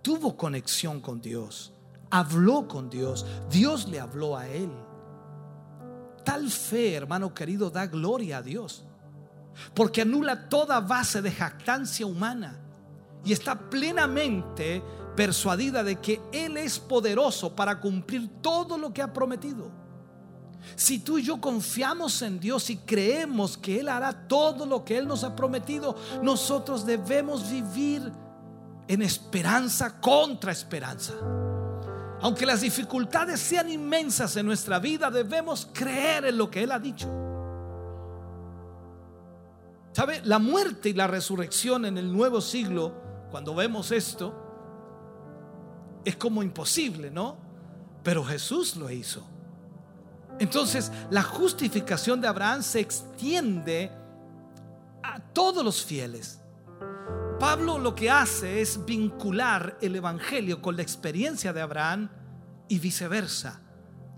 [0.00, 1.72] tuvo conexión con Dios,
[2.08, 4.70] habló con Dios, Dios le habló a él.
[6.24, 8.84] Tal fe, hermano querido, da gloria a Dios,
[9.74, 12.60] porque anula toda base de jactancia humana
[13.24, 14.82] y está plenamente
[15.16, 19.70] persuadida de que Él es poderoso para cumplir todo lo que ha prometido.
[20.76, 24.98] Si tú y yo confiamos en Dios y creemos que Él hará todo lo que
[24.98, 28.12] Él nos ha prometido, nosotros debemos vivir
[28.86, 31.14] en esperanza contra esperanza.
[32.20, 36.78] Aunque las dificultades sean inmensas en nuestra vida, debemos creer en lo que Él ha
[36.78, 37.08] dicho.
[39.92, 40.20] ¿Sabe?
[40.24, 44.34] La muerte y la resurrección en el nuevo siglo, cuando vemos esto,
[46.04, 47.36] es como imposible, ¿no?
[48.02, 49.26] Pero Jesús lo hizo.
[50.38, 53.90] Entonces, la justificación de Abraham se extiende
[55.02, 56.40] a todos los fieles.
[57.38, 62.10] Pablo lo que hace es vincular el Evangelio con la experiencia de Abraham
[62.68, 63.60] y viceversa.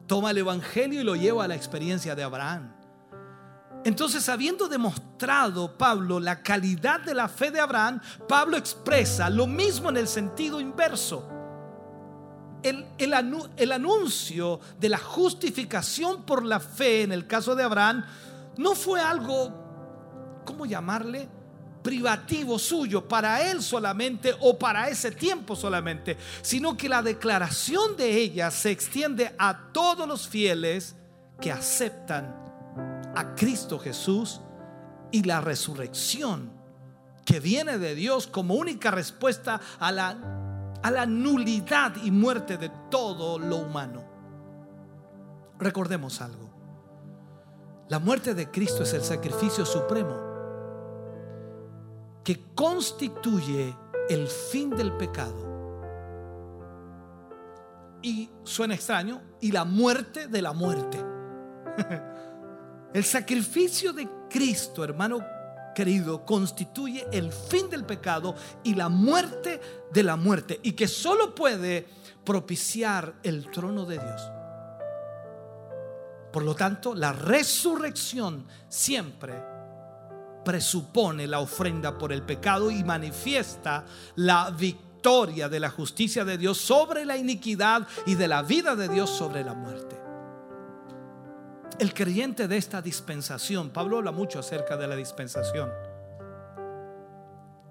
[0.07, 2.80] Toma el Evangelio y lo lleva a la experiencia de Abraham.
[3.85, 9.89] Entonces, habiendo demostrado Pablo la calidad de la fe de Abraham, Pablo expresa lo mismo
[9.89, 11.27] en el sentido inverso.
[12.62, 18.05] El, el, anuncio de la justificación por la fe en el caso de Abraham
[18.59, 21.28] no fue algo, ¿cómo llamarle?
[21.82, 28.19] privativo suyo para él solamente o para ese tiempo solamente, sino que la declaración de
[28.19, 30.94] ella se extiende a todos los fieles
[31.40, 32.50] que aceptan
[33.15, 34.41] a Cristo Jesús
[35.11, 36.53] y la resurrección
[37.24, 40.16] que viene de Dios como única respuesta a la
[40.82, 44.03] a la nulidad y muerte de todo lo humano.
[45.59, 46.49] Recordemos algo.
[47.89, 50.31] La muerte de Cristo es el sacrificio supremo
[52.24, 53.77] que constituye
[54.09, 55.49] el fin del pecado.
[58.03, 61.05] Y suena extraño, y la muerte de la muerte.
[62.93, 65.25] El sacrificio de Cristo, hermano,
[65.75, 68.35] querido, constituye el fin del pecado
[68.65, 69.61] y la muerte
[69.93, 71.87] de la muerte y que solo puede
[72.25, 74.23] propiciar el trono de Dios.
[76.33, 79.35] Por lo tanto, la resurrección siempre
[80.45, 83.85] presupone la ofrenda por el pecado y manifiesta
[84.17, 88.89] la victoria de la justicia de Dios sobre la iniquidad y de la vida de
[88.89, 90.10] Dios sobre la muerte.
[91.81, 95.70] El creyente de esta dispensación, Pablo habla mucho acerca de la dispensación.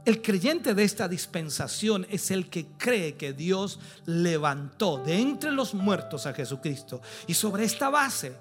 [0.04, 5.76] El creyente de esta dispensación es el que cree que Dios levantó de entre los
[5.76, 7.04] muertos a Jesucristo.
[7.28, 8.36] Y sobre esta base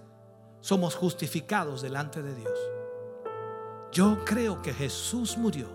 [0.63, 2.59] somos justificados delante de Dios.
[3.93, 5.69] Yo creo que Jesús murió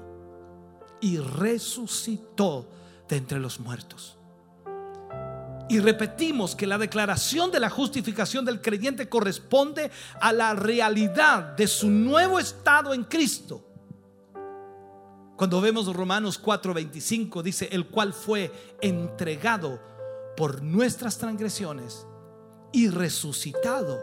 [1.01, 2.67] y resucitó
[3.07, 4.17] de entre los muertos.
[5.69, 11.67] Y repetimos que la declaración de la justificación del creyente corresponde a la realidad de
[11.67, 13.65] su nuevo estado en Cristo.
[15.37, 19.81] Cuando vemos Romanos 4:25 dice, el cual fue entregado
[20.35, 22.05] por nuestras transgresiones
[22.71, 24.01] y resucitado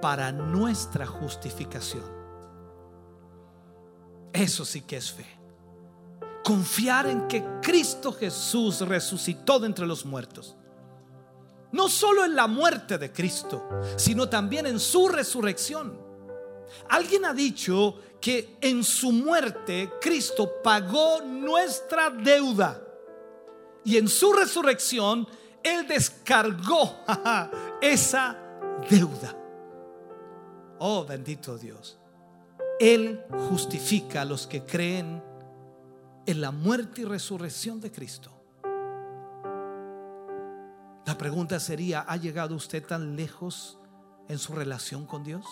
[0.00, 2.04] para nuestra justificación.
[4.32, 5.26] Eso sí que es fe.
[6.44, 10.56] Confiar en que Cristo Jesús resucitó de entre los muertos
[11.72, 15.98] no solo en la muerte de Cristo, sino también en su resurrección.
[16.88, 22.80] Alguien ha dicho que en su muerte Cristo pagó nuestra deuda
[23.84, 25.26] y en su resurrección
[25.62, 27.04] Él descargó
[27.82, 28.38] esa
[28.88, 29.36] deuda.
[30.78, 31.98] Oh bendito Dios.
[32.78, 35.22] Él justifica a los que creen
[36.26, 38.41] en la muerte y resurrección de Cristo.
[41.04, 43.78] La pregunta sería, ¿ha llegado usted tan lejos
[44.28, 45.44] en su relación con Dios?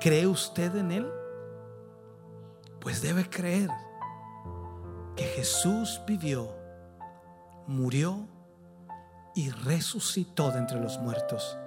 [0.00, 1.10] ¿Cree usted en Él?
[2.80, 3.68] Pues debe creer
[5.16, 6.54] que Jesús vivió,
[7.66, 8.28] murió
[9.34, 11.58] y resucitó de entre los muertos.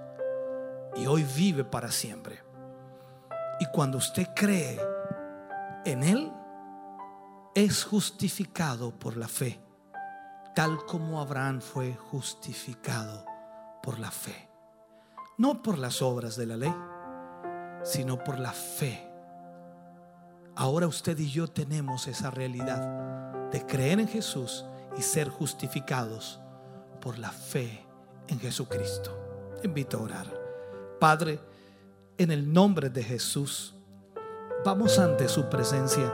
[0.95, 2.41] Y hoy vive para siempre.
[3.59, 4.79] Y cuando usted cree
[5.83, 6.31] en Él,
[7.53, 9.59] es justificado por la fe
[10.55, 13.25] tal como Abraham fue justificado
[13.81, 14.49] por la fe.
[15.37, 16.75] No por las obras de la ley,
[17.83, 19.07] sino por la fe.
[20.55, 24.65] Ahora usted y yo tenemos esa realidad de creer en Jesús
[24.97, 26.39] y ser justificados
[26.99, 27.85] por la fe
[28.27, 29.17] en Jesucristo.
[29.61, 30.41] Te invito a orar.
[30.99, 31.39] Padre,
[32.17, 33.73] en el nombre de Jesús,
[34.63, 36.13] vamos ante su presencia,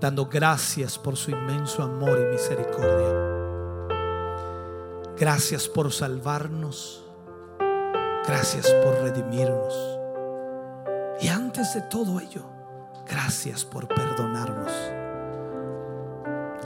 [0.00, 3.26] dando gracias por su inmenso amor y misericordia.
[5.18, 7.04] Gracias por salvarnos.
[8.26, 9.74] Gracias por redimirnos.
[11.20, 12.44] Y antes de todo ello,
[13.08, 14.72] gracias por perdonarnos.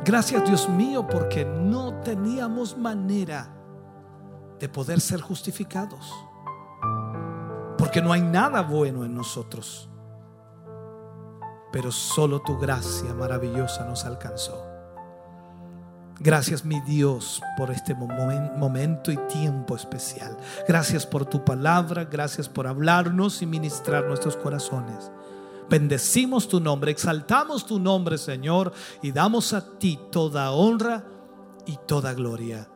[0.05, 3.49] Gracias Dios mío porque no teníamos manera
[4.59, 6.11] de poder ser justificados.
[7.77, 9.90] Porque no hay nada bueno en nosotros.
[11.73, 14.71] Pero solo tu gracia maravillosa nos alcanzó.
[16.23, 20.37] Gracias mi Dios por este momento y tiempo especial.
[20.69, 25.11] Gracias por tu palabra, gracias por hablarnos y ministrar nuestros corazones.
[25.71, 31.07] Bendecimos tu nombre, exaltamos tu nombre Señor y damos a ti toda honra
[31.65, 32.69] y toda gloria.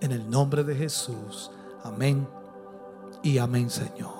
[0.00, 1.52] En el nombre de Jesús.
[1.84, 2.26] Amén
[3.22, 4.15] y amén Señor.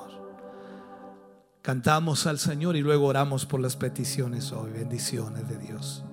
[1.67, 4.71] Cantamos al Señor y luego oramos por las peticiones hoy.
[4.71, 6.05] Bendiciones de Dios.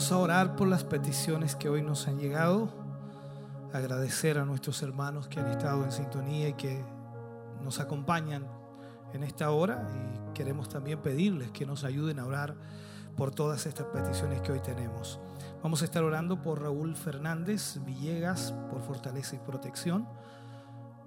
[0.00, 2.70] Vamos a orar por las peticiones que hoy nos han llegado,
[3.70, 6.82] agradecer a nuestros hermanos que han estado en sintonía y que
[7.62, 8.46] nos acompañan
[9.12, 9.86] en esta hora.
[9.94, 12.54] Y queremos también pedirles que nos ayuden a orar
[13.14, 15.20] por todas estas peticiones que hoy tenemos.
[15.62, 20.08] Vamos a estar orando por Raúl Fernández Villegas, por fortaleza y protección,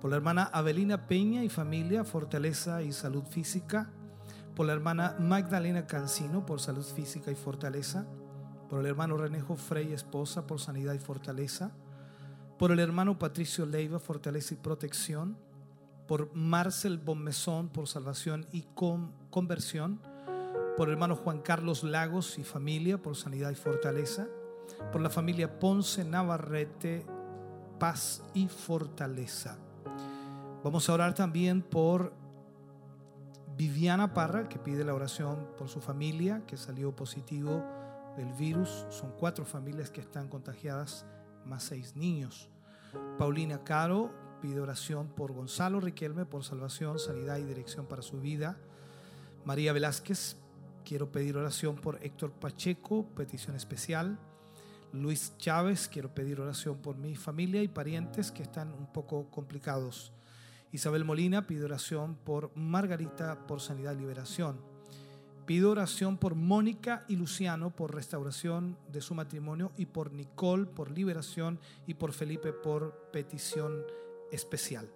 [0.02, 3.90] por la hermana Avelina Peña y familia, fortaleza y salud física,
[4.56, 8.06] por la hermana Magdalena Cancino, por salud física y fortaleza,
[8.69, 11.72] por el hermano Renejo Frey, esposa, por sanidad y fortaleza,
[12.57, 15.38] por el hermano Patricio Leiva, fortaleza y protección,
[16.07, 18.65] por Marcel Bonmesón, por salvación y
[19.30, 19.99] conversión,
[20.77, 24.27] por el hermano Juan Carlos Lagos y familia, por sanidad y fortaleza,
[24.91, 27.06] por la familia Ponce Navarrete,
[27.80, 29.57] paz y fortaleza.
[30.64, 32.14] Vamos a orar también por
[33.57, 37.64] Viviana Parra, que pide la oración por su familia, que salió positivo
[38.15, 38.85] del virus.
[38.90, 41.06] Son cuatro familias que están contagiadas,
[41.45, 42.49] más seis niños.
[43.18, 44.11] Paulina Caro
[44.41, 48.57] pide oración por Gonzalo Riquelme, por salvación, sanidad y dirección para su vida.
[49.45, 50.38] María Velázquez,
[50.85, 54.19] quiero pedir oración por Héctor Pacheco, petición especial.
[54.91, 60.14] Luis Chávez, quiero pedir oración por mi familia y parientes que están un poco complicados.
[60.72, 64.73] Isabel Molina pide oración por Margarita por sanidad y liberación.
[65.45, 70.90] Pido oración por Mónica y Luciano por restauración de su matrimonio y por Nicole por
[70.90, 73.84] liberación y por Felipe por petición
[74.32, 74.90] especial.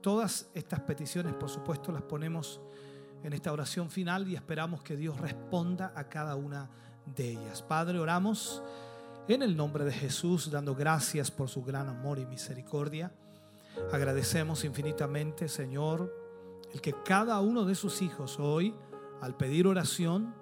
[0.00, 2.60] Todas estas peticiones, por supuesto, las ponemos
[3.24, 6.70] en esta oración final y esperamos que Dios responda a cada una
[7.16, 7.62] de ellas.
[7.62, 8.62] Padre, oramos
[9.26, 13.10] en el nombre de Jesús, dando gracias por su gran amor y misericordia.
[13.92, 16.14] Agradecemos infinitamente, Señor,
[16.72, 18.74] el que cada uno de sus hijos hoy
[19.20, 20.34] al pedir oración,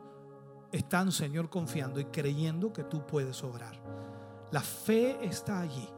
[0.73, 3.81] están, Señor, confiando y creyendo que tú puedes obrar.
[4.51, 5.89] La fe está allí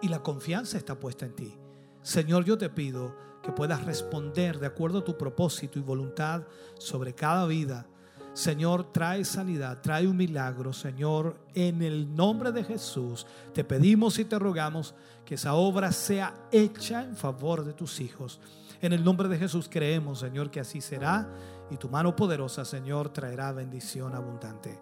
[0.00, 1.58] y la confianza está puesta en ti.
[2.02, 6.44] Señor, yo te pido que puedas responder de acuerdo a tu propósito y voluntad
[6.78, 7.86] sobre cada vida.
[8.32, 13.26] Señor, trae sanidad, trae un milagro, Señor, en el nombre de Jesús.
[13.52, 14.94] Te pedimos y te rogamos
[15.24, 18.40] que esa obra sea hecha en favor de tus hijos.
[18.80, 21.28] En el nombre de Jesús creemos, Señor, que así será
[21.70, 24.78] y tu mano poderosa, Señor, traerá bendición abundante.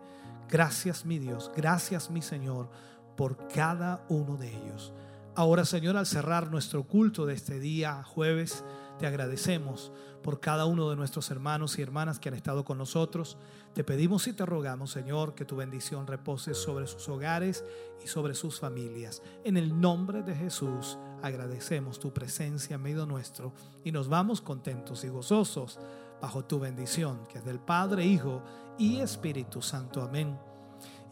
[0.49, 2.71] Gracias, mi Dios, gracias, mi Señor,
[3.17, 4.93] por cada uno de ellos.
[5.35, 8.65] Ahora, Señor, al cerrar nuestro culto de este día, jueves,
[8.99, 9.93] te agradecemos
[10.23, 13.37] por cada uno de nuestros hermanos y hermanas que han estado con nosotros.
[13.73, 17.65] Te pedimos y te rogamos, Señor, que tu bendición repose sobre sus hogares
[18.05, 19.23] y sobre sus familias.
[19.45, 23.53] En el nombre de Jesús agradecemos tu presencia en medio nuestro
[23.85, 25.79] y nos vamos contentos y gozosos
[26.21, 28.43] bajo tu bendición, que es del Padre, Hijo
[28.79, 30.03] y Espíritu Santo.
[30.03, 30.39] Amén.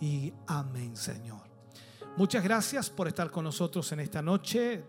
[0.01, 1.43] Y amén, Señor.
[2.17, 4.85] Muchas gracias por estar con nosotros en esta noche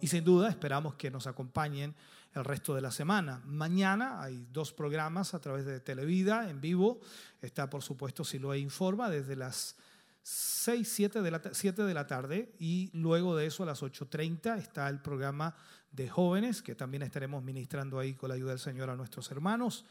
[0.00, 1.94] y sin duda esperamos que nos acompañen
[2.34, 3.40] el resto de la semana.
[3.44, 7.00] Mañana hay dos programas a través de Televida en vivo.
[7.40, 9.76] Está, por supuesto, Siloe Informa desde las
[10.22, 14.58] 6, 7 de, la, 7 de la tarde y luego de eso a las 8.30
[14.58, 15.54] está el programa
[15.94, 19.84] de jóvenes que también estaremos ministrando ahí con la ayuda del Señor a nuestros hermanos.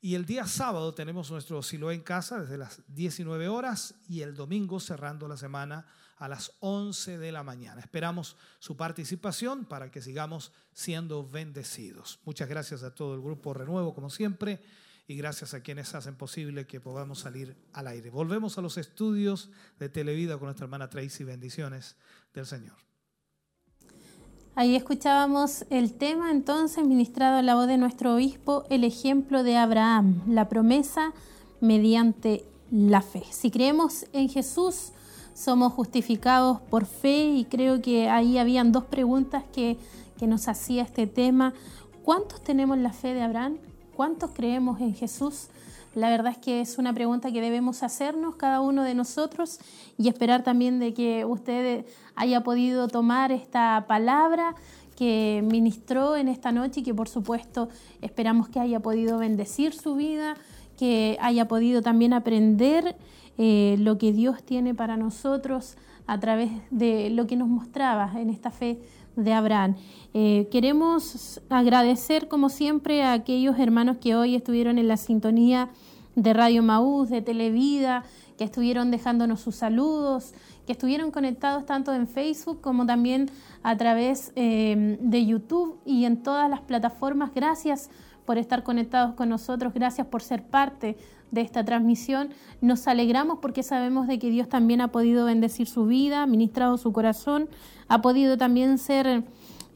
[0.00, 4.34] Y el día sábado tenemos nuestro Siloé en casa desde las 19 horas y el
[4.34, 5.86] domingo cerrando la semana
[6.16, 7.80] a las 11 de la mañana.
[7.80, 12.20] Esperamos su participación para que sigamos siendo bendecidos.
[12.24, 14.60] Muchas gracias a todo el grupo Renuevo, como siempre
[15.06, 18.10] y gracias a quienes hacen posible que podamos salir al aire.
[18.10, 21.24] Volvemos a los estudios de Televida con nuestra hermana Tracy.
[21.24, 21.96] Bendiciones
[22.32, 22.89] del Señor.
[24.56, 29.56] Ahí escuchábamos el tema entonces ministrado a la voz de nuestro obispo, el ejemplo de
[29.56, 31.12] Abraham, la promesa
[31.60, 33.22] mediante la fe.
[33.30, 34.90] Si creemos en Jesús,
[35.34, 39.78] somos justificados por fe y creo que ahí habían dos preguntas que,
[40.18, 41.54] que nos hacía este tema.
[42.02, 43.56] ¿Cuántos tenemos la fe de Abraham?
[43.94, 45.46] ¿Cuántos creemos en Jesús?
[45.94, 49.58] La verdad es que es una pregunta que debemos hacernos cada uno de nosotros
[49.98, 51.84] y esperar también de que usted
[52.14, 54.54] haya podido tomar esta palabra
[54.96, 57.68] que ministró en esta noche y que por supuesto
[58.02, 60.36] esperamos que haya podido bendecir su vida,
[60.78, 62.96] que haya podido también aprender
[63.38, 65.76] eh, lo que Dios tiene para nosotros
[66.06, 68.80] a través de lo que nos mostraba en esta fe
[69.16, 69.76] de Abraham.
[70.14, 75.70] Eh, queremos agradecer, como siempre, a aquellos hermanos que hoy estuvieron en la sintonía
[76.16, 78.04] de Radio Maús, de Televida,
[78.36, 80.32] que estuvieron dejándonos sus saludos,
[80.66, 83.30] que estuvieron conectados tanto en Facebook como también
[83.62, 87.32] a través eh, de YouTube y en todas las plataformas.
[87.34, 87.90] Gracias
[88.24, 90.96] por estar conectados con nosotros, gracias por ser parte
[91.30, 92.30] de esta transmisión.
[92.60, 96.92] Nos alegramos porque sabemos de que Dios también ha podido bendecir su vida, ministrado su
[96.92, 97.48] corazón,
[97.88, 99.24] ha podido también ser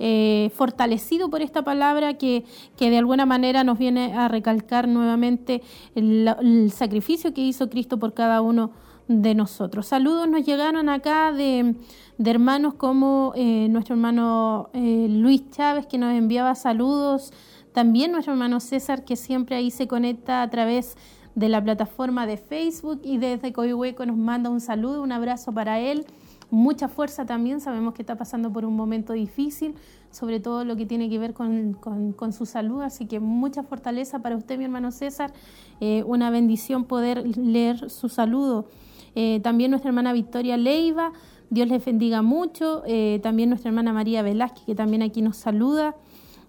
[0.00, 2.44] eh, fortalecido por esta palabra que,
[2.76, 5.62] que, de alguna manera nos viene a recalcar nuevamente
[5.94, 8.72] el, sacrificio que hizo Cristo por cada uno
[9.06, 9.86] de nosotros.
[9.86, 11.76] Saludos nos llegaron acá de,
[12.24, 17.32] hermanos como eh, nuestro hermano eh, Luis Chávez que nos enviaba saludos,
[17.74, 20.96] también nuestro hermano César que siempre ahí se conecta a través
[21.34, 25.80] de la plataforma de Facebook y desde Coihueco nos manda un saludo, un abrazo para
[25.80, 26.06] él.
[26.50, 29.74] Mucha fuerza también, sabemos que está pasando por un momento difícil,
[30.12, 34.36] sobre todo lo que tiene que ver con, su salud, así que mucha fortaleza para
[34.36, 35.32] usted, mi hermano César,
[35.80, 38.68] eh, una bendición poder leer su saludo.
[39.16, 41.12] Eh, también nuestra hermana Victoria Leiva,
[41.50, 45.96] Dios les bendiga mucho, eh, también nuestra hermana María Velázquez, que también aquí nos saluda,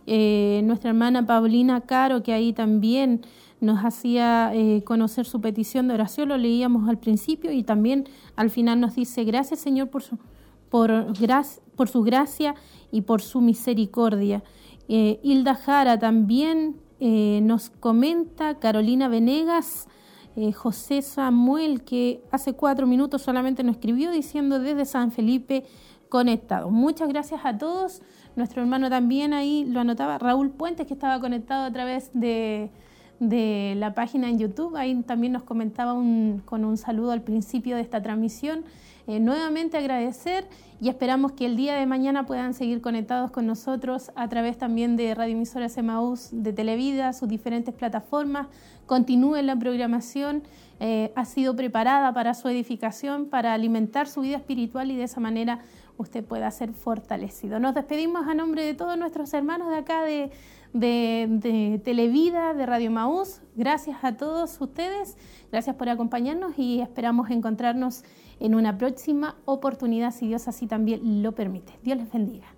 [0.07, 3.22] nuestra hermana Paulina Caro, que ahí también
[3.61, 8.49] nos hacía eh, conocer su petición de oración, lo leíamos al principio y también al
[8.49, 10.18] final nos dice, gracias Señor por su,
[10.69, 11.07] por,
[11.76, 12.56] por su gracia
[12.91, 14.44] y por su misericordia.
[14.88, 19.88] Eh, Hilda Jara también eh, nos comenta, Carolina Venegas,
[20.53, 25.64] José Samuel, que hace cuatro minutos solamente nos escribió diciendo desde San Felipe
[26.10, 26.69] conectado.
[26.69, 28.02] Muchas gracias a todos.
[28.36, 32.70] Nuestro hermano también ahí lo anotaba, Raúl Puentes, que estaba conectado a través de
[33.20, 34.76] de la página en YouTube.
[34.76, 38.64] Ahí también nos comentaba con un saludo al principio de esta transmisión.
[39.07, 40.48] Eh, nuevamente agradecer
[40.82, 44.95] y esperamos que el día de mañana puedan seguir conectados con nosotros a través también
[44.95, 48.48] de Radio Emisoras Emaús, de Televida, sus diferentes plataformas.
[48.88, 50.44] Continúen la programación.
[50.80, 55.20] Eh, ha sido preparada para su edificación, para alimentar su vida espiritual y de esa
[55.20, 55.60] manera
[55.98, 57.60] usted pueda ser fortalecido.
[57.60, 60.32] Nos despedimos a nombre de todos nuestros hermanos de acá de
[60.76, 63.42] de, Televida, de Radio Maús.
[63.56, 65.18] Gracias a todos ustedes,
[65.52, 68.04] gracias por acompañarnos y esperamos encontrarnos
[68.40, 71.74] en una próxima oportunidad, si Dios así también lo permite.
[71.84, 72.55] Dios les bendiga.